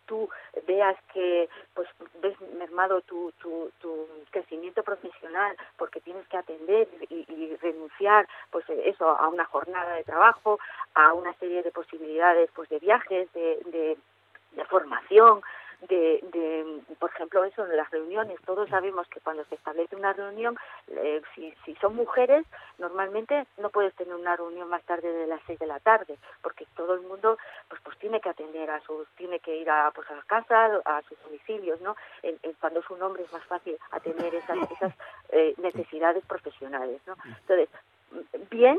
tú 0.07 0.29
veas 0.67 0.97
que 1.13 1.49
pues 1.75 1.89
ves 2.21 2.39
mermado 2.59 3.01
tu, 3.03 3.33
tu, 3.41 3.71
tu 3.81 4.07
crecimiento 4.31 4.83
profesional 4.83 5.57
porque 5.77 6.01
tienes 6.01 6.27
que 6.29 6.37
atender 6.37 6.89
y, 7.09 7.25
y 7.29 7.57
renunciar 7.57 8.29
pues 8.51 8.65
eso 8.69 9.09
a 9.09 9.29
una 9.29 9.45
jornada 9.45 9.95
de 9.95 10.05
trabajo 10.05 10.59
a 10.95 11.13
una 11.15 11.33
serie 11.35 11.63
de 11.63 11.71
posibilidades 11.71 12.51
pues 12.55 12.69
de 12.69 12.79
viajes 12.81 13.33
de, 13.33 13.97
de 14.53 14.65
formación 14.67 15.43
de, 15.89 16.21
de, 16.33 16.83
por 16.99 17.11
ejemplo, 17.11 17.45
eso 17.45 17.65
en 17.65 17.77
las 17.77 17.91
reuniones. 17.91 18.41
Todos 18.45 18.69
sabemos 18.69 19.07
que 19.09 19.21
cuando 19.21 19.45
se 19.45 19.57
establece 19.57 19.97
una 19.97 20.13
reunión, 20.13 20.57
eh, 20.89 21.23
si, 21.35 21.53
si 21.65 21.75
son 21.77 21.97
mujeres, 21.97 22.47
normalmente 22.79 23.47
no 23.59 23.71
puedes 23.71 23.95
tener 23.95 24.15
una 24.15 24.37
reunión 24.37 24.69
más 24.69 24.83
tarde 24.85 25.13
de 25.13 25.27
las 25.27 25.41
seis 25.47 25.59
de 25.59 25.67
la 25.67 25.81
tarde, 25.81 26.19
porque 26.43 26.67
todo 26.77 26.95
el 26.95 27.03
mundo 27.03 27.39
pues 27.69 27.81
pues 27.83 27.99
tiene 27.99 28.21
que 28.21 28.29
atender 28.29 28.71
a 28.71 28.81
sus, 28.81 29.09
tiene 29.17 29.41
que 29.41 29.57
ir 29.57 29.69
a 29.71 29.91
pues 29.93 30.09
a 30.11 30.15
las 30.15 30.25
casas, 30.25 30.81
a 30.85 31.03
sus 31.03 31.21
domicilios, 31.23 31.81
¿no? 31.81 31.97
Cuando 32.61 32.81
es 32.81 32.91
un 32.91 33.03
hombre 33.03 33.25
es 33.25 33.33
más 33.33 33.45
fácil 33.45 33.77
atender 33.91 34.35
esas, 34.35 34.59
esas 34.71 34.93
eh, 35.31 35.55
necesidades 35.59 36.25
profesionales, 36.27 37.01
¿no? 37.07 37.17
Entonces, 37.25 37.69
bien, 38.51 38.79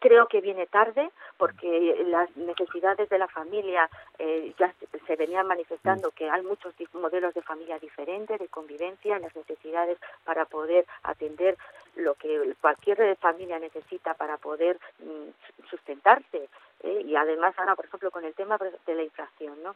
creo 0.00 0.26
que 0.26 0.40
viene 0.40 0.66
tarde 0.66 1.10
porque 1.36 2.04
las 2.06 2.34
necesidades 2.36 3.08
de 3.08 3.18
la 3.18 3.28
familia 3.28 3.88
eh, 4.18 4.54
ya 4.58 4.72
se 5.06 5.16
venían 5.16 5.46
manifestando 5.46 6.10
que 6.12 6.30
hay 6.30 6.42
muchos 6.42 6.74
modelos 6.92 7.34
de 7.34 7.42
familia 7.42 7.78
diferentes, 7.78 8.38
de 8.38 8.48
convivencia, 8.48 9.18
las 9.18 9.34
necesidades 9.34 9.98
para 10.24 10.44
poder 10.44 10.86
atender 11.02 11.56
lo 11.96 12.14
que 12.14 12.54
cualquier 12.60 13.16
familia 13.16 13.58
necesita 13.58 14.14
para 14.14 14.36
poder 14.36 14.78
mm, 15.00 15.66
sustentarse 15.68 16.48
¿eh? 16.82 17.02
y 17.04 17.16
además 17.16 17.54
ahora 17.58 17.74
por 17.74 17.86
ejemplo 17.86 18.10
con 18.10 18.24
el 18.24 18.34
tema 18.34 18.58
de 18.86 18.94
la 18.94 19.02
inflación, 19.02 19.62
¿no? 19.62 19.74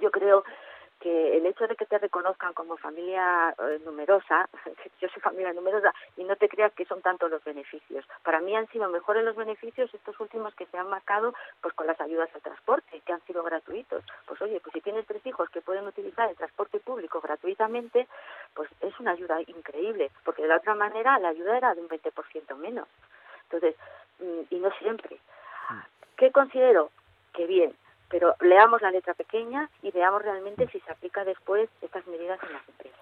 Yo 0.00 0.10
creo 0.10 0.44
que 1.00 1.36
el 1.38 1.46
hecho 1.46 1.66
de 1.66 1.76
que 1.76 1.86
te 1.86 1.98
reconozcan 1.98 2.52
como 2.52 2.76
familia 2.76 3.54
eh, 3.58 3.80
numerosa, 3.84 4.48
yo 5.00 5.08
soy 5.08 5.22
familia 5.22 5.52
numerosa, 5.52 5.92
y 6.16 6.24
no 6.24 6.36
te 6.36 6.48
creas 6.48 6.72
que 6.74 6.84
son 6.84 7.00
tantos 7.00 7.30
los 7.30 7.42
beneficios. 7.42 8.04
Para 8.22 8.40
mí 8.40 8.54
han 8.54 8.68
sido 8.68 8.88
mejores 8.88 9.24
los 9.24 9.34
beneficios 9.34 9.92
estos 9.92 10.20
últimos 10.20 10.54
que 10.54 10.66
se 10.66 10.78
han 10.78 10.88
marcado 10.88 11.34
pues 11.62 11.74
con 11.74 11.86
las 11.86 12.00
ayudas 12.00 12.28
al 12.34 12.42
transporte, 12.42 13.00
que 13.00 13.12
han 13.12 13.24
sido 13.24 13.42
gratuitos. 13.42 14.04
Pues 14.26 14.40
oye, 14.42 14.60
pues 14.60 14.72
si 14.74 14.80
tienes 14.80 15.06
tres 15.06 15.24
hijos 15.26 15.48
que 15.50 15.62
pueden 15.62 15.86
utilizar 15.86 16.28
el 16.28 16.36
transporte 16.36 16.78
público 16.80 17.20
gratuitamente, 17.20 18.06
pues 18.54 18.68
es 18.80 18.98
una 19.00 19.12
ayuda 19.12 19.40
increíble, 19.46 20.10
porque 20.24 20.42
de 20.42 20.48
la 20.48 20.58
otra 20.58 20.74
manera 20.74 21.18
la 21.18 21.28
ayuda 21.28 21.56
era 21.56 21.74
de 21.74 21.80
un 21.80 21.88
20% 21.88 22.56
menos. 22.56 22.86
Entonces, 23.44 23.74
mm, 24.18 24.54
y 24.54 24.58
no 24.58 24.70
siempre. 24.78 25.18
¿Qué 26.16 26.30
considero? 26.30 26.90
Que 27.32 27.46
bien, 27.46 27.74
pero 28.10 28.34
leamos 28.40 28.82
la 28.82 28.90
letra 28.90 29.14
pequeña 29.14 29.70
y 29.82 29.90
veamos 29.92 30.22
realmente 30.22 30.68
si 30.70 30.80
se 30.80 30.90
aplica 30.90 31.24
después 31.24 31.70
estas 31.80 32.06
medidas 32.08 32.38
en 32.42 32.52
las 32.52 32.68
empresas. 32.68 33.00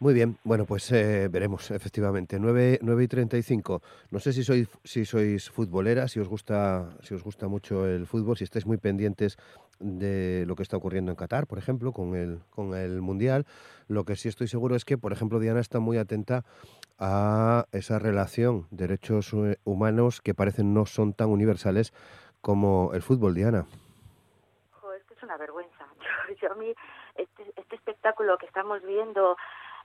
Muy 0.00 0.14
bien, 0.14 0.38
bueno, 0.44 0.64
pues 0.64 0.92
eh, 0.92 1.26
veremos, 1.28 1.72
efectivamente. 1.72 2.38
9, 2.38 2.78
9 2.82 3.02
y 3.02 3.08
35. 3.08 3.82
No 4.12 4.20
sé 4.20 4.32
si 4.32 4.44
sois, 4.44 4.68
si 4.84 5.04
sois 5.04 5.50
futboleras, 5.50 6.12
si 6.12 6.20
os, 6.20 6.28
gusta, 6.28 6.88
si 7.02 7.14
os 7.14 7.24
gusta 7.24 7.48
mucho 7.48 7.84
el 7.84 8.06
fútbol, 8.06 8.36
si 8.36 8.44
estáis 8.44 8.64
muy 8.64 8.76
pendientes 8.76 9.38
de 9.80 10.44
lo 10.46 10.54
que 10.54 10.62
está 10.62 10.76
ocurriendo 10.76 11.10
en 11.10 11.16
Qatar, 11.16 11.48
por 11.48 11.58
ejemplo, 11.58 11.90
con 11.90 12.14
el, 12.14 12.38
con 12.50 12.76
el 12.76 13.00
Mundial. 13.00 13.44
Lo 13.88 14.04
que 14.04 14.14
sí 14.14 14.28
estoy 14.28 14.46
seguro 14.46 14.76
es 14.76 14.84
que, 14.84 14.98
por 14.98 15.12
ejemplo, 15.12 15.40
Diana 15.40 15.58
está 15.58 15.80
muy 15.80 15.98
atenta 15.98 16.44
a 17.00 17.66
esa 17.72 17.98
relación 17.98 18.68
derechos 18.70 19.32
eh, 19.32 19.56
humanos 19.64 20.20
que 20.20 20.32
parecen 20.32 20.74
no 20.74 20.86
son 20.86 21.12
tan 21.12 21.28
universales 21.28 21.92
como 22.40 22.92
el 22.94 23.02
fútbol, 23.02 23.34
Diana 23.34 23.66
una 25.28 25.36
vergüenza. 25.36 25.86
Yo, 26.28 26.34
yo 26.34 26.52
a 26.52 26.54
mí, 26.54 26.74
este, 27.14 27.52
este 27.56 27.76
espectáculo 27.76 28.38
que 28.38 28.46
estamos 28.46 28.82
viendo, 28.82 29.36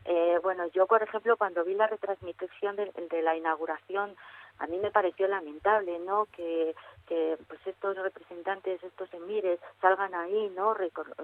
eh, 0.05 0.39
bueno, 0.41 0.67
yo 0.67 0.87
por 0.87 1.01
ejemplo 1.01 1.37
cuando 1.37 1.63
vi 1.63 1.75
la 1.75 1.87
retransmisión 1.87 2.75
de, 2.75 2.91
de 3.09 3.21
la 3.21 3.35
inauguración 3.35 4.15
a 4.59 4.67
mí 4.67 4.77
me 4.77 4.91
pareció 4.91 5.27
lamentable, 5.27 5.99
¿no? 5.99 6.27
Que, 6.27 6.75
que 7.07 7.37
pues 7.47 7.59
estos 7.65 7.97
representantes, 7.97 8.83
estos 8.83 9.13
emires 9.13 9.59
salgan 9.81 10.13
ahí, 10.13 10.51
¿no? 10.55 10.75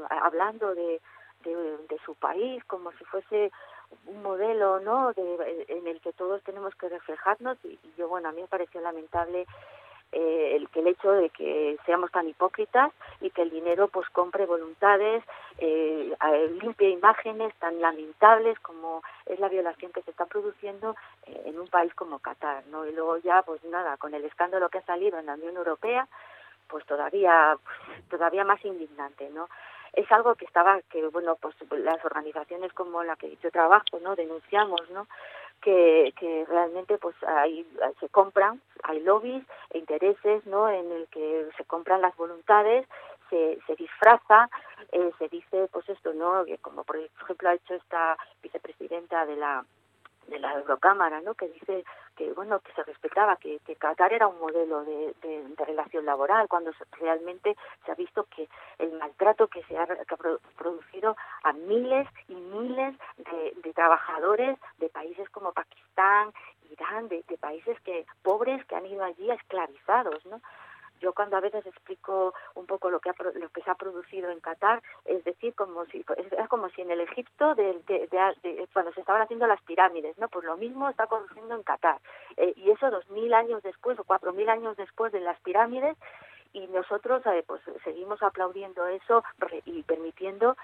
hablando 0.09 0.73
de, 0.73 0.99
de, 1.43 1.99
su 2.05 2.15
país 2.15 2.63
como 2.65 2.91
si 2.93 3.05
fuese 3.05 3.51
un 4.05 4.21
modelo, 4.21 4.79
¿no? 4.79 5.13
De, 5.13 5.65
en 5.67 5.87
el 5.87 6.01
que 6.01 6.13
todos 6.13 6.43
tenemos 6.43 6.73
que 6.75 6.89
reflejarnos 6.89 7.57
y, 7.63 7.79
y 7.83 7.93
yo, 7.97 8.07
bueno, 8.07 8.29
a 8.29 8.31
mí 8.31 8.41
me 8.41 8.47
pareció 8.47 8.81
lamentable 8.81 9.45
eh, 10.11 10.55
el 10.55 10.69
que 10.69 10.79
el 10.79 10.87
hecho 10.87 11.11
de 11.11 11.29
que 11.29 11.77
seamos 11.85 12.11
tan 12.11 12.27
hipócritas 12.27 12.91
y 13.21 13.29
que 13.29 13.43
el 13.43 13.51
dinero 13.51 13.87
pues 13.87 14.09
compre 14.09 14.45
voluntades, 14.45 15.23
eh, 15.59 16.15
limpie 16.61 16.89
imágenes 16.89 17.53
tan 17.55 17.79
lamentables 17.79 18.59
como 18.59 19.03
es 19.25 19.39
la 19.39 19.49
violación 19.49 19.91
que 19.91 20.01
se 20.01 20.11
está 20.11 20.25
produciendo 20.25 20.95
eh, 21.27 21.43
en 21.45 21.59
un 21.59 21.67
país 21.67 21.93
como 21.93 22.19
Qatar, 22.19 22.65
¿no? 22.67 22.85
Y 22.85 22.93
luego 22.93 23.17
ya 23.17 23.43
pues 23.43 23.63
nada, 23.65 23.97
con 23.97 24.13
el 24.13 24.25
escándalo 24.25 24.69
que 24.69 24.79
ha 24.79 24.85
salido 24.85 25.19
en 25.19 25.27
la 25.27 25.35
Unión 25.35 25.57
Europea, 25.57 26.07
pues 26.67 26.85
todavía 26.85 27.55
todavía 28.09 28.43
más 28.43 28.63
indignante, 28.65 29.29
¿no? 29.29 29.47
es 29.93 30.11
algo 30.11 30.35
que 30.35 30.45
estaba 30.45 30.81
que 30.89 31.05
bueno 31.07 31.35
pues 31.41 31.55
las 31.71 32.03
organizaciones 32.05 32.71
como 32.73 33.03
la 33.03 33.15
que 33.15 33.35
yo 33.41 33.51
trabajo 33.51 33.99
no 34.01 34.15
denunciamos 34.15 34.81
no 34.91 35.07
que, 35.61 36.13
que 36.17 36.45
realmente 36.47 36.97
pues 36.97 37.15
ahí 37.23 37.67
se 37.99 38.09
compran, 38.09 38.61
hay 38.83 38.99
lobbies 39.01 39.43
e 39.71 39.79
intereses 39.79 40.45
¿no? 40.45 40.69
en 40.69 40.91
el 40.91 41.07
que 41.07 41.47
se 41.57 41.65
compran 41.65 42.01
las 42.01 42.15
voluntades, 42.15 42.87
se, 43.29 43.59
se 43.67 43.75
disfraza, 43.75 44.49
eh, 44.91 45.11
se 45.19 45.29
dice 45.29 45.69
pues 45.71 45.87
esto, 45.89 46.13
¿no? 46.13 46.45
que 46.45 46.57
como 46.57 46.83
por 46.83 46.97
ejemplo 46.97 47.49
ha 47.49 47.53
hecho 47.53 47.75
esta 47.75 48.17
vicepresidenta 48.41 49.25
de 49.25 49.35
la 49.35 49.65
de 50.29 50.39
la 50.39 50.53
Eurocámara, 50.53 51.21
¿no? 51.21 51.33
que 51.33 51.47
dice 51.47 51.83
que 52.15 52.31
bueno 52.33 52.59
que 52.59 52.71
se 52.73 52.83
respetaba, 52.83 53.37
que, 53.37 53.59
que 53.59 53.75
Qatar 53.75 54.13
era 54.13 54.27
un 54.27 54.39
modelo 54.39 54.83
de, 54.83 55.13
de, 55.21 55.65
relación 55.65 56.05
laboral, 56.05 56.47
cuando 56.47 56.71
realmente 56.99 57.55
se 57.85 57.91
ha 57.91 57.95
visto 57.95 58.25
que 58.25 58.47
el 58.77 58.91
maltrato 58.93 59.47
que 59.47 59.63
se 59.63 59.77
ha, 59.77 59.87
producido 60.57 61.15
a 61.43 61.53
miles 61.53 62.07
y 62.27 62.35
miles 62.35 62.95
de, 63.17 63.53
de, 63.63 63.73
trabajadores 63.73 64.57
de 64.77 64.89
países 64.89 65.29
como 65.29 65.53
Pakistán, 65.53 66.33
Irán, 66.71 67.07
de, 67.07 67.23
de 67.27 67.37
países 67.37 67.79
que 67.81 68.05
pobres 68.23 68.63
que 68.65 68.75
han 68.75 68.85
ido 68.85 69.03
allí 69.03 69.29
esclavizados, 69.31 70.25
¿no? 70.25 70.41
Yo 70.99 71.13
cuando 71.13 71.37
a 71.37 71.41
veces 71.41 71.65
explico 71.65 72.33
un 72.55 72.65
poco 72.65 72.89
lo 72.89 72.99
que, 72.99 73.11
lo 73.35 73.49
que 73.49 73.61
se 73.61 73.69
ha 73.69 73.75
producido 73.75 74.29
en 74.29 74.39
Qatar, 74.39 74.81
es 75.05 75.23
decir, 75.23 75.53
como 75.55 75.85
si 75.85 76.05
es 76.17 76.47
como 76.49 76.69
si 76.69 76.81
en 76.81 76.91
el 76.91 77.01
Egipto, 77.01 77.55
de, 77.55 77.79
de, 77.87 78.67
cuando 78.73 78.93
se 78.93 79.01
estaban 79.01 79.21
haciendo 79.21 79.47
las 79.47 79.61
pirámides, 79.61 80.17
¿no? 80.17 80.27
Pues 80.29 80.45
lo 80.45 80.57
mismo 80.57 80.89
está 80.89 81.05
ocurriendo 81.05 81.55
en 81.55 81.63
Qatar. 81.63 81.99
Eh, 82.37 82.53
y 82.55 82.71
eso 82.71 82.89
dos 82.89 83.09
mil 83.09 83.33
años 83.33 83.63
después 83.63 83.97
o 83.99 84.03
cuatro 84.03 84.33
mil 84.33 84.49
años 84.49 84.77
después 84.77 85.11
de 85.11 85.19
las 85.19 85.39
pirámides, 85.41 85.97
y 86.53 86.67
nosotros 86.67 87.21
eh, 87.27 87.43
pues 87.45 87.61
seguimos 87.83 88.21
aplaudiendo 88.23 88.87
eso 88.87 89.23
y 89.65 89.83
permitiendo 89.83 90.57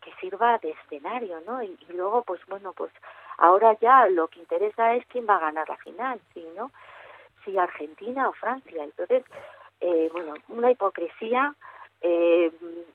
que 0.00 0.12
sirva 0.20 0.58
de 0.58 0.70
escenario, 0.70 1.40
¿no? 1.46 1.62
Y, 1.62 1.76
y, 1.88 1.92
luego, 1.92 2.22
pues 2.22 2.40
bueno, 2.46 2.72
pues 2.72 2.92
ahora 3.38 3.76
ya 3.80 4.06
lo 4.08 4.28
que 4.28 4.40
interesa 4.40 4.94
es 4.94 5.06
quién 5.06 5.26
va 5.28 5.36
a 5.36 5.40
ganar 5.40 5.68
la 5.68 5.76
final, 5.76 6.20
¿sí, 6.34 6.46
no? 6.56 6.70
Si 7.44 7.56
Argentina 7.56 8.28
o 8.28 8.32
Francia. 8.32 8.84
Entonces, 8.84 9.24
eh, 9.82 10.08
bueno, 10.12 10.34
una 10.48 10.70
hipocresía 10.70 11.54
eh, 12.04 12.50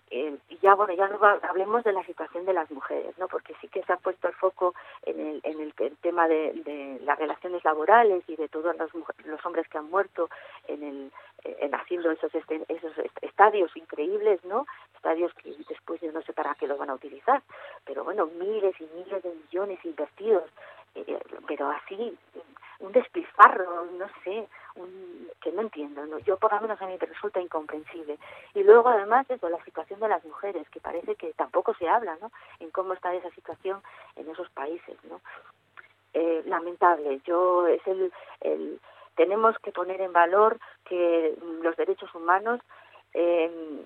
eh, 0.10 0.38
ya 0.62 0.74
bueno 0.76 0.94
ya 0.94 1.08
no 1.08 1.20
hablemos 1.44 1.84
de 1.84 1.94
la 1.94 2.04
situación 2.06 2.46
de 2.46 2.54
las 2.54 2.70
mujeres 2.72 3.18
no 3.18 3.28
porque 3.28 3.54
sí 3.62 3.68
que 3.68 3.84
se 3.84 3.94
ha 3.94 3.98
puesto 3.98 4.28
el 4.28 4.34
foco 4.34 4.74
en 5.04 5.20
el, 5.20 5.42
en 5.44 5.62
el, 5.62 5.74
tema 6.02 6.28
de, 6.28 6.54
de, 6.66 7.00
las 7.04 7.18
relaciones 7.18 7.64
laborales 7.64 8.24
y 8.28 8.36
de 8.36 8.50
todos 8.50 8.76
los, 8.78 8.90
los 9.26 9.46
hombres 9.46 9.68
que 9.70 9.78
han 9.78 9.90
muerto 9.90 10.30
en 10.68 10.84
el 10.84 11.12
en 11.44 11.76
haciendo 11.76 12.12
esos 12.12 12.34
este, 12.36 12.62
esos 12.68 12.94
estadios 13.22 13.76
increíbles 13.78 14.44
no 14.44 14.66
estadios 14.96 15.34
que 15.36 15.56
después 15.70 16.02
yo 16.02 16.12
no 16.12 16.22
sé 16.22 16.34
para 16.34 16.56
qué 16.56 16.68
los 16.68 16.78
van 16.78 16.90
a 16.90 16.96
utilizar 16.96 17.42
pero 17.86 18.04
bueno 18.04 18.26
miles 18.26 18.76
y 18.80 18.88
miles 18.96 19.24
de 19.24 19.34
millones 19.34 19.80
invertidos 19.86 20.50
eh, 20.96 21.20
pero 21.48 21.70
así 21.70 22.18
un 22.80 22.92
despilfarro, 22.92 23.86
no 23.98 24.08
sé, 24.24 24.48
un, 24.76 25.30
que 25.42 25.52
no 25.52 25.62
entiendo, 25.62 26.06
¿no? 26.06 26.20
yo 26.20 26.38
por 26.38 26.54
lo 26.54 26.62
menos 26.62 26.82
a 26.82 26.86
mí 26.86 26.98
me 27.00 27.06
resulta 27.08 27.42
incomprensible. 27.42 28.18
Y 28.54 28.64
luego 28.64 28.90
además 28.90 29.26
eso, 29.30 29.50
la 29.50 29.64
situación 29.64 30.00
de 30.00 30.08
las 30.08 30.24
mujeres, 30.26 30.70
que 30.70 30.80
parece 30.80 31.16
que 31.16 31.34
tampoco 31.34 31.74
se 31.76 31.88
habla, 31.88 32.18
¿no? 32.22 32.32
En 32.60 32.70
cómo 32.72 32.94
está 32.94 33.14
esa 33.14 33.30
situación 33.32 33.82
en 34.16 34.30
esos 34.30 34.50
países, 34.52 34.98
¿no? 35.10 35.22
Eh, 36.14 36.44
lamentable, 36.46 37.22
yo 37.26 37.68
es 37.68 37.86
el, 37.86 38.12
el, 38.42 38.80
tenemos 39.16 39.58
que 39.60 39.72
poner 39.72 40.02
en 40.02 40.14
valor 40.14 40.58
que 40.86 41.36
los 41.62 41.76
derechos 41.76 42.14
humanos, 42.16 42.62
eh, 43.14 43.84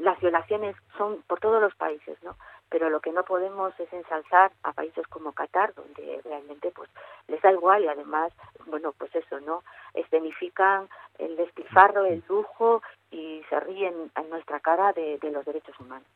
las 0.00 0.18
violaciones 0.20 0.76
son 0.96 1.22
por 1.26 1.40
todos 1.40 1.60
los 1.60 1.74
países, 1.74 2.16
¿no? 2.22 2.36
Pero 2.70 2.90
lo 2.90 3.00
que 3.00 3.12
no 3.12 3.24
podemos 3.24 3.78
es 3.78 3.92
ensalzar 3.92 4.52
a 4.62 4.72
países 4.72 5.06
como 5.08 5.32
Qatar, 5.32 5.74
donde 5.74 6.20
realmente 6.24 6.70
pues 6.70 6.90
les 7.28 7.40
da 7.42 7.52
igual 7.52 7.84
y 7.84 7.88
además, 7.88 8.32
bueno, 8.66 8.92
pues 8.96 9.14
eso, 9.14 9.40
¿no? 9.40 9.62
Escenifican 9.94 10.88
el 11.18 11.36
despilfarro, 11.36 12.04
el 12.04 12.22
lujo 12.28 12.82
y 13.10 13.42
se 13.48 13.60
ríen 13.60 14.10
en 14.14 14.30
nuestra 14.30 14.60
cara 14.60 14.92
de, 14.92 15.18
de 15.18 15.30
los 15.30 15.44
derechos 15.44 15.78
humanos. 15.80 16.06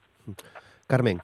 Carmen. 0.86 1.20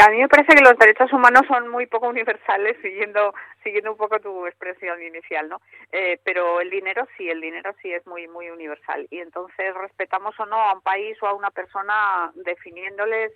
A 0.00 0.10
mí 0.10 0.18
me 0.18 0.28
parece 0.28 0.54
que 0.54 0.62
los 0.62 0.78
derechos 0.78 1.12
humanos 1.12 1.42
son 1.48 1.68
muy 1.68 1.86
poco 1.86 2.08
universales, 2.08 2.76
siguiendo 2.82 3.34
siguiendo 3.64 3.90
un 3.90 3.96
poco 3.98 4.20
tu 4.20 4.46
expresión 4.46 5.02
inicial, 5.02 5.48
¿no? 5.48 5.60
Eh, 5.90 6.20
pero 6.22 6.60
el 6.60 6.70
dinero 6.70 7.06
sí, 7.16 7.28
el 7.28 7.40
dinero 7.40 7.74
sí 7.82 7.92
es 7.92 8.06
muy 8.06 8.28
muy 8.28 8.48
universal 8.48 9.08
y 9.10 9.18
entonces 9.18 9.74
respetamos 9.74 10.38
o 10.38 10.46
no 10.46 10.56
a 10.56 10.74
un 10.74 10.82
país 10.82 11.20
o 11.20 11.26
a 11.26 11.34
una 11.34 11.50
persona 11.50 12.30
definiéndoles 12.36 13.32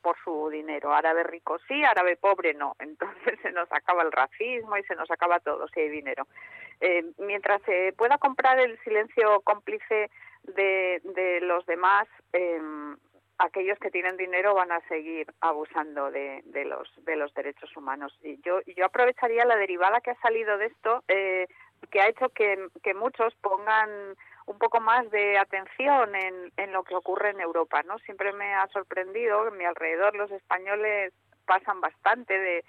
por 0.00 0.16
su 0.22 0.48
dinero. 0.50 0.94
Árabe 0.94 1.24
rico 1.24 1.58
sí, 1.66 1.82
árabe 1.82 2.16
pobre 2.16 2.54
no. 2.54 2.76
Entonces 2.80 3.38
se 3.42 3.50
nos 3.50 3.70
acaba 3.72 4.02
el 4.02 4.12
racismo 4.12 4.76
y 4.76 4.84
se 4.84 4.94
nos 4.94 5.10
acaba 5.10 5.40
todo 5.40 5.66
si 5.68 5.80
hay 5.80 5.88
dinero. 5.88 6.28
Eh, 6.80 7.04
mientras 7.18 7.60
se 7.62 7.92
pueda 7.94 8.18
comprar 8.18 8.60
el 8.60 8.78
silencio 8.84 9.40
cómplice 9.40 10.10
de, 10.44 11.00
de 11.02 11.40
los 11.40 11.66
demás, 11.66 12.06
eh, 12.32 12.60
aquellos 13.38 13.78
que 13.78 13.90
tienen 13.90 14.16
dinero 14.16 14.54
van 14.54 14.72
a 14.72 14.80
seguir 14.88 15.26
abusando 15.40 16.10
de, 16.10 16.42
de 16.46 16.64
los 16.64 16.88
de 17.04 17.16
los 17.16 17.32
derechos 17.34 17.74
humanos. 17.76 18.16
Y 18.22 18.40
yo 18.42 18.60
yo 18.66 18.84
aprovecharía 18.84 19.44
la 19.44 19.56
derivada 19.56 20.00
que 20.00 20.10
ha 20.10 20.20
salido 20.20 20.58
de 20.58 20.66
esto 20.66 21.04
eh, 21.08 21.46
que 21.90 22.00
ha 22.00 22.08
hecho 22.08 22.28
que, 22.30 22.58
muchos 22.94 23.34
pongan 23.36 23.88
un 24.46 24.58
poco 24.58 24.80
más 24.80 25.08
de 25.10 25.38
atención 25.38 26.14
en, 26.16 26.52
en 26.56 26.72
lo 26.72 26.82
que 26.82 26.96
ocurre 26.96 27.30
en 27.30 27.40
Europa 27.40 27.82
no 27.84 27.98
siempre 28.00 28.32
me 28.32 28.54
ha 28.54 28.66
sorprendido 28.68 29.42
que 29.42 29.48
a 29.48 29.52
mi 29.52 29.64
alrededor 29.64 30.16
los 30.16 30.30
españoles 30.32 31.12
pasan 31.46 31.80
bastante 31.80 32.38
de 32.38 32.64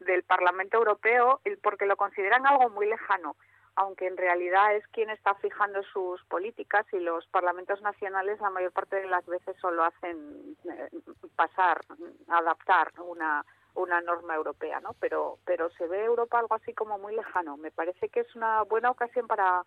del 0.00 0.22
Parlamento 0.22 0.78
Europeo 0.78 1.40
porque 1.62 1.86
lo 1.86 1.96
consideran 1.96 2.46
algo 2.46 2.70
muy 2.70 2.86
lejano 2.86 3.36
aunque 3.80 4.06
en 4.06 4.18
realidad 4.18 4.76
es 4.76 4.86
quien 4.88 5.08
está 5.08 5.34
fijando 5.36 5.82
sus 5.84 6.22
políticas 6.24 6.84
y 6.92 6.98
los 6.98 7.26
parlamentos 7.28 7.80
nacionales 7.80 8.38
la 8.38 8.50
mayor 8.50 8.72
parte 8.72 8.96
de 8.96 9.08
las 9.08 9.24
veces 9.24 9.56
solo 9.58 9.84
hacen 9.84 10.54
eh, 10.70 10.90
pasar, 11.34 11.80
adaptar 12.28 12.92
una 13.00 14.00
norma 14.02 14.34
europea, 14.34 14.80
¿no? 14.80 14.94
Pero 15.00 15.38
pero 15.46 15.70
se 15.70 15.86
ve 15.86 16.04
Europa 16.04 16.38
algo 16.38 16.56
así 16.56 16.74
como 16.74 16.98
muy 16.98 17.16
lejano. 17.16 17.56
Me 17.56 17.70
parece 17.70 18.10
que 18.10 18.20
es 18.20 18.36
una 18.36 18.62
buena 18.64 18.90
ocasión 18.90 19.26
para 19.26 19.64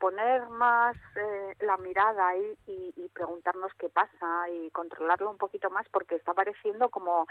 poner 0.00 0.48
más 0.48 0.96
eh, 1.14 1.54
la 1.60 1.76
mirada 1.76 2.26
ahí 2.26 2.58
y, 2.66 2.92
y, 2.96 3.08
preguntarnos 3.10 3.72
qué 3.78 3.88
pasa 3.88 4.48
y 4.50 4.68
controlarlo 4.70 5.30
un 5.30 5.38
poquito 5.38 5.70
más 5.70 5.88
porque 5.90 6.16
está 6.16 6.34
pareciendo 6.34 6.88
como 6.88 7.28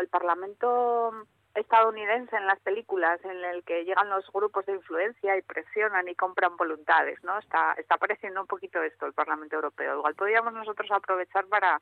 el 0.00 0.08
Parlamento 0.08 1.26
estadounidense 1.54 2.36
en 2.36 2.46
las 2.46 2.60
películas 2.60 3.20
en 3.24 3.44
el 3.44 3.64
que 3.64 3.84
llegan 3.84 4.08
los 4.08 4.30
grupos 4.32 4.66
de 4.66 4.74
influencia 4.74 5.36
y 5.36 5.42
presionan 5.42 6.08
y 6.08 6.14
compran 6.14 6.56
voluntades, 6.56 7.22
¿no? 7.24 7.38
Está 7.38 7.74
está 7.78 7.96
apareciendo 7.96 8.40
un 8.40 8.46
poquito 8.46 8.82
esto 8.82 9.06
el 9.06 9.12
Parlamento 9.12 9.56
Europeo. 9.56 9.98
Igual 9.98 10.14
podríamos 10.14 10.52
nosotros 10.52 10.90
aprovechar 10.92 11.46
para 11.46 11.80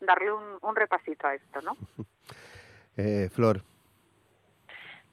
darle 0.00 0.32
un, 0.32 0.58
un 0.60 0.76
repasito 0.76 1.26
a 1.26 1.34
esto, 1.34 1.60
¿no? 1.62 1.76
Eh, 3.00 3.28
Flor. 3.32 3.58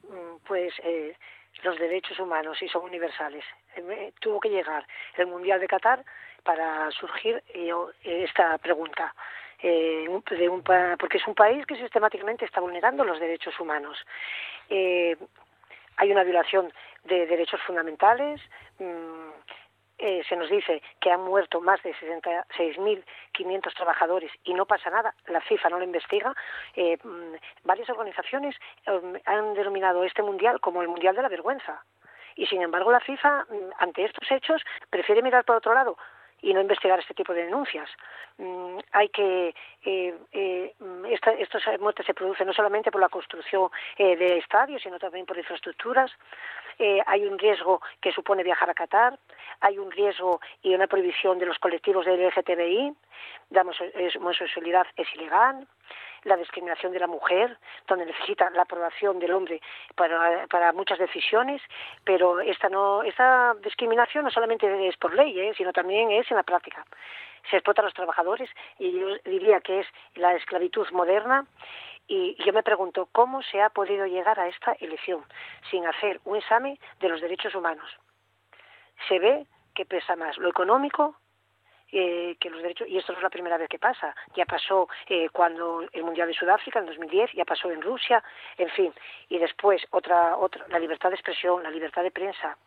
Mm, 0.09 0.37
pues 0.47 0.73
eh, 0.83 1.15
los 1.63 1.77
derechos 1.77 2.19
humanos 2.19 2.61
y 2.61 2.67
son 2.67 2.83
universales. 2.83 3.43
Eh, 3.75 4.13
tuvo 4.19 4.39
que 4.39 4.49
llegar 4.49 4.85
el 5.17 5.27
Mundial 5.27 5.59
de 5.59 5.67
Qatar 5.67 6.03
para 6.43 6.89
surgir 6.91 7.43
eh, 7.49 7.71
esta 8.03 8.57
pregunta 8.57 9.13
eh, 9.61 10.07
de 10.31 10.49
un, 10.49 10.63
porque 10.63 11.17
es 11.17 11.27
un 11.27 11.35
país 11.35 11.65
que 11.65 11.75
sistemáticamente 11.75 12.45
está 12.45 12.59
vulnerando 12.59 13.03
los 13.03 13.19
derechos 13.19 13.59
humanos. 13.59 13.97
Eh, 14.69 15.15
hay 15.97 16.11
una 16.11 16.23
violación 16.23 16.71
de 17.03 17.25
derechos 17.25 17.61
fundamentales. 17.61 18.41
Mm, 18.79 19.29
eh, 19.97 20.23
se 20.27 20.35
nos 20.35 20.49
dice 20.49 20.81
que 20.99 21.09
han 21.09 21.21
muerto 21.21 21.61
más 21.61 21.81
de 21.83 21.93
66.500 21.95 23.73
trabajadores 23.75 24.29
y 24.43 24.53
no 24.53 24.65
pasa 24.65 24.89
nada, 24.89 25.15
la 25.27 25.39
FIFA 25.39 25.69
no 25.69 25.79
lo 25.79 25.85
investiga. 25.85 26.35
Eh, 26.75 26.97
mm, 27.01 27.35
varias 27.63 27.89
organizaciones 27.89 28.55
um, 28.87 29.13
han 29.25 29.53
denominado 29.53 30.03
este 30.03 30.21
mundial 30.21 30.59
como 30.59 30.81
el 30.81 30.89
mundial 30.89 31.15
de 31.15 31.21
la 31.21 31.29
vergüenza 31.29 31.81
Y 32.35 32.45
sin 32.47 32.61
embargo 32.61 32.91
la 32.91 32.99
FIFA, 32.99 33.45
mm, 33.49 33.71
ante 33.79 34.03
estos 34.03 34.29
hechos, 34.29 34.61
prefiere 34.89 35.21
mirar 35.21 35.45
por 35.45 35.55
otro 35.55 35.73
lado 35.73 35.97
y 36.45 36.53
no 36.53 36.61
investigar 36.61 36.99
este 36.99 37.15
tipo 37.15 37.33
de 37.33 37.45
denuncias. 37.45 37.89
Mm, 38.37 38.77
hay 38.91 39.09
que 39.09 39.55
eh, 39.83 40.13
eh, 40.31 40.75
estas 41.09 41.79
muertes 41.79 42.05
se 42.05 42.13
producen 42.13 42.45
no 42.45 42.53
solamente 42.53 42.91
por 42.91 43.01
la 43.01 43.09
construcción 43.09 43.69
eh, 43.97 44.15
de 44.15 44.37
estadios, 44.37 44.83
sino 44.83 44.99
también 44.99 45.25
por 45.25 45.37
infraestructuras. 45.37 46.11
Eh, 46.79 47.01
hay 47.05 47.25
un 47.25 47.39
riesgo 47.39 47.81
que 48.01 48.11
supone 48.11 48.43
viajar 48.43 48.69
a 48.69 48.73
Qatar, 48.73 49.17
hay 49.61 49.77
un 49.77 49.91
riesgo 49.91 50.39
y 50.61 50.75
una 50.75 50.87
prohibición 50.87 51.39
de 51.39 51.45
los 51.45 51.59
colectivos 51.59 52.05
del 52.05 52.27
LGTBI, 52.27 52.93
la 53.51 53.65
homosexualidad 54.19 54.87
es 54.97 55.07
ilegal, 55.15 55.67
la 56.25 56.35
discriminación 56.35 56.91
de 56.91 56.99
la 56.99 57.07
mujer, 57.07 57.57
donde 57.87 58.05
necesita 58.05 58.49
la 58.49 58.63
aprobación 58.63 59.19
del 59.19 59.31
hombre 59.31 59.61
para, 59.95 60.73
muchas 60.73 60.97
decisiones, 60.99 61.61
pero 62.03 62.41
esta 62.41 62.67
no 62.67 63.03
esta 63.03 63.53
discriminación 63.63 64.25
no 64.25 64.31
solamente 64.31 64.87
es 64.87 64.97
por 64.97 65.13
ley, 65.13 65.39
¿eh? 65.39 65.53
sino 65.55 65.71
también 65.71 66.11
es 66.11 66.29
en 66.31 66.37
la 66.37 66.43
práctica. 66.43 66.83
Se 67.49 67.57
explota 67.57 67.83
a 67.83 67.85
los 67.85 67.93
trabajadores 67.93 68.49
y 68.79 68.91
yo 68.99 69.07
diría 69.23 69.61
que 69.61 69.81
es 69.81 69.87
la 70.15 70.33
esclavitud 70.33 70.87
moderna 70.91 71.45
y 72.07 72.35
yo 72.43 72.53
me 72.53 72.63
pregunto 72.63 73.07
cómo 73.11 73.41
se 73.43 73.61
ha 73.61 73.69
podido 73.69 74.05
llegar 74.05 74.39
a 74.39 74.47
esta 74.47 74.73
elección 74.79 75.23
sin 75.71 75.85
hacer 75.85 76.19
un 76.25 76.37
examen 76.37 76.77
de 76.99 77.09
los 77.09 77.21
derechos 77.21 77.55
humanos. 77.55 77.89
Se 79.07 79.19
ve 79.19 79.47
que 79.73 79.85
pesa 79.85 80.15
más 80.15 80.37
lo 80.37 80.49
económico 80.49 81.15
eh, 81.91 82.35
que 82.39 82.49
los 82.49 82.61
derechos, 82.61 82.87
y 82.87 82.97
esto 82.97 83.13
no 83.13 83.19
es 83.19 83.23
la 83.23 83.29
primera 83.29 83.57
vez 83.57 83.69
que 83.69 83.79
pasa, 83.79 84.15
ya 84.35 84.45
pasó 84.45 84.89
eh, 85.07 85.29
cuando 85.29 85.87
el 85.93 86.03
Mundial 86.03 86.27
de 86.27 86.33
Sudáfrica 86.33 86.79
en 86.79 86.87
2010, 86.87 87.31
ya 87.33 87.45
pasó 87.45 87.69
en 87.69 87.81
Rusia, 87.81 88.23
en 88.57 88.69
fin, 88.71 88.93
y 89.29 89.37
después 89.37 89.81
otra, 89.91 90.35
otra, 90.35 90.65
la 90.69 90.79
libertad 90.79 91.09
de 91.09 91.15
expresión, 91.15 91.61
la 91.61 91.69
libertad 91.69 92.01
de 92.03 92.11
prensa, 92.11 92.57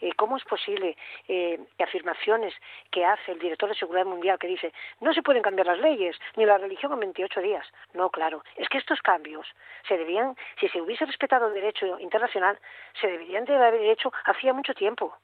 eh, 0.00 0.12
¿cómo 0.16 0.36
es 0.36 0.44
posible 0.44 0.96
eh, 1.26 1.58
afirmaciones 1.78 2.54
que 2.90 3.04
hace 3.04 3.32
el 3.32 3.38
director 3.38 3.68
de 3.68 3.74
Seguridad 3.74 4.06
Mundial 4.06 4.38
que 4.38 4.46
dice 4.46 4.72
no 5.00 5.12
se 5.12 5.22
pueden 5.22 5.42
cambiar 5.42 5.66
las 5.66 5.78
leyes 5.78 6.16
ni 6.36 6.44
la 6.44 6.58
religión 6.58 6.92
en 6.92 7.00
28 7.00 7.40
días? 7.40 7.66
No, 7.94 8.10
claro, 8.10 8.42
es 8.56 8.68
que 8.68 8.78
estos 8.78 9.00
cambios 9.00 9.46
se 9.86 9.96
debían, 9.96 10.36
si 10.60 10.68
se 10.68 10.80
hubiese 10.80 11.04
respetado 11.04 11.48
el 11.48 11.54
derecho 11.54 11.98
internacional, 11.98 12.58
se 13.00 13.08
deberían 13.08 13.44
de 13.44 13.56
haber 13.56 13.82
hecho 13.82 14.12
hacía 14.24 14.52
mucho 14.52 14.74
tiempo. 14.74 15.16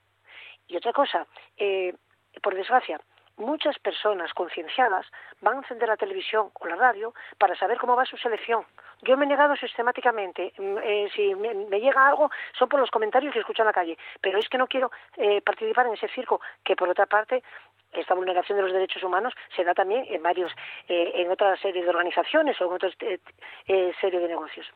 Y 0.67 0.77
otra 0.77 0.93
cosa, 0.93 1.27
eh, 1.57 1.95
por 2.43 2.55
desgracia, 2.55 3.01
muchas 3.37 3.79
personas 3.79 4.33
concienciadas 4.33 5.07
van 5.41 5.57
a 5.57 5.59
encender 5.59 5.89
la 5.89 5.97
televisión 5.97 6.51
o 6.55 6.67
la 6.67 6.77
radio 6.77 7.15
para 7.39 7.57
saber 7.57 7.79
cómo 7.79 7.97
va 7.97 8.05
su 8.05 8.17
selección. 8.17 8.65
Yo 9.03 9.17
me 9.17 9.25
he 9.25 9.29
negado 9.29 9.57
sistemáticamente. 9.57 10.53
Mm, 10.59 10.79
eh, 10.83 11.09
si 11.15 11.35
me, 11.35 11.81
llega 11.81 12.07
algo, 12.07 12.31
son 12.59 12.69
por 12.69 12.81
los 12.81 12.91
comentarios 12.91 13.33
que 13.33 13.41
escucho 13.41 13.63
en 13.63 13.67
la 13.67 13.73
calle. 13.73 13.99
Pero 14.21 14.39
es 14.39 14.49
que 14.49 14.59
no 14.59 14.67
quiero 14.67 14.91
eh, 15.17 15.41
participar 15.43 15.87
en 15.87 15.95
ese 15.95 16.09
circo, 16.09 16.41
que 16.63 16.77
por 16.77 16.89
otra 16.89 17.07
parte 17.07 17.43
esta 17.93 18.15
vulneración 18.15 18.57
de 18.57 18.63
los 18.63 18.73
derechos 18.73 19.03
humanos 19.03 19.35
se 19.55 19.63
da 19.63 19.73
también 19.73 20.05
en 20.09 20.23
varios, 20.23 20.51
eh, 20.89 21.13
en 21.15 21.31
otra 21.31 21.57
serie 21.59 21.83
de 21.83 21.89
organizaciones 21.89 22.61
o 22.61 22.67
en 22.67 22.73
otra 22.73 22.91
serie 24.01 24.19
de 24.19 24.29
negocios. 24.29 24.67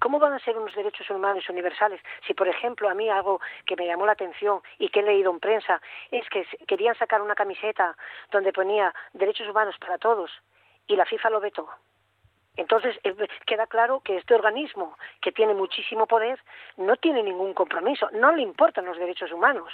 ¿Cómo 0.00 0.18
van 0.18 0.32
a 0.32 0.38
ser 0.38 0.56
unos 0.56 0.74
derechos 0.74 1.08
humanos 1.10 1.48
universales 1.48 2.00
si, 2.26 2.34
por 2.34 2.48
ejemplo, 2.48 2.88
a 2.88 2.94
mí 2.94 3.08
algo 3.08 3.40
que 3.66 3.76
me 3.76 3.86
llamó 3.86 4.06
la 4.06 4.12
atención 4.12 4.60
y 4.78 4.88
que 4.88 5.00
he 5.00 5.02
leído 5.02 5.30
en 5.30 5.40
prensa 5.40 5.80
es 6.10 6.28
que 6.28 6.46
querían 6.66 6.94
sacar 6.96 7.20
una 7.20 7.34
camiseta 7.34 7.96
donde 8.30 8.52
ponía 8.52 8.94
derechos 9.12 9.48
humanos 9.48 9.76
para 9.78 9.98
todos 9.98 10.30
y 10.86 10.96
la 10.96 11.04
FIFA 11.04 11.30
lo 11.30 11.40
vetó? 11.40 11.68
Entonces 12.56 12.98
eh, 13.02 13.14
queda 13.46 13.66
claro 13.66 14.00
que 14.00 14.16
este 14.16 14.34
organismo, 14.34 14.96
que 15.20 15.32
tiene 15.32 15.54
muchísimo 15.54 16.06
poder, 16.06 16.38
no 16.76 16.96
tiene 16.96 17.22
ningún 17.22 17.52
compromiso, 17.52 18.08
no 18.12 18.32
le 18.32 18.42
importan 18.42 18.84
los 18.84 18.96
derechos 18.96 19.32
humanos. 19.32 19.72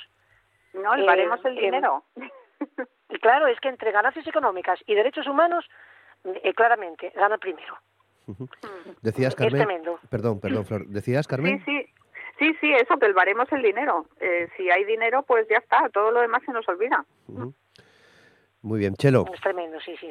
No, 0.72 0.94
le 0.96 1.08
haremos 1.08 1.44
el 1.44 1.58
eh, 1.58 1.60
dinero. 1.60 2.04
claro, 3.20 3.46
es 3.48 3.60
que 3.60 3.68
entre 3.68 3.92
ganancias 3.92 4.26
económicas 4.26 4.80
y 4.86 4.94
derechos 4.94 5.26
humanos, 5.26 5.68
eh, 6.24 6.54
claramente, 6.54 7.10
gana 7.14 7.38
primero. 7.38 7.78
Decías, 9.02 9.34
Carmen. 9.34 9.82
Perdón, 10.08 10.40
perdón, 10.40 10.64
Flor. 10.64 10.86
¿Decías, 10.86 11.26
Carmen? 11.26 11.62
Sí, 11.64 11.82
sí. 11.82 11.94
Sí, 12.40 12.56
sí, 12.58 12.72
eso, 12.72 12.96
que 12.98 13.12
varemos 13.12 13.52
el 13.52 13.60
dinero. 13.60 14.06
Eh, 14.18 14.48
si 14.56 14.70
hay 14.70 14.84
dinero, 14.84 15.22
pues 15.24 15.46
ya 15.50 15.58
está, 15.58 15.90
todo 15.90 16.10
lo 16.10 16.22
demás 16.22 16.42
se 16.46 16.52
nos 16.52 16.66
olvida. 16.70 17.04
Muy 18.62 18.78
bien, 18.78 18.94
Chelo. 18.94 19.26
Es 19.32 19.40
tremendo, 19.42 19.78
sí, 19.80 19.94
sí. 20.00 20.10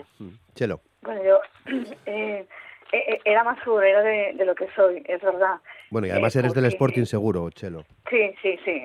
Chelo. 0.53 0.79
Bueno, 1.01 1.23
yo 1.23 1.39
eh, 2.05 2.47
eh, 2.91 3.19
era 3.25 3.43
más 3.43 3.59
futbolera 3.61 4.01
de, 4.01 4.45
lo 4.45 4.53
que 4.53 4.67
soy, 4.75 5.03
es 5.07 5.19
verdad. 5.23 5.55
Bueno, 5.89 6.05
y 6.05 6.11
además 6.11 6.35
eres 6.35 6.53
del 6.53 6.65
Sporting 6.65 7.05
seguro, 7.05 7.49
Chelo. 7.49 7.83
Sí, 8.11 8.35
sí, 8.43 8.59
sí, 8.63 8.83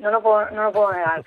no, 0.00 0.10
lo 0.10 0.22
puedo, 0.22 0.50
no 0.50 0.64
lo 0.64 0.72
puedo 0.72 0.90
negar. 0.92 1.22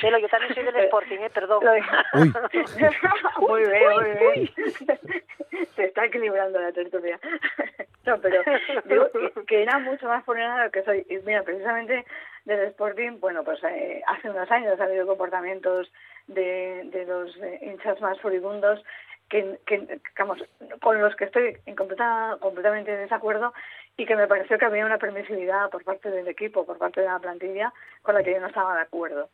Chelo, 0.00 0.18
yo 0.18 0.28
también 0.28 0.54
soy 0.54 0.64
del 0.64 0.76
Sporting, 0.84 1.18
¿eh? 1.18 1.30
Perdón. 1.30 1.64
Uy. 1.64 3.48
muy 3.48 3.60
bien, 3.62 3.92
muy 3.94 4.10
bien. 4.18 5.68
Se 5.74 5.84
está 5.84 6.04
equilibrando 6.04 6.60
la 6.60 6.72
tertulia. 6.72 7.18
no, 8.06 8.20
pero 8.20 8.42
digo 8.84 9.08
que 9.46 9.62
era 9.62 9.78
mucho 9.78 10.06
más 10.06 10.24
lo 10.26 10.70
que 10.70 10.82
soy. 10.82 11.06
Y 11.08 11.18
mira, 11.18 11.42
precisamente 11.42 12.04
del 12.44 12.60
Sporting, 12.68 13.18
bueno, 13.20 13.44
pues 13.44 13.62
eh, 13.64 14.02
hace 14.06 14.30
unos 14.30 14.50
años 14.50 14.80
ha 14.80 14.84
habido 14.84 15.06
comportamientos 15.06 15.90
de, 16.26 16.82
de 16.86 17.06
los 17.06 17.36
eh, 17.38 17.58
hinchas 17.62 18.00
más 18.00 18.20
furibundos 18.20 18.82
que, 19.28 19.58
que 19.66 20.00
digamos, 20.10 20.38
con 20.80 21.00
los 21.00 21.14
que 21.16 21.24
estoy 21.24 21.56
en 21.66 21.76
completa, 21.76 22.36
completamente 22.40 22.92
en 22.92 23.00
desacuerdo 23.00 23.52
y 23.98 24.06
que 24.06 24.16
me 24.16 24.28
pareció 24.28 24.56
que 24.58 24.64
había 24.64 24.86
una 24.86 24.96
permisividad 24.98 25.70
por 25.70 25.82
parte 25.84 26.08
del 26.10 26.28
equipo, 26.28 26.64
por 26.64 26.78
parte 26.78 27.00
de 27.00 27.08
la 27.08 27.18
plantilla, 27.18 27.72
con 28.02 28.14
la 28.14 28.22
que 28.22 28.32
yo 28.32 28.40
no 28.40 28.46
estaba 28.46 28.76
de 28.76 28.82
acuerdo. 28.82 29.28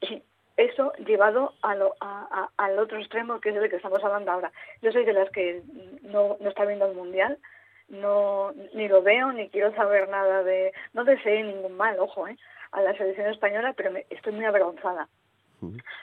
Y 0.00 0.22
eso 0.56 0.92
llevado 1.06 1.52
a 1.60 1.74
lo, 1.74 1.94
a, 2.00 2.48
al 2.56 2.78
otro 2.78 2.98
extremo, 2.98 3.40
que 3.40 3.50
es 3.50 3.56
el 3.56 3.68
que 3.68 3.76
estamos 3.76 4.02
hablando 4.02 4.32
ahora. 4.32 4.50
Yo 4.80 4.90
soy 4.90 5.04
de 5.04 5.12
las 5.12 5.30
que 5.30 5.62
no, 6.00 6.38
no 6.40 6.48
está 6.48 6.64
viendo 6.64 6.86
el 6.86 6.96
Mundial, 6.96 7.36
no 7.88 8.52
ni 8.72 8.88
lo 8.88 9.02
veo, 9.02 9.32
ni 9.32 9.50
quiero 9.50 9.74
saber 9.74 10.08
nada 10.08 10.42
de... 10.44 10.72
No 10.94 11.04
deseo 11.04 11.44
ningún 11.44 11.76
mal, 11.76 11.98
ojo, 11.98 12.26
¿eh? 12.26 12.38
a 12.72 12.80
la 12.80 12.96
selección 12.96 13.26
española, 13.26 13.74
pero 13.76 13.90
me, 13.90 14.06
estoy 14.08 14.32
muy 14.32 14.46
avergonzada. 14.46 15.08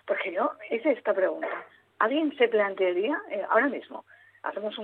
Porque 0.05 0.33
yo 0.33 0.51
hice 0.69 0.91
esta 0.91 1.15
pregunta. 1.15 1.49
¿Alguien 1.97 2.35
se 2.37 2.47
plantearía 2.47 3.19
eh, 3.31 3.43
ahora 3.49 3.69
mismo? 3.69 4.05
Hacemos 4.47 4.77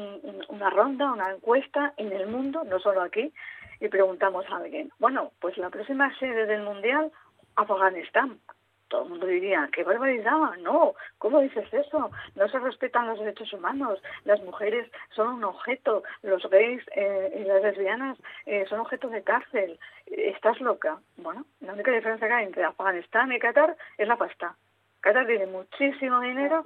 una 0.50 0.70
ronda, 0.70 1.12
una 1.12 1.32
encuesta 1.32 1.94
en 1.98 2.12
el 2.12 2.28
mundo, 2.28 2.64
no 2.66 2.80
solo 2.80 3.02
aquí, 3.02 3.34
y 3.80 3.88
preguntamos 3.88 4.46
a 4.50 4.58
alguien, 4.58 4.92
bueno, 5.00 5.32
pues 5.40 5.58
la 5.58 5.70
próxima 5.70 6.14
sede 6.18 6.46
del 6.46 6.64
Mundial, 6.64 7.12
Afganistán. 7.56 8.40
Todo 8.88 9.04
el 9.04 9.10
mundo 9.10 9.26
diría, 9.26 9.70
qué 9.72 9.84
barbaridad, 9.84 10.56
no, 10.62 10.94
¿cómo 11.18 11.40
dices 11.40 11.66
eso? 11.74 12.12
No 12.36 12.48
se 12.48 12.60
respetan 12.60 13.08
los 13.08 13.20
derechos 13.20 13.52
humanos, 13.54 14.02
las 14.24 14.40
mujeres 14.42 14.92
son 15.16 15.30
un 15.30 15.44
objeto, 15.46 16.04
los 16.22 16.48
gays 16.50 16.84
eh, 16.96 17.42
y 17.42 17.44
las 17.46 17.64
lesbianas 17.64 18.18
eh, 18.46 18.66
son 18.70 18.82
objetos 18.82 19.12
de 19.12 19.24
cárcel, 19.24 19.80
estás 20.06 20.60
loca. 20.62 21.00
Bueno, 21.18 21.46
la 21.62 21.74
única 21.74 21.92
diferencia 21.92 22.28
que 22.28 22.34
hay 22.34 22.46
entre 22.46 22.66
Afganistán 22.66 23.32
y 23.32 23.40
Qatar 23.40 23.76
es 23.98 24.08
la 24.08 24.18
pasta. 24.18 24.56
Qatar 25.02 25.26
tiene 25.26 25.48
muchísimo 25.48 26.20
dinero 26.20 26.64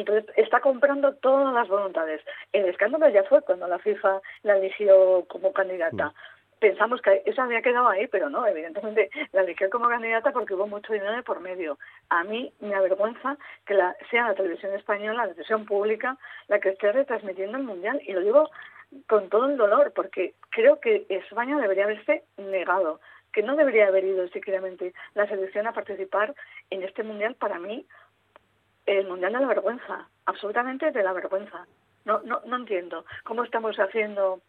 entonces 0.00 0.26
está 0.36 0.60
comprando 0.60 1.14
todas 1.14 1.52
las 1.54 1.68
voluntades. 1.68 2.22
El 2.52 2.66
escándalo 2.66 3.08
ya 3.08 3.24
fue 3.24 3.42
cuando 3.42 3.66
la 3.66 3.78
FIFA 3.78 4.20
la 4.42 4.56
eligió 4.56 5.24
como 5.28 5.52
candidata. 5.52 6.12
Pensamos 6.60 7.00
que 7.00 7.22
eso 7.24 7.40
había 7.40 7.62
quedado 7.62 7.88
ahí, 7.88 8.08
pero 8.08 8.28
no, 8.28 8.44
evidentemente 8.46 9.10
la 9.32 9.42
eligió 9.42 9.70
como 9.70 9.88
candidata 9.88 10.32
porque 10.32 10.54
hubo 10.54 10.66
mucho 10.66 10.92
dinero 10.92 11.12
de 11.12 11.22
por 11.22 11.40
medio. 11.40 11.78
A 12.10 12.24
mí 12.24 12.52
me 12.60 12.74
avergüenza 12.74 13.36
que 13.64 13.74
la, 13.74 13.96
sea 14.10 14.28
la 14.28 14.34
televisión 14.34 14.74
española, 14.74 15.22
la 15.22 15.28
televisión 15.28 15.64
pública, 15.66 16.18
la 16.48 16.58
que 16.58 16.70
esté 16.70 16.90
retransmitiendo 16.90 17.58
el 17.58 17.64
Mundial. 17.64 18.00
Y 18.04 18.12
lo 18.12 18.20
digo 18.20 18.50
con 19.06 19.28
todo 19.28 19.46
el 19.46 19.56
dolor, 19.56 19.92
porque 19.94 20.34
creo 20.50 20.80
que 20.80 21.06
España 21.08 21.58
debería 21.60 21.84
haberse 21.84 22.24
negado, 22.38 23.00
que 23.32 23.42
no 23.42 23.54
debería 23.54 23.86
haber 23.86 24.04
ido 24.04 24.26
siquiera 24.28 24.60
la 25.14 25.26
selección 25.28 25.66
a 25.66 25.72
participar 25.72 26.34
en 26.70 26.82
este 26.82 27.02
Mundial 27.02 27.34
para 27.36 27.58
mí 27.58 27.86
el 28.88 29.06
mundial 29.06 29.32
de 29.32 29.40
la 29.40 29.46
vergüenza, 29.46 30.08
absolutamente 30.26 30.90
de 30.90 31.02
la 31.02 31.12
vergüenza. 31.12 31.66
No, 32.04 32.20
no, 32.24 32.40
no 32.46 32.56
entiendo 32.56 33.04
cómo 33.24 33.44
estamos 33.44 33.76
haciendo 33.76 34.40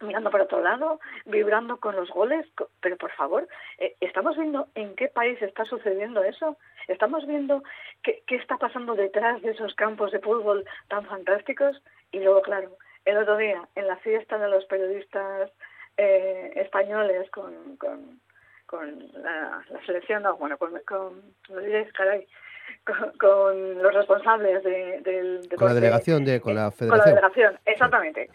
mirando 0.00 0.30
para 0.30 0.44
otro 0.44 0.60
lado, 0.60 1.00
vibrando 1.24 1.78
con 1.78 1.96
los 1.96 2.10
goles, 2.10 2.46
pero 2.82 2.96
por 2.98 3.12
favor, 3.12 3.48
eh, 3.78 3.96
¿estamos 4.00 4.36
viendo 4.36 4.68
en 4.74 4.94
qué 4.94 5.08
país 5.08 5.40
está 5.40 5.64
sucediendo 5.64 6.22
eso? 6.22 6.58
¿Estamos 6.86 7.26
viendo 7.26 7.62
qué, 8.02 8.22
qué, 8.26 8.36
está 8.36 8.58
pasando 8.58 8.94
detrás 8.94 9.40
de 9.40 9.52
esos 9.52 9.74
campos 9.74 10.12
de 10.12 10.20
fútbol 10.20 10.66
tan 10.88 11.06
fantásticos? 11.06 11.82
Y 12.12 12.20
luego, 12.20 12.42
claro, 12.42 12.76
el 13.06 13.16
otro 13.16 13.38
día, 13.38 13.66
en 13.74 13.86
la 13.86 13.96
fiesta 13.96 14.36
de 14.36 14.48
los 14.48 14.66
periodistas 14.66 15.50
eh, 15.96 16.52
españoles 16.56 17.30
con, 17.30 17.76
con, 17.76 18.20
con 18.66 18.98
la, 19.14 19.64
selección, 19.86 20.24
no, 20.24 20.36
bueno, 20.36 20.58
con, 20.58 20.78
con, 20.86 21.22
caray, 21.94 22.26
con, 23.18 23.82
los 23.82 23.94
responsables 23.94 24.62
de, 24.62 25.40
con 25.56 25.68
la 25.68 25.74
delegación 25.74 26.24
de 26.24 26.40
con 26.40 26.54
la 26.54 26.70
federación 26.70 26.88
con 26.90 26.98
la 26.98 27.04
delegación 27.04 27.58
exactamente. 27.64 28.30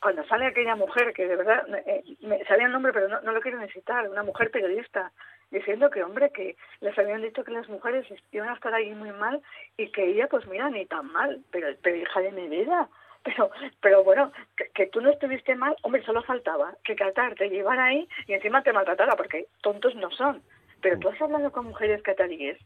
Cuando 0.00 0.24
sale 0.24 0.46
aquella 0.46 0.76
mujer, 0.76 1.12
que 1.12 1.28
de 1.28 1.36
verdad, 1.36 1.62
eh, 1.86 2.02
me 2.22 2.42
sabía 2.46 2.66
el 2.66 2.72
nombre, 2.72 2.90
pero 2.90 3.08
no, 3.08 3.20
no 3.20 3.32
lo 3.32 3.40
quiero 3.42 3.58
necesitar, 3.58 4.08
una 4.08 4.22
mujer 4.22 4.50
periodista, 4.50 5.12
diciendo 5.50 5.90
que, 5.90 6.02
hombre, 6.02 6.30
que 6.30 6.56
les 6.80 6.98
habían 6.98 7.22
dicho 7.22 7.44
que 7.44 7.52
las 7.52 7.68
mujeres 7.68 8.06
iban 8.32 8.48
a 8.48 8.54
estar 8.54 8.72
ahí 8.72 8.94
muy 8.94 9.12
mal 9.12 9.42
y 9.76 9.90
que 9.90 10.06
ella, 10.06 10.26
pues 10.28 10.46
mira, 10.46 10.70
ni 10.70 10.86
tan 10.86 11.12
mal, 11.12 11.40
pero, 11.50 11.68
pero 11.82 11.96
hija 11.96 12.20
de 12.20 12.32
mi 12.32 12.48
vida, 12.48 12.88
pero 13.22 13.50
pero 13.80 14.04
bueno, 14.04 14.32
que, 14.74 14.86
tú 14.86 15.00
no 15.00 15.10
estuviste 15.10 15.54
mal, 15.54 15.76
hombre, 15.82 16.02
solo 16.04 16.22
faltaba 16.22 16.74
que 16.84 16.96
Qatar 16.96 17.34
te 17.34 17.50
llevara 17.50 17.86
ahí 17.86 18.08
y 18.26 18.34
encima 18.34 18.62
te 18.62 18.72
maltratara, 18.72 19.16
porque 19.16 19.46
tontos 19.62 19.94
no 19.96 20.10
son. 20.10 20.42
Pero 20.80 20.98
tú 20.98 21.08
has 21.08 21.20
hablado 21.20 21.52
con 21.52 21.66
mujeres 21.66 22.02
cataríes, 22.02 22.58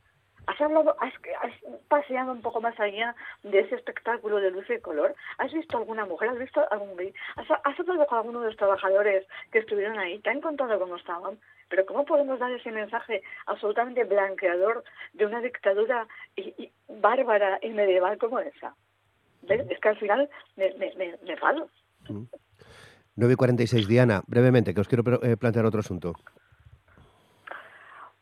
has 0.46 0.60
hablado, 0.60 0.96
has, 1.00 1.12
paseado 1.88 2.32
un 2.32 2.42
poco 2.42 2.60
más 2.60 2.78
allá 2.78 3.14
de 3.42 3.60
ese 3.60 3.76
espectáculo 3.76 4.36
de 4.40 4.50
luz 4.50 4.68
y 4.70 4.80
color, 4.80 5.14
has 5.38 5.52
visto 5.52 5.76
alguna 5.76 6.04
mujer, 6.04 6.30
has 6.30 6.38
visto 6.38 6.60
algún 6.70 6.94
has, 7.36 7.50
has 7.50 7.80
hablado 7.80 8.06
con 8.06 8.18
alguno 8.18 8.40
de 8.40 8.46
los 8.48 8.56
trabajadores 8.56 9.26
que 9.52 9.60
estuvieron 9.60 9.98
ahí, 9.98 10.18
te 10.20 10.30
han 10.30 10.40
contado 10.40 10.78
cómo 10.78 10.96
estaban, 10.96 11.38
pero 11.68 11.86
¿cómo 11.86 12.04
podemos 12.04 12.38
dar 12.38 12.52
ese 12.52 12.70
mensaje 12.70 13.22
absolutamente 13.46 14.04
blanqueador 14.04 14.84
de 15.12 15.26
una 15.26 15.40
dictadura 15.40 16.06
bárbara 16.88 17.58
y 17.62 17.70
medieval 17.70 18.18
como 18.18 18.38
esa? 18.38 18.74
Es 19.48 19.80
que 19.80 19.88
al 19.88 19.98
final 19.98 20.28
me, 20.56 20.72
me, 20.74 20.94
me, 20.96 21.18
me 21.22 21.36
falo. 21.36 21.68
9.46, 23.16 23.86
Diana, 23.86 24.22
brevemente, 24.26 24.74
que 24.74 24.80
os 24.80 24.88
quiero 24.88 25.04
eh, 25.22 25.36
plantear 25.36 25.66
otro 25.66 25.80
asunto. 25.80 26.14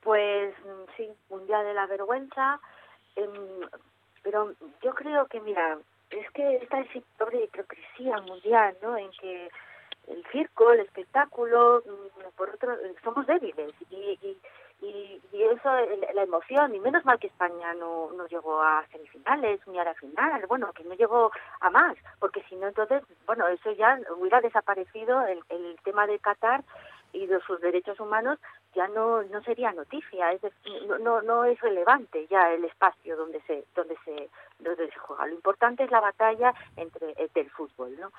Pues 0.03 0.53
mm, 0.65 0.83
de 1.61 1.75
la 1.75 1.87
vergüenza, 1.87 2.61
em, 3.17 3.61
pero 4.23 4.53
yo 4.83 4.95
creo 4.95 5.27
que, 5.27 5.41
mira, 5.41 5.79
es 6.11 6.31
que 6.33 6.57
esta 6.57 6.81
es 6.81 6.89
de 6.93 7.45
hipocresía 7.45 8.21
mundial, 8.21 8.77
¿no? 8.83 8.97
En 8.97 9.11
que 9.13 9.51
el 10.09 10.25
circo, 10.33 10.73
el 10.73 10.81
espectáculo, 10.81 11.83
mm, 11.85 12.37
por 12.37 12.51
otro, 12.51 12.77
somos 13.03 13.27
débiles 13.27 13.73
y, 13.91 14.19
y, 14.23 14.39
y, 14.81 15.43
eso, 15.43 15.71
la 16.15 16.23
emoción, 16.23 16.75
y 16.75 16.81
menos 16.81 17.05
mal 17.05 17.19
que 17.19 17.29
España 17.29 17.73
no, 17.75 18.11
no 18.13 18.27
llegó 18.27 18.61
a 18.61 18.85
semifinales 18.91 19.61
ni 19.69 19.79
a 19.79 19.85
la 19.85 19.95
final, 19.95 20.45
bueno, 20.49 20.73
que 20.73 20.85
no 20.85 20.95
llegó 20.95 21.31
a 21.61 21.71
más, 21.71 21.97
porque 22.19 22.43
si 22.49 22.57
no, 22.57 22.69
entonces, 22.69 23.03
bueno, 23.27 23.47
eso 23.49 23.71
ya 23.73 23.99
hubiera 24.17 24.41
desaparecido 24.41 25.25
el, 25.27 25.41
el 25.51 25.77
tema 25.85 26.07
de 26.07 26.19
Qatar 26.19 26.65
y 27.13 27.27
de 27.27 27.41
sus 27.41 27.61
derechos 27.61 28.01
humanos 28.01 28.39
ya 28.75 28.89
no 28.89 29.23
no 29.23 29.43
sería 29.43 29.73
noticia 29.73 30.33
es 30.33 30.43
no, 30.89 30.99
no 30.99 31.23
no 31.23 31.45
es 31.45 31.61
relevante 31.61 32.27
ya 32.29 32.53
el 32.53 32.65
espacio 32.65 33.17
donde 33.17 33.41
se 33.43 33.65
donde 33.75 33.97
se 34.05 34.31
donde 34.59 34.91
se 34.91 34.99
juega. 34.99 35.27
Lo 35.27 35.35
importante 35.35 35.85
es 35.85 35.91
la 35.91 36.01
batalla 36.01 36.55
entre 36.77 37.11
eh, 37.11 37.31
del 37.35 37.51
fútbol 37.51 37.95
no 38.01 38.13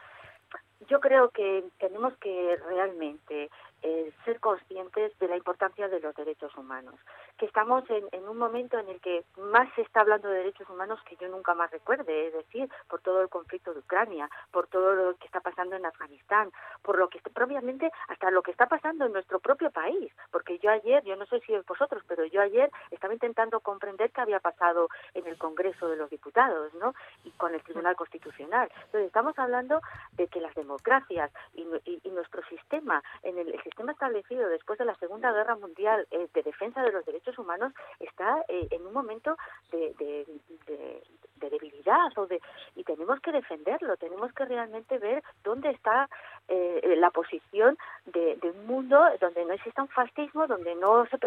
yo 0.90 1.00
creo 1.00 1.30
que 1.30 1.64
tenemos 1.80 2.16
que 2.18 2.58
realmente 2.68 3.50
eh, 3.84 4.12
ser 4.26 4.40
conscientes 4.40 5.18
de 5.20 5.28
la 5.28 5.38
importancia 5.38 5.88
de 5.88 6.00
los 6.00 6.16
derechos 6.16 6.56
humanos, 6.58 6.96
que 7.38 7.46
estamos 7.46 7.88
en, 7.90 8.08
en, 8.12 8.28
un 8.28 8.38
momento 8.38 8.80
en 8.80 8.90
el 8.90 9.00
que 9.02 9.24
más 9.38 9.68
se 9.76 9.82
está 9.82 10.02
hablando 10.02 10.30
de 10.30 10.40
derechos 10.40 10.70
humanos 10.70 11.00
que 11.06 11.16
yo 11.18 11.28
nunca 11.28 11.54
más 11.54 11.70
recuerde, 11.70 12.28
es 12.28 12.34
decir, 12.34 12.70
por 12.88 13.02
todo 13.02 13.22
el 13.22 13.30
conflicto 13.30 13.74
de 13.74 13.80
Ucrania, 13.80 14.30
por 14.52 14.68
todo 14.68 14.96
lo 14.96 15.16
que 15.18 15.26
está 15.26 15.42
pasando 15.42 15.76
en 15.76 15.86
Afganistán, 15.86 16.52
por 16.82 16.98
lo 16.98 17.10
que 17.10 17.20
propiamente 17.20 17.92
hasta 18.08 18.32
lo 18.32 18.42
que 18.42 18.52
está 18.52 18.68
pasando 18.68 19.06
en 19.06 19.14
nuestro 19.14 19.40
propio 19.40 19.70
país, 19.72 20.12
porque 20.32 20.58
yo 20.60 20.72
ayer, 20.72 21.04
yo 21.04 21.16
no 21.16 21.26
sé 21.26 21.40
si 21.42 21.54
vosotros, 21.68 22.04
pero 22.08 22.26
yo 22.26 22.42
ayer 22.42 22.72
estaba 22.92 23.14
intentando 23.14 23.60
comprender 23.60 24.12
qué 24.12 24.22
había 24.22 24.40
pasado 24.40 24.90
en 25.14 25.28
el 25.28 25.38
Congreso 25.38 25.88
de 25.88 25.98
los 25.98 26.10
Diputados, 26.10 26.74
¿no? 26.76 26.94
Y 27.24 27.32
con 27.32 27.54
el 27.54 27.62
Tribunal 27.64 27.96
Constitucional. 27.96 28.70
Entonces 28.86 29.08
estamos 29.08 29.38
hablando 29.38 29.82
de 30.14 30.28
que 30.28 30.40
las 30.40 30.56
democracias 30.56 31.32
y, 31.54 31.68
y, 31.86 32.10
nuestro 32.14 32.44
sistema 32.44 33.04
en 33.24 33.40
el 33.40 33.60
sistema 33.74 33.92
establecido 33.92 34.48
después 34.50 34.78
de 34.78 34.86
la 34.86 34.94
Segunda 34.96 35.32
Guerra 35.32 35.56
Mundial 35.56 36.08
eh, 36.12 36.28
de 36.32 36.44
defensa 36.44 36.84
de 36.84 36.92
los 36.92 37.04
derechos 37.06 37.40
humanos 37.40 37.74
está 38.00 38.46
eh, 38.48 38.68
en 38.70 38.86
un 38.86 38.94
momento 38.94 39.36
de, 39.72 39.96
de, 39.98 41.02
debilidad 41.50 42.08
o 42.16 42.26
de, 42.26 42.40
y 42.76 42.84
tenemos 42.84 43.20
que 43.20 43.32
defenderlo, 43.32 43.98
tenemos 43.98 44.32
que 44.34 44.46
realmente 44.46 44.98
ver 44.98 45.22
dónde 45.44 45.72
está 45.72 46.08
eh, 46.48 46.96
la 46.98 47.10
posición 47.10 47.78
de, 48.06 48.38
un 48.44 48.66
mundo 48.66 48.98
donde 49.20 49.44
no 49.44 49.54
exista 49.54 49.82
un 49.82 49.90
fascismo, 49.90 50.48
donde 50.48 50.74
no 50.76 51.06
se, 51.08 51.18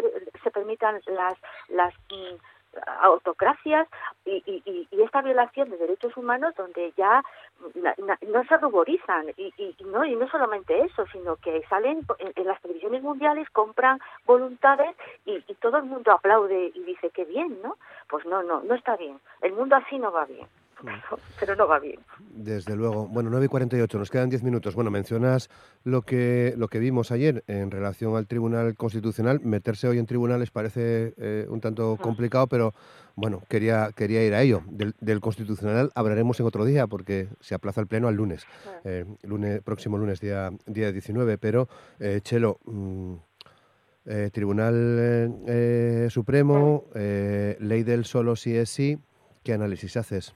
se 0.43 0.51
permitan 0.51 0.99
las, 1.05 1.37
las 1.69 1.93
mm, 2.09 2.35
autocracias 3.01 3.87
y, 4.25 4.43
y, 4.45 4.87
esta 5.01 5.21
violación 5.21 5.69
de 5.69 5.77
derechos 5.77 6.15
humanos 6.17 6.53
donde 6.55 6.91
ya 6.97 7.23
no 7.75 8.43
se 8.43 8.57
ruborizan. 8.57 9.27
Y, 9.37 9.53
y, 9.57 9.75
no 9.85 10.03
y 10.05 10.15
no 10.15 10.29
solamente 10.29 10.81
eso 10.81 11.05
sino 11.11 11.37
que 11.37 11.63
salen 11.69 12.05
en, 12.19 12.45
las 12.47 12.61
televisiones 12.61 13.03
mundiales 13.03 13.49
compran 13.51 13.99
voluntades 14.25 14.95
y, 15.25 15.43
y 15.47 15.53
todo 15.55 15.77
el 15.77 15.83
mundo 15.83 16.11
aplaude 16.11 16.71
y 16.73 16.83
dice 16.83 17.09
que 17.09 17.25
bien 17.25 17.59
no 17.61 17.77
pues 18.09 18.25
no 18.25 18.43
no 18.43 18.61
no 18.61 18.75
está 18.75 18.95
bien. 18.97 19.19
El 19.41 19.53
mundo 19.53 19.75
así 19.75 19.97
no 19.97 20.11
va 20.11 20.25
bien 20.25 20.47
pero 21.39 21.55
no 21.55 21.67
va 21.67 21.79
bien. 21.79 21.99
Desde 22.19 22.75
luego. 22.75 23.07
Bueno, 23.07 23.29
9 23.29 23.45
y 23.45 23.49
48, 23.49 23.97
nos 23.97 24.09
quedan 24.09 24.29
10 24.29 24.43
minutos. 24.43 24.75
Bueno, 24.75 24.91
mencionas 24.91 25.49
lo 25.83 26.03
que, 26.03 26.53
lo 26.57 26.67
que 26.67 26.79
vimos 26.79 27.11
ayer 27.11 27.43
en 27.47 27.71
relación 27.71 28.15
al 28.15 28.27
Tribunal 28.27 28.75
Constitucional. 28.75 29.39
Meterse 29.43 29.87
hoy 29.87 29.99
en 29.99 30.05
tribunales 30.05 30.51
parece 30.51 31.13
eh, 31.17 31.47
un 31.49 31.61
tanto 31.61 31.97
complicado, 31.97 32.47
pero 32.47 32.73
bueno, 33.15 33.41
quería, 33.49 33.91
quería 33.95 34.23
ir 34.23 34.33
a 34.33 34.41
ello. 34.41 34.61
Del, 34.67 35.21
Constitucional 35.21 35.91
hablaremos 35.95 36.39
en 36.39 36.45
otro 36.45 36.63
día 36.63 36.87
porque 36.87 37.27
se 37.39 37.55
aplaza 37.55 37.81
el 37.81 37.87
Pleno 37.87 38.07
al 38.07 38.15
lunes, 38.15 38.45
eh, 38.83 39.05
lunes 39.23 39.61
próximo 39.61 39.97
lunes, 39.97 40.19
día, 40.19 40.51
día 40.67 40.91
19. 40.91 41.37
Pero, 41.37 41.67
eh, 41.99 42.21
Chelo, 42.21 42.59
mm, 42.65 43.13
Tribunal 44.31 46.07
Supremo, 46.09 46.85
ley 46.93 47.83
del 47.83 48.05
solo 48.05 48.37
sí 48.37 48.55
es 48.55 48.69
sí, 48.69 48.97
¿qué 49.43 49.51
análisis 49.51 49.97
haces? 49.97 50.33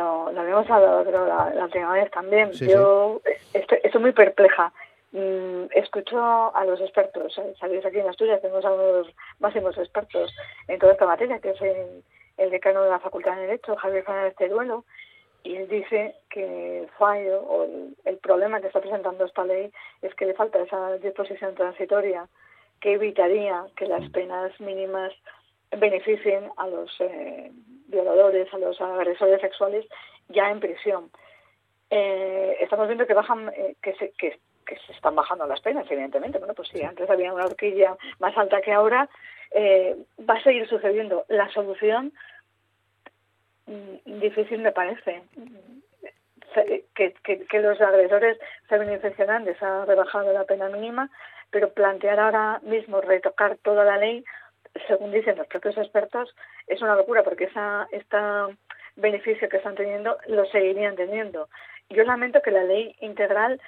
Lo, 0.00 0.32
lo 0.32 0.40
habíamos 0.40 0.70
hablado 0.70 1.04
creo 1.04 1.26
la, 1.26 1.50
la 1.54 1.64
última 1.64 1.92
vez 1.92 2.10
también. 2.10 2.50
Yo 2.52 3.20
Estoy, 3.52 4.00
muy 4.00 4.12
perpleja. 4.12 4.72
Mm, 5.12 5.66
escucho 5.74 6.54
a 6.54 6.64
los 6.64 6.80
expertos, 6.80 7.36
¿eh? 7.38 7.54
sabéis 7.58 7.84
aquí 7.84 7.98
en 7.98 8.08
Asturias 8.08 8.40
tenemos 8.40 8.64
a 8.64 8.70
los 8.70 9.08
máximos 9.40 9.76
expertos 9.76 10.32
en 10.68 10.78
toda 10.78 10.92
esta 10.92 11.06
materia, 11.06 11.40
que 11.40 11.50
es 11.50 11.60
el, 11.60 12.50
decano 12.50 12.84
de 12.84 12.90
la 12.90 13.00
Facultad 13.00 13.34
de 13.34 13.42
Derecho, 13.42 13.74
Javier 13.74 14.04
Fernández 14.04 14.36
Teruelo, 14.36 14.84
y 15.42 15.56
él 15.56 15.68
dice 15.68 16.14
que 16.30 16.82
el 16.82 16.88
fallo 16.90 17.40
o 17.42 17.66
el, 18.04 18.18
problema 18.18 18.60
que 18.60 18.68
está 18.68 18.80
presentando 18.80 19.24
esta 19.24 19.44
ley 19.44 19.72
es 20.00 20.14
que 20.14 20.26
le 20.26 20.34
falta 20.34 20.60
esa 20.60 20.96
disposición 20.98 21.54
transitoria 21.56 22.28
que 22.80 22.92
evitaría 22.92 23.66
que 23.76 23.86
las 23.86 24.08
penas 24.10 24.58
mínimas 24.60 25.12
beneficien 25.76 26.50
a 26.56 26.66
los 26.66 26.94
eh, 27.00 27.50
violadores, 27.86 28.52
a 28.52 28.58
los 28.58 28.80
agresores 28.80 29.40
sexuales 29.40 29.86
ya 30.28 30.50
en 30.50 30.60
prisión. 30.60 31.10
Eh, 31.90 32.56
estamos 32.60 32.86
viendo 32.86 33.06
que 33.06 33.14
bajan, 33.14 33.50
eh, 33.56 33.76
que, 33.82 33.94
se, 33.94 34.12
que, 34.12 34.38
se 34.86 34.92
están 34.92 35.14
bajando 35.14 35.46
las 35.46 35.60
penas, 35.60 35.86
evidentemente. 35.90 36.38
Bueno, 36.38 36.54
pues 36.54 36.68
sí, 36.68 36.82
antes 36.82 37.08
había 37.10 37.32
una 37.32 37.44
horquilla 37.44 37.96
más 38.18 38.36
alta 38.36 38.60
que 38.60 38.72
ahora. 38.72 39.08
va 39.52 40.34
a 40.34 40.42
seguir 40.42 40.68
sucediendo. 40.68 41.24
La 41.28 41.48
solución 41.50 42.12
mm, 43.66 44.20
difícil 44.20 44.60
me 44.60 44.72
parece. 44.72 45.22
Que, 46.54 47.14
que, 47.22 47.46
que, 47.46 47.60
los 47.60 47.80
agresores 47.80 48.36
esa 48.68 49.84
rebajada 49.84 50.24
de 50.24 50.32
la 50.32 50.44
pena 50.44 50.68
mínima, 50.68 51.08
pero 51.50 51.72
plantear 51.72 52.18
ahora 52.18 52.58
mismo 52.64 53.00
retocar 53.00 53.56
toda 53.58 53.84
la 53.84 53.98
ley 53.98 54.24
según 54.86 55.12
dicen 55.12 55.36
los 55.36 55.46
propios 55.46 55.76
expertos, 55.76 56.34
es 56.66 56.80
una 56.82 56.94
locura 56.94 57.22
porque 57.22 57.44
esa, 57.44 57.88
este 57.92 58.16
beneficio 58.96 59.48
que 59.48 59.56
están 59.56 59.74
teniendo 59.74 60.16
lo 60.26 60.44
seguirían 60.46 60.96
teniendo. 60.96 61.48
Yo 61.88 62.04
lamento 62.04 62.40
que 62.42 62.50
la 62.50 62.64
ley 62.64 62.94
integral 63.00 63.60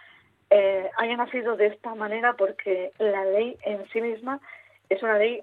eh, 0.50 0.90
haya 0.96 1.16
nacido 1.16 1.56
de 1.56 1.66
esta 1.66 1.94
manera 1.94 2.34
porque 2.34 2.92
la 2.98 3.24
ley 3.24 3.56
en 3.62 3.88
sí 3.88 4.00
misma 4.00 4.40
es 4.88 5.02
una 5.02 5.18
ley 5.18 5.42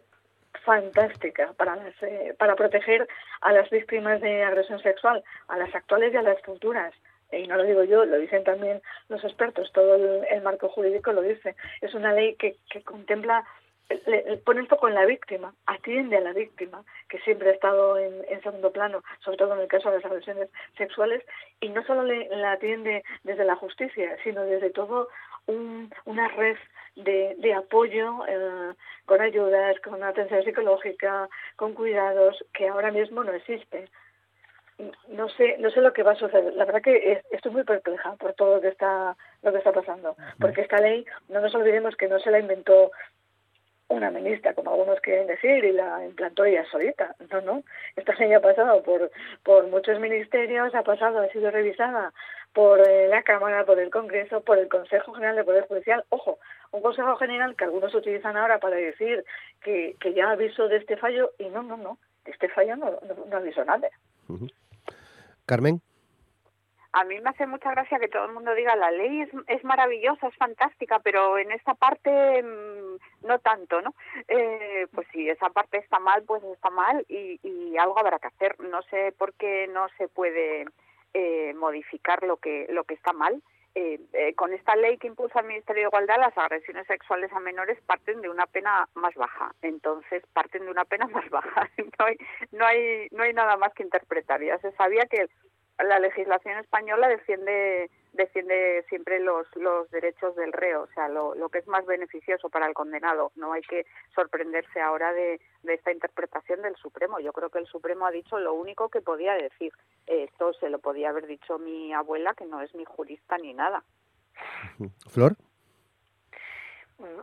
fantástica 0.64 1.54
para 1.54 1.78
eh, 2.02 2.36
para 2.38 2.56
proteger 2.56 3.08
a 3.42 3.52
las 3.52 3.70
víctimas 3.70 4.22
de 4.22 4.44
agresión 4.44 4.80
sexual, 4.82 5.24
a 5.48 5.58
las 5.58 5.74
actuales 5.74 6.14
y 6.14 6.18
a 6.18 6.22
las 6.22 6.42
futuras. 6.42 6.94
Y 7.32 7.48
no 7.48 7.58
lo 7.58 7.64
digo 7.64 7.84
yo, 7.84 8.06
lo 8.06 8.18
dicen 8.18 8.44
también 8.44 8.82
los 9.08 9.24
expertos, 9.24 9.72
todo 9.72 9.96
el, 9.96 10.42
marco 10.42 10.70
jurídico 10.70 11.12
lo 11.12 11.22
dice. 11.22 11.56
Es 11.82 11.94
una 11.94 12.12
ley 12.12 12.36
que, 12.36 12.56
que 12.72 12.82
contempla 12.82 13.46
le, 14.06 14.38
pone 14.38 14.62
el 14.62 14.68
foco 14.68 14.88
en 14.88 14.96
la 14.96 15.06
víctima, 15.06 15.54
atiende 15.66 16.18
a 16.18 16.22
la 16.22 16.34
víctima, 16.34 16.84
que 17.08 17.20
siempre 17.20 17.50
ha 17.50 17.54
estado 17.54 17.98
en, 17.98 18.42
segundo 18.42 18.72
plano, 18.72 19.04
sobre 19.20 19.38
todo 19.38 19.56
en 19.56 19.62
el 19.62 19.68
caso 19.68 19.90
de 19.90 19.98
las 19.98 20.06
agresiones 20.06 20.50
sexuales, 20.78 21.24
y 21.60 21.70
no 21.70 21.84
solo 21.84 22.04
le, 22.04 22.28
la 22.30 22.54
atiende 22.54 23.04
desde 23.24 23.46
la 23.46 23.56
justicia, 23.56 24.16
sino 24.24 24.44
desde 24.44 24.70
todo 24.70 25.10
una 26.06 26.28
red 26.30 26.58
de, 26.96 27.36
de 27.40 27.54
apoyo 27.54 28.26
eh, 28.28 28.74
con 29.06 29.22
ayudas, 29.22 29.80
con 29.82 30.04
atención 30.04 30.44
psicológica, 30.44 31.28
con 31.56 31.74
cuidados, 31.74 32.44
que 32.54 32.68
ahora 32.68 32.92
mismo 32.92 33.24
no 33.24 33.34
existe. 33.34 33.90
no 35.10 35.28
sé 35.30 35.58
no 35.60 35.70
sé 35.72 35.82
lo 35.82 35.92
que 35.92 36.04
va 36.04 36.12
a 36.14 36.16
suceder 36.16 36.54
la 36.54 36.64
verdad 36.64 36.82
que 36.82 37.22
estoy 37.32 37.52
muy 37.52 37.64
perpleja 37.64 38.16
por 38.16 38.34
todo 38.34 38.56
lo 38.56 38.62
que 38.62 38.70
está 38.70 39.18
lo 39.44 39.52
que 39.52 39.58
está 39.58 39.74
pasando 39.74 40.16
porque 40.40 40.62
esta 40.62 40.80
ley 40.80 41.06
no 41.28 41.42
nos 41.42 41.54
olvidemos 41.54 41.98
que 41.98 42.08
no 42.08 42.18
se 42.20 42.32
la 42.32 42.40
inventó 42.40 42.92
una 43.90 44.12
ministra, 44.12 44.54
como 44.54 44.72
algunos 44.72 45.00
quieren 45.02 45.28
decir, 45.28 45.64
y 45.64 45.72
la 45.72 46.06
implantó 46.06 46.46
ella 46.46 46.64
solita. 46.72 47.16
No, 47.32 47.42
no. 47.42 47.64
Esta 47.96 48.14
ley 48.16 48.34
ha 48.34 48.40
pasado 48.40 48.82
por, 48.84 49.12
por 49.44 49.68
muchos 49.68 50.00
ministerios, 50.00 50.74
ha 50.76 50.84
pasado, 50.84 51.20
ha 51.20 51.28
sido 51.30 51.52
revisada 51.52 52.14
por 52.54 52.80
eh, 52.88 53.08
la 53.08 53.24
Cámara, 53.24 53.66
por 53.66 53.80
el 53.80 53.90
Congreso, 53.90 54.42
por 54.42 54.58
el 54.58 54.70
Consejo 54.70 55.14
General 55.14 55.36
de 55.36 55.44
Poder 55.44 55.68
Judicial. 55.68 56.04
Ojo, 56.10 56.40
un 56.72 56.82
Consejo 56.82 57.16
General 57.18 57.56
que 57.56 57.66
algunos 57.66 57.94
utilizan 57.94 58.38
ahora 58.38 58.60
para 58.60 58.76
decir 58.76 59.26
que, 59.64 59.96
que 60.00 60.14
ya 60.14 60.32
aviso 60.32 60.68
de 60.68 60.78
este 60.78 60.96
fallo, 60.96 61.32
y 61.40 61.50
no, 61.50 61.64
no, 61.64 61.76
no. 61.78 61.98
este 62.26 62.48
fallo 62.50 62.76
no, 62.76 62.92
no, 62.92 63.26
no 63.28 63.38
aviso 63.38 63.66
nada. 63.66 63.90
Carmen. 65.46 65.82
A 66.92 67.04
mí 67.04 67.20
me 67.20 67.30
hace 67.30 67.46
mucha 67.46 67.72
gracia 67.72 68.00
que 68.00 68.08
todo 68.08 68.26
el 68.26 68.34
mundo 68.34 68.56
diga 68.56 68.76
la 68.76 68.90
ley 68.90 69.22
es, 69.22 69.30
es 69.48 69.64
maravillosa, 69.64 70.28
es 70.28 70.36
fantástica, 70.38 71.00
pero 71.00 71.38
en 71.38 71.52
esta 71.52 71.76
parte 71.76 72.42
mm, 72.42 73.28
no 73.28 73.40
tanto, 73.40 73.82
¿no? 73.82 73.94
Eh, 74.28 74.88
pues 74.94 75.08
si 75.12 75.30
esa 75.30 75.50
parte 75.50 75.78
está 75.78 76.00
mal, 76.00 76.24
pues 76.24 76.44
está 76.44 76.70
mal 76.70 77.06
y, 77.08 77.40
y 77.44 77.78
algo 77.78 78.00
habrá 78.00 78.18
que 78.20 78.28
hacer. 78.28 78.60
No 78.60 78.82
sé 78.84 79.14
por 79.18 79.34
qué 79.34 79.68
no 79.68 79.88
se 79.98 80.08
puede 80.08 80.66
eh, 81.14 81.54
modificar 81.56 82.24
lo 82.24 82.38
que 82.38 82.68
lo 82.70 82.84
que 82.84 82.96
está 82.96 83.14
mal. 83.14 83.42
Eh, 83.76 84.00
eh, 84.14 84.34
con 84.34 84.52
esta 84.52 84.76
ley 84.76 84.98
que 84.98 85.08
impulsa 85.08 85.42
el 85.42 85.48
Ministerio 85.48 85.84
de 85.84 85.88
Igualdad, 85.88 86.18
las 86.20 86.38
agresiones 86.38 86.88
sexuales 86.88 87.32
a 87.32 87.40
menores 87.40 87.80
parten 87.86 88.20
de 88.22 88.30
una 88.30 88.48
pena 88.48 88.90
más 88.96 89.14
baja. 89.14 89.54
Entonces, 89.62 90.24
parten 90.34 90.66
de 90.66 90.72
una 90.72 90.86
pena 90.86 91.08
más 91.14 91.30
baja. 91.30 91.70
no, 91.78 92.06
hay, 92.06 92.18
no, 92.52 92.66
hay, 92.66 93.08
no 93.12 93.24
hay 93.24 93.34
nada 93.34 93.58
más 93.58 93.74
que 93.74 93.84
interpretar. 93.84 94.42
Ya 94.42 94.58
se 94.58 94.72
sabía 94.72 95.06
que 95.06 95.30
la 95.84 96.00
legislación 96.00 96.58
española 96.60 97.08
defiende 97.08 97.90
defiende 98.14 98.84
siempre 98.90 99.20
los 99.20 99.48
los 99.56 99.90
derechos 99.92 100.36
del 100.36 100.52
reo, 100.52 100.84
o 100.84 100.88
sea, 100.88 101.08
lo, 101.08 101.36
lo 101.36 101.50
que 101.50 101.60
es 101.60 101.68
más 101.68 101.86
beneficioso 101.86 102.50
para 102.50 102.68
el 102.68 102.74
condenado. 102.74 103.32
No 103.36 103.54
hay 103.54 103.62
que 103.62 103.86
sorprenderse 104.14 104.82
ahora 104.82 105.14
de, 105.14 105.40
de 105.64 105.74
esta 105.74 105.92
interpretación 105.92 106.62
del 106.62 106.76
Supremo. 106.76 107.20
Yo 107.20 107.32
creo 107.32 107.50
que 107.50 107.60
el 107.60 107.68
Supremo 107.68 108.06
ha 108.06 108.12
dicho 108.12 108.40
lo 108.40 108.54
único 108.54 108.90
que 108.90 109.02
podía 109.02 109.34
decir. 109.34 109.72
Esto 110.08 110.54
se 110.54 110.70
lo 110.70 110.80
podía 110.80 111.10
haber 111.10 111.28
dicho 111.28 111.60
mi 111.60 111.94
abuela, 111.94 112.34
que 112.34 112.46
no 112.46 112.62
es 112.62 112.74
mi 112.76 112.84
jurista 112.84 113.38
ni 113.38 113.54
nada. 113.54 113.84
Flor. 115.10 115.36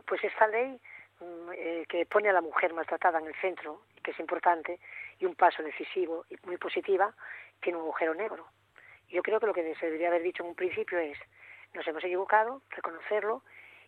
Pues 0.07 0.23
esta 0.23 0.47
ley 0.47 0.79
mm, 1.19 1.51
eh, 1.53 1.85
que 1.87 2.05
pone 2.05 2.29
a 2.29 2.33
la 2.33 2.41
mujer 2.41 2.73
maltratada 2.73 3.19
en 3.19 3.27
el 3.27 3.35
centro, 3.35 3.81
que 4.03 4.11
es 4.11 4.19
importante, 4.19 4.79
y 5.19 5.25
un 5.25 5.35
paso 5.35 5.61
decisivo 5.61 6.25
y 6.29 6.37
muy 6.45 6.57
positiva, 6.57 7.13
tiene 7.61 7.77
un 7.77 7.85
agujero 7.85 8.13
negro. 8.13 8.45
Yo 9.09 9.23
creo 9.23 9.39
que 9.39 9.47
lo 9.47 9.53
que 9.53 9.75
se 9.75 9.85
debería 9.85 10.09
haber 10.09 10.21
dicho 10.21 10.43
en 10.43 10.49
un 10.49 10.55
principio 10.55 10.99
es, 10.99 11.17
nos 11.73 11.87
hemos 11.87 12.03
equivocado, 12.03 12.61
reconocerlo 12.69 13.41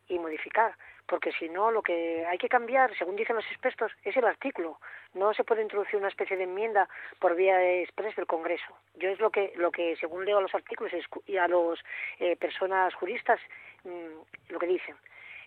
y 0.08 0.18
modificar, 0.18 0.76
porque 1.06 1.32
si 1.34 1.50
no, 1.50 1.72
lo 1.72 1.82
que 1.82 2.26
hay 2.26 2.38
que 2.38 2.48
cambiar, 2.50 2.96
según 2.98 3.16
dicen 3.16 3.36
los 3.36 3.46
expertos, 3.48 3.92
es 4.04 4.16
el 4.16 4.26
artículo. 4.26 4.80
No 5.14 5.34
se 5.34 5.44
puede 5.44 5.64
introducir 5.64 5.98
una 5.98 6.08
especie 6.08 6.38
de 6.38 6.44
enmienda 6.44 6.88
por 7.20 7.36
vía 7.36 7.82
express 7.82 8.16
del 8.16 8.28
Congreso. 8.28 8.78
Yo 8.96 9.10
es 9.10 9.20
lo 9.20 9.32
que, 9.32 9.52
lo 9.56 9.72
que 9.72 9.96
según 9.98 10.24
leo 10.24 10.40
los 10.40 10.54
artículos 10.54 10.92
y 11.26 11.38
a 11.38 11.48
las 11.48 11.80
eh, 12.20 12.36
personas 12.38 12.94
juristas, 12.94 13.40
mm, 13.84 14.52
lo 14.54 14.60
que 14.60 14.68
dicen. 14.68 14.96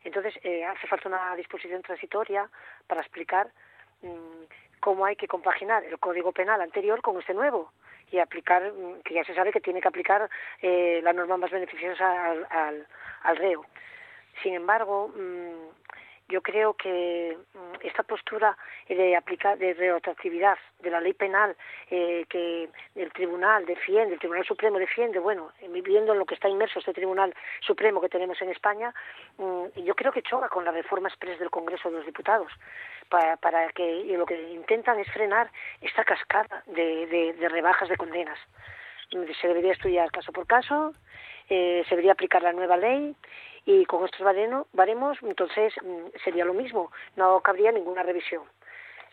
Entonces, 0.04 0.34
eh, 0.42 0.64
hace 0.64 0.86
falta 0.88 1.08
una 1.08 1.34
disposición 1.36 1.80
transitoria 1.82 2.48
para 2.88 3.00
explicar 3.00 3.48
mm, 4.02 4.44
cómo 4.80 5.06
hay 5.06 5.14
que 5.14 5.28
compaginar 5.28 5.84
el 5.84 5.98
Código 6.00 6.32
Penal 6.32 6.60
anterior 6.60 7.00
con 7.02 7.18
este 7.18 7.34
nuevo 7.34 7.72
y 8.12 8.18
aplicar, 8.18 8.72
que 9.04 9.14
ya 9.14 9.24
se 9.24 9.34
sabe 9.34 9.50
que 9.50 9.60
tiene 9.60 9.80
que 9.80 9.88
aplicar 9.88 10.28
eh, 10.60 11.00
la 11.02 11.12
norma 11.12 11.38
más 11.38 11.50
beneficiosa 11.50 12.30
al, 12.30 12.46
al, 12.50 12.86
al 13.22 13.36
reo. 13.36 13.64
Sin 14.42 14.54
embargo, 14.54 15.08
mm, 15.08 16.11
yo 16.28 16.40
creo 16.42 16.74
que 16.74 17.36
mm, 17.54 17.86
esta 17.86 18.02
postura 18.02 18.56
de 18.88 19.16
aplicar 19.16 19.58
de 19.58 19.74
retroactividad 19.74 20.58
de 20.80 20.90
la 20.90 21.00
ley 21.00 21.12
penal 21.12 21.56
eh, 21.90 22.24
que 22.28 22.68
el 22.94 23.12
tribunal 23.12 23.64
defiende, 23.66 24.14
el 24.14 24.20
Tribunal 24.20 24.44
Supremo 24.44 24.78
defiende, 24.78 25.18
bueno, 25.18 25.52
viendo 25.82 26.12
en 26.12 26.18
lo 26.18 26.26
que 26.26 26.34
está 26.34 26.48
inmerso 26.48 26.78
este 26.78 26.92
Tribunal 26.92 27.34
Supremo 27.60 28.00
que 28.00 28.08
tenemos 28.08 28.40
en 28.42 28.50
España, 28.50 28.92
yo 29.76 29.94
creo 29.94 30.12
que 30.12 30.22
choca 30.22 30.48
con 30.48 30.64
la 30.64 30.70
reforma 30.70 31.08
express 31.08 31.38
del 31.38 31.50
Congreso 31.50 31.90
de 31.90 31.98
los 31.98 32.06
Diputados 32.06 32.52
para, 33.08 33.36
para 33.36 33.68
que 33.70 34.04
lo 34.16 34.26
que 34.26 34.40
intentan 34.52 34.98
es 34.98 35.10
frenar 35.12 35.50
esta 35.80 36.04
cascada 36.04 36.62
de, 36.66 37.34
de, 37.38 37.48
rebajas 37.48 37.88
de 37.88 37.96
condenas. 37.96 38.38
Se 39.40 39.48
debería 39.48 39.72
estudiar 39.72 40.10
caso 40.10 40.32
por 40.32 40.46
caso, 40.46 40.92
eh, 41.48 41.82
se 41.88 41.90
debería 41.90 42.12
aplicar 42.12 42.42
la 42.42 42.52
nueva 42.52 42.76
ley 42.76 43.14
y 43.64 43.84
con 43.84 44.04
estos 44.04 44.20
baremos 44.72 45.18
entonces 45.22 45.72
mm, 45.82 46.18
sería 46.24 46.44
lo 46.44 46.54
mismo, 46.54 46.90
no 47.16 47.40
cabría 47.40 47.72
ninguna 47.72 48.02
revisión. 48.02 48.42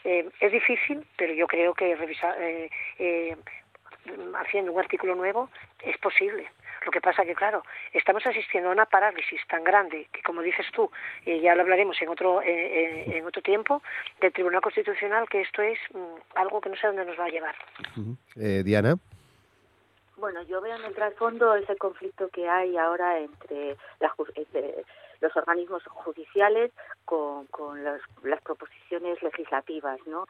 Eh, 0.04 0.30
es 0.40 0.52
difícil, 0.52 1.06
pero 1.18 1.34
yo 1.34 1.48
creo 1.48 1.74
que 1.74 1.96
revisar, 1.96 2.36
eh, 2.42 2.70
eh, 3.00 3.36
haciendo 4.36 4.72
un 4.72 4.80
artículo 4.80 5.16
nuevo 5.16 5.50
es 5.84 5.98
posible. 5.98 6.50
Lo 6.86 6.92
que 6.92 7.02
pasa 7.02 7.26
que, 7.26 7.36
claro, 7.36 7.64
estamos 7.92 8.26
asistiendo 8.26 8.70
a 8.70 8.72
una 8.72 8.86
parálisis 8.86 9.42
tan 9.48 9.66
grande 9.66 10.08
que, 10.14 10.22
como 10.22 10.42
dices 10.42 10.66
tú, 10.72 10.90
y 11.26 11.42
ya 11.42 11.54
lo 11.54 11.64
hablaremos 11.64 12.02
en 12.02 12.08
otro, 12.08 12.42
en 12.42 13.26
otro 13.26 13.42
tiempo, 13.42 13.84
del 14.22 14.32
Tribunal 14.32 14.62
Constitucional, 14.62 15.28
que 15.28 15.42
esto 15.42 15.62
es 15.62 15.78
mm, 15.94 16.38
algo 16.40 16.62
que 16.62 16.70
no 16.70 16.78
sé 16.78 16.88
dónde 16.88 17.06
nos 17.06 17.20
va 17.20 17.26
a 17.26 17.30
llevar. 17.30 17.56
Eh, 18.38 18.64
Diana. 18.64 18.96
Bueno, 20.20 20.42
yo 20.44 20.60
veo 20.60 20.76
en 20.76 20.84
el 20.84 20.94
trasfondo 20.94 21.56
ese 21.56 21.78
conflicto 21.78 22.28
que 22.30 22.50
hay 22.50 22.78
ahora 22.78 23.20
entre, 23.20 23.78
los 25.22 25.36
organismos 25.36 25.84
judiciales 25.86 26.72
con, 27.06 27.46
con 27.48 27.84
las 27.84 28.42
proposiciones 28.44 29.22
legislativas, 29.22 30.00
¿no? 30.08 30.26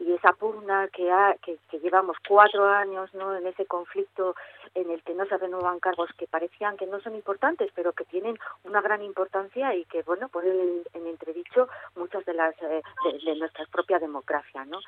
y 0.00 0.12
esa 0.14 0.32
pugna 0.32 0.88
que, 0.88 1.10
ha, 1.10 1.36
que, 1.42 1.58
llevamos 1.78 2.16
cuatro 2.26 2.66
años 2.66 3.12
¿no? 3.14 3.36
en 3.36 3.46
ese 3.46 3.66
conflicto 3.66 4.34
en 4.74 4.90
el 4.90 5.02
que 5.02 5.14
no 5.14 5.26
se 5.26 5.36
renuevan 5.36 5.78
cargos 5.78 6.10
que 6.16 6.26
parecían 6.26 6.76
que 6.78 6.86
no 6.86 7.00
son 7.00 7.14
importantes 7.14 7.70
pero 7.74 7.92
que 7.92 8.06
tienen 8.06 8.38
una 8.64 8.80
gran 8.80 9.02
importancia 9.02 9.74
y 9.74 9.84
que 9.84 10.02
bueno 10.02 10.28
ponen 10.28 10.84
en, 10.94 11.06
entredicho 11.06 11.68
muchas 11.96 12.24
de 12.24 12.34
las 12.34 12.54
eh, 12.62 12.82
de, 13.24 13.36
nuestra 13.36 13.66
propia 13.66 13.98
democracia 13.98 14.64
no 14.64 14.80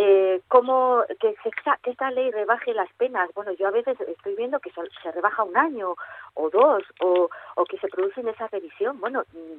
eh, 0.00 0.40
cómo 0.46 1.02
que, 1.18 1.34
que 1.82 1.90
esta 1.90 2.10
ley 2.12 2.30
rebaje 2.30 2.72
las 2.72 2.90
penas. 2.94 3.28
Bueno, 3.34 3.50
yo 3.52 3.66
a 3.66 3.72
veces 3.72 4.00
estoy 4.00 4.36
viendo 4.36 4.60
que 4.60 4.70
se, 4.70 5.10
rebaja 5.10 5.42
un 5.42 5.56
año 5.56 5.96
o 6.34 6.50
dos 6.50 6.84
o, 7.00 7.28
que 7.64 7.78
se 7.78 7.88
produce 7.88 8.20
esa 8.20 8.46
revisión. 8.46 9.00
Bueno, 9.00 9.24
mm, 9.32 9.58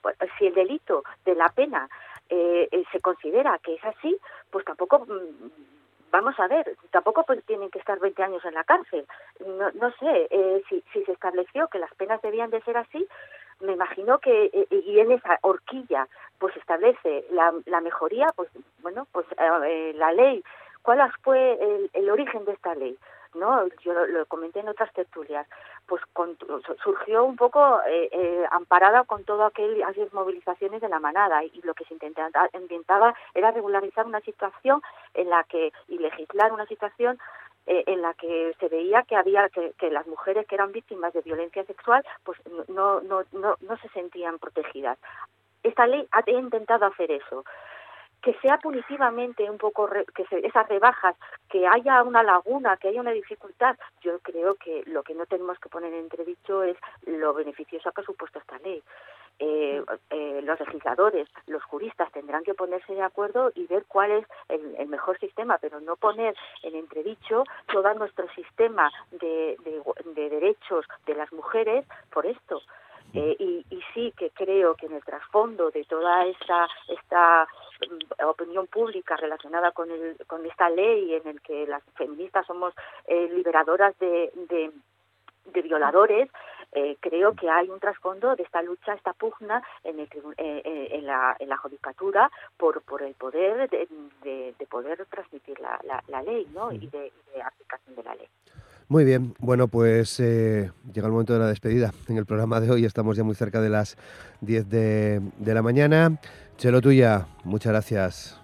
pues, 0.00 0.16
si 0.38 0.46
el 0.46 0.54
delito 0.54 1.02
de 1.24 1.34
la 1.34 1.48
pena 1.48 1.88
eh, 2.28 2.68
eh, 2.70 2.84
se 2.92 3.00
considera 3.00 3.58
que 3.58 3.74
es 3.74 3.84
así, 3.84 4.16
pues 4.52 4.64
tampoco 4.64 5.00
mm, 5.00 5.50
vamos 6.12 6.38
a 6.38 6.46
ver, 6.46 6.76
tampoco 6.92 7.24
pues 7.24 7.44
tienen 7.44 7.70
que 7.70 7.80
estar 7.80 7.98
20 7.98 8.22
años 8.22 8.44
en 8.44 8.54
la 8.54 8.62
cárcel. 8.62 9.04
No, 9.44 9.72
no 9.72 9.90
sé, 9.98 10.28
eh, 10.30 10.62
si, 10.68 10.84
si 10.92 11.04
se 11.04 11.12
estableció 11.12 11.66
que 11.66 11.80
las 11.80 11.92
penas 11.94 12.22
debían 12.22 12.50
de 12.50 12.62
ser 12.62 12.76
así, 12.76 13.08
me 13.60 13.72
imagino 13.72 14.18
que 14.18 14.50
eh, 14.52 14.66
y 14.70 14.98
en 15.00 15.12
esa 15.12 15.38
horquilla 15.42 16.08
pues 16.38 16.56
establece 16.56 17.26
la, 17.30 17.52
la 17.66 17.80
mejoría, 17.80 18.26
pues 18.34 18.48
bueno, 18.80 19.06
pues 19.12 19.26
la 19.36 20.12
ley, 20.12 20.42
¿cuál 20.82 21.00
fue 21.22 21.52
el, 21.60 21.90
el 21.92 22.10
origen 22.10 22.44
de 22.46 22.52
esta 22.52 22.74
ley? 22.74 22.96
¿no? 23.34 23.66
Yo 23.82 23.92
lo, 23.92 24.26
comenté 24.26 24.60
en 24.60 24.68
otras 24.68 24.92
tertulias, 24.92 25.46
pues 25.86 26.02
surgió 26.82 27.24
un 27.24 27.36
poco 27.36 27.80
eh, 27.86 28.08
eh, 28.12 28.44
amparada 28.50 29.04
con 29.04 29.24
todo 29.24 29.44
aquellas 29.44 30.12
movilizaciones 30.12 30.80
de 30.80 30.88
la 30.88 31.00
manada 31.00 31.44
y, 31.44 31.60
lo 31.62 31.74
que 31.74 31.84
se 31.84 31.94
intentaba 31.94 33.14
era 33.34 33.50
regularizar 33.50 34.06
una 34.06 34.20
situación 34.20 34.82
en 35.14 35.28
la 35.28 35.44
que 35.44 35.72
y 35.88 35.98
legislar 35.98 36.52
una 36.52 36.66
situación 36.66 37.18
eh, 37.72 37.84
en 37.86 38.02
la 38.02 38.14
que 38.14 38.52
se 38.58 38.68
veía 38.68 39.04
que 39.04 39.14
había 39.14 39.48
que, 39.48 39.72
que, 39.78 39.92
las 39.92 40.04
mujeres 40.08 40.44
que 40.48 40.56
eran 40.56 40.72
víctimas 40.72 41.12
de 41.12 41.20
violencia 41.20 41.64
sexual 41.64 42.04
pues 42.24 42.36
no 42.66 43.00
no 43.00 43.22
no 43.30 43.56
no 43.60 43.76
se 43.76 43.88
sentían 43.90 44.40
protegidas. 44.40 44.98
Esta 45.62 45.86
ley 45.86 46.04
ha 46.10 46.28
intentado 46.28 46.86
hacer 46.86 47.12
eso 47.12 47.44
que 48.22 48.34
sea 48.40 48.58
punitivamente 48.58 49.48
un 49.50 49.58
poco 49.58 49.88
que 50.14 50.26
esas 50.44 50.68
rebajas, 50.68 51.16
que 51.48 51.66
haya 51.66 52.02
una 52.02 52.22
laguna, 52.22 52.76
que 52.76 52.88
haya 52.88 53.00
una 53.00 53.12
dificultad, 53.12 53.76
yo 54.02 54.18
creo 54.20 54.54
que 54.56 54.82
lo 54.86 55.02
que 55.02 55.14
no 55.14 55.26
tenemos 55.26 55.58
que 55.58 55.68
poner 55.68 55.92
en 55.92 56.00
entredicho 56.00 56.62
es 56.62 56.76
lo 57.06 57.32
beneficioso 57.34 57.92
que 57.92 58.00
ha 58.00 58.04
supuesto 58.04 58.38
esta 58.38 58.58
ley. 58.58 58.82
Eh, 59.42 59.82
eh, 60.10 60.42
los 60.44 60.60
legisladores, 60.60 61.26
los 61.46 61.62
juristas 61.64 62.12
tendrán 62.12 62.44
que 62.44 62.52
ponerse 62.52 62.92
de 62.92 63.02
acuerdo 63.02 63.50
y 63.54 63.66
ver 63.66 63.86
cuál 63.88 64.10
es 64.10 64.26
el, 64.48 64.86
mejor 64.86 65.18
sistema, 65.18 65.56
pero 65.56 65.80
no 65.80 65.96
poner 65.96 66.34
en 66.62 66.74
entredicho 66.74 67.44
todo 67.72 67.94
nuestro 67.94 68.28
sistema 68.34 68.90
de, 69.12 69.56
de 70.14 70.28
derechos 70.28 70.84
de 71.06 71.14
las 71.14 71.32
mujeres 71.32 71.86
por 72.10 72.26
esto 72.26 72.60
Eh, 73.14 73.36
y, 73.38 73.66
y, 73.70 73.80
sí 73.94 74.12
que 74.16 74.30
creo 74.30 74.74
que 74.74 74.86
en 74.86 74.92
el 74.92 75.04
trasfondo 75.04 75.70
de 75.70 75.84
toda 75.84 76.26
esta, 76.26 76.68
esta 76.88 77.48
mm, 77.80 78.24
opinión 78.26 78.66
pública 78.66 79.16
relacionada 79.16 79.72
con, 79.72 79.90
el, 79.90 80.16
con 80.26 80.44
esta 80.46 80.70
ley 80.70 81.14
en 81.14 81.26
el 81.26 81.40
que 81.40 81.66
las 81.66 81.82
feministas 81.94 82.46
somos 82.46 82.74
eh, 83.06 83.28
liberadoras 83.32 83.98
de, 83.98 84.30
de, 84.48 84.70
de 85.46 85.62
violadores, 85.62 86.28
eh, 86.72 86.96
creo 87.00 87.34
que 87.34 87.50
hay 87.50 87.68
un 87.68 87.80
trasfondo 87.80 88.36
de 88.36 88.44
esta 88.44 88.62
lucha, 88.62 88.94
esta 88.94 89.12
pugna 89.12 89.60
en, 89.82 89.98
el, 89.98 90.08
eh, 90.36 90.62
eh, 90.64 90.88
en, 90.92 91.06
la, 91.06 91.36
en 91.38 91.48
la 91.48 91.56
judicatura 91.56 92.30
por, 92.56 92.82
por 92.82 93.02
el 93.02 93.14
poder 93.14 93.68
de, 93.68 93.88
de, 94.22 94.54
de 94.56 94.66
poder 94.66 95.04
transmitir 95.06 95.58
la, 95.58 95.80
la, 95.82 96.02
la 96.06 96.22
ley 96.22 96.46
¿no? 96.54 96.70
y 96.70 96.86
de, 96.86 97.12
de, 97.34 97.42
aplicación 97.42 97.96
de 97.96 98.02
la 98.04 98.14
ley. 98.14 98.28
Muy 98.90 99.04
bien, 99.04 99.34
bueno, 99.38 99.68
pues 99.68 100.18
eh, 100.18 100.72
llega 100.92 101.06
el 101.06 101.12
momento 101.12 101.32
de 101.32 101.38
la 101.38 101.46
despedida. 101.46 101.92
En 102.08 102.16
el 102.16 102.26
programa 102.26 102.58
de 102.58 102.72
hoy 102.72 102.84
estamos 102.84 103.16
ya 103.16 103.22
muy 103.22 103.36
cerca 103.36 103.60
de 103.60 103.70
las 103.70 103.96
10 104.40 104.68
de, 104.68 105.20
de 105.38 105.54
la 105.54 105.62
mañana. 105.62 106.18
Chelo 106.56 106.80
Tuya, 106.80 107.28
muchas 107.44 107.70
gracias. 107.70 108.40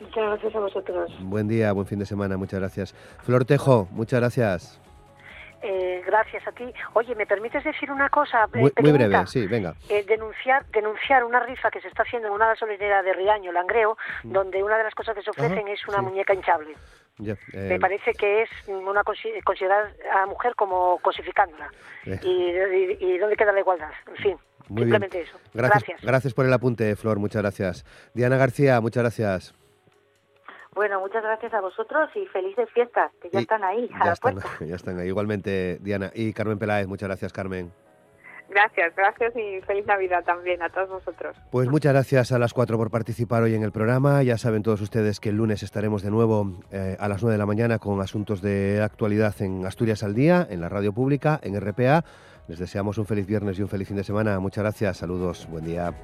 Muchas 0.00 0.24
gracias 0.24 0.54
a 0.54 0.58
vosotros. 0.58 1.12
Buen 1.20 1.48
día, 1.48 1.70
buen 1.72 1.86
fin 1.86 1.98
de 1.98 2.06
semana, 2.06 2.38
muchas 2.38 2.60
gracias. 2.60 2.94
Flor 3.24 3.44
Tejo, 3.44 3.88
muchas 3.92 4.20
gracias. 4.20 4.81
Eh, 5.62 6.02
gracias 6.04 6.46
a 6.46 6.52
ti. 6.52 6.72
Oye, 6.94 7.14
¿me 7.14 7.26
permites 7.26 7.62
decir 7.62 7.90
una 7.90 8.08
cosa? 8.08 8.44
Eh, 8.52 8.58
muy, 8.58 8.72
muy, 8.80 8.92
breve, 8.92 9.26
sí, 9.26 9.46
venga. 9.46 9.74
Eh, 9.88 10.04
denunciar, 10.06 10.66
denunciar 10.66 11.24
una 11.24 11.40
rifa 11.40 11.70
que 11.70 11.80
se 11.80 11.88
está 11.88 12.02
haciendo 12.02 12.28
en 12.28 12.34
una 12.34 12.48
gasolinera 12.48 13.02
de 13.02 13.12
Riaño, 13.12 13.52
Langreo, 13.52 13.96
mm. 14.24 14.32
donde 14.32 14.62
una 14.62 14.76
de 14.76 14.84
las 14.84 14.94
cosas 14.94 15.14
que 15.14 15.22
se 15.22 15.30
ofrecen 15.30 15.60
Ajá, 15.60 15.70
es 15.70 15.86
una 15.86 15.98
sí. 15.98 16.04
muñeca 16.04 16.34
hinchable. 16.34 16.74
Yeah, 17.18 17.36
eh, 17.52 17.68
Me 17.68 17.78
parece 17.78 18.12
que 18.14 18.42
es 18.42 18.50
una 18.66 19.02
considerar 19.04 19.94
a 20.12 20.20
la 20.20 20.26
mujer 20.26 20.54
como 20.56 20.98
cosificándola. 20.98 21.70
Eh. 22.06 22.18
Y, 22.22 23.04
y, 23.04 23.14
y, 23.14 23.18
dónde 23.18 23.36
queda 23.36 23.52
la 23.52 23.60
igualdad. 23.60 23.90
En 24.08 24.16
fin, 24.16 24.36
muy 24.68 24.82
simplemente 24.82 25.18
bien. 25.18 25.28
eso. 25.28 25.38
Gracias, 25.54 25.82
gracias. 25.84 26.02
Gracias 26.02 26.34
por 26.34 26.46
el 26.46 26.52
apunte, 26.52 26.96
Flor, 26.96 27.18
muchas 27.18 27.42
gracias. 27.42 27.84
Diana 28.14 28.36
García, 28.36 28.80
muchas 28.80 29.02
gracias. 29.02 29.61
Bueno, 30.74 31.00
muchas 31.00 31.22
gracias 31.22 31.52
a 31.52 31.60
vosotros 31.60 32.08
y 32.14 32.26
felices 32.26 32.68
fiestas, 32.70 33.12
que 33.20 33.28
ya 33.30 33.40
y 33.40 33.42
están 33.42 33.62
ahí, 33.62 33.90
a 33.94 33.98
ya 33.98 34.04
la 34.06 34.12
están, 34.12 34.34
puerta. 34.34 34.50
Ya 34.64 34.76
están 34.76 34.98
ahí. 34.98 35.08
Igualmente, 35.08 35.78
Diana. 35.80 36.10
Y 36.14 36.32
Carmen 36.32 36.58
Peláez, 36.58 36.86
muchas 36.86 37.08
gracias, 37.08 37.32
Carmen. 37.32 37.72
Gracias, 38.48 38.94
gracias 38.94 39.34
y 39.34 39.62
feliz 39.62 39.86
Navidad 39.86 40.24
también 40.24 40.62
a 40.62 40.68
todos 40.68 40.90
vosotros. 40.90 41.34
Pues 41.50 41.68
muchas 41.68 41.92
gracias 41.94 42.32
a 42.32 42.38
las 42.38 42.52
cuatro 42.52 42.76
por 42.76 42.90
participar 42.90 43.42
hoy 43.42 43.54
en 43.54 43.62
el 43.62 43.72
programa. 43.72 44.22
Ya 44.22 44.36
saben 44.36 44.62
todos 44.62 44.80
ustedes 44.82 45.20
que 45.20 45.30
el 45.30 45.36
lunes 45.36 45.62
estaremos 45.62 46.02
de 46.02 46.10
nuevo 46.10 46.60
eh, 46.70 46.96
a 47.00 47.08
las 47.08 47.22
nueve 47.22 47.32
de 47.34 47.38
la 47.38 47.46
mañana 47.46 47.78
con 47.78 48.00
asuntos 48.02 48.42
de 48.42 48.82
actualidad 48.82 49.34
en 49.40 49.64
Asturias 49.64 50.02
al 50.02 50.14
Día, 50.14 50.46
en 50.50 50.60
la 50.60 50.68
radio 50.68 50.92
pública, 50.92 51.40
en 51.42 51.58
RPA. 51.58 52.04
Les 52.46 52.58
deseamos 52.58 52.98
un 52.98 53.06
feliz 53.06 53.26
viernes 53.26 53.58
y 53.58 53.62
un 53.62 53.68
feliz 53.68 53.88
fin 53.88 53.96
de 53.96 54.04
semana. 54.04 54.38
Muchas 54.38 54.64
gracias, 54.64 54.98
saludos, 54.98 55.48
buen 55.50 55.64
día. 55.64 55.94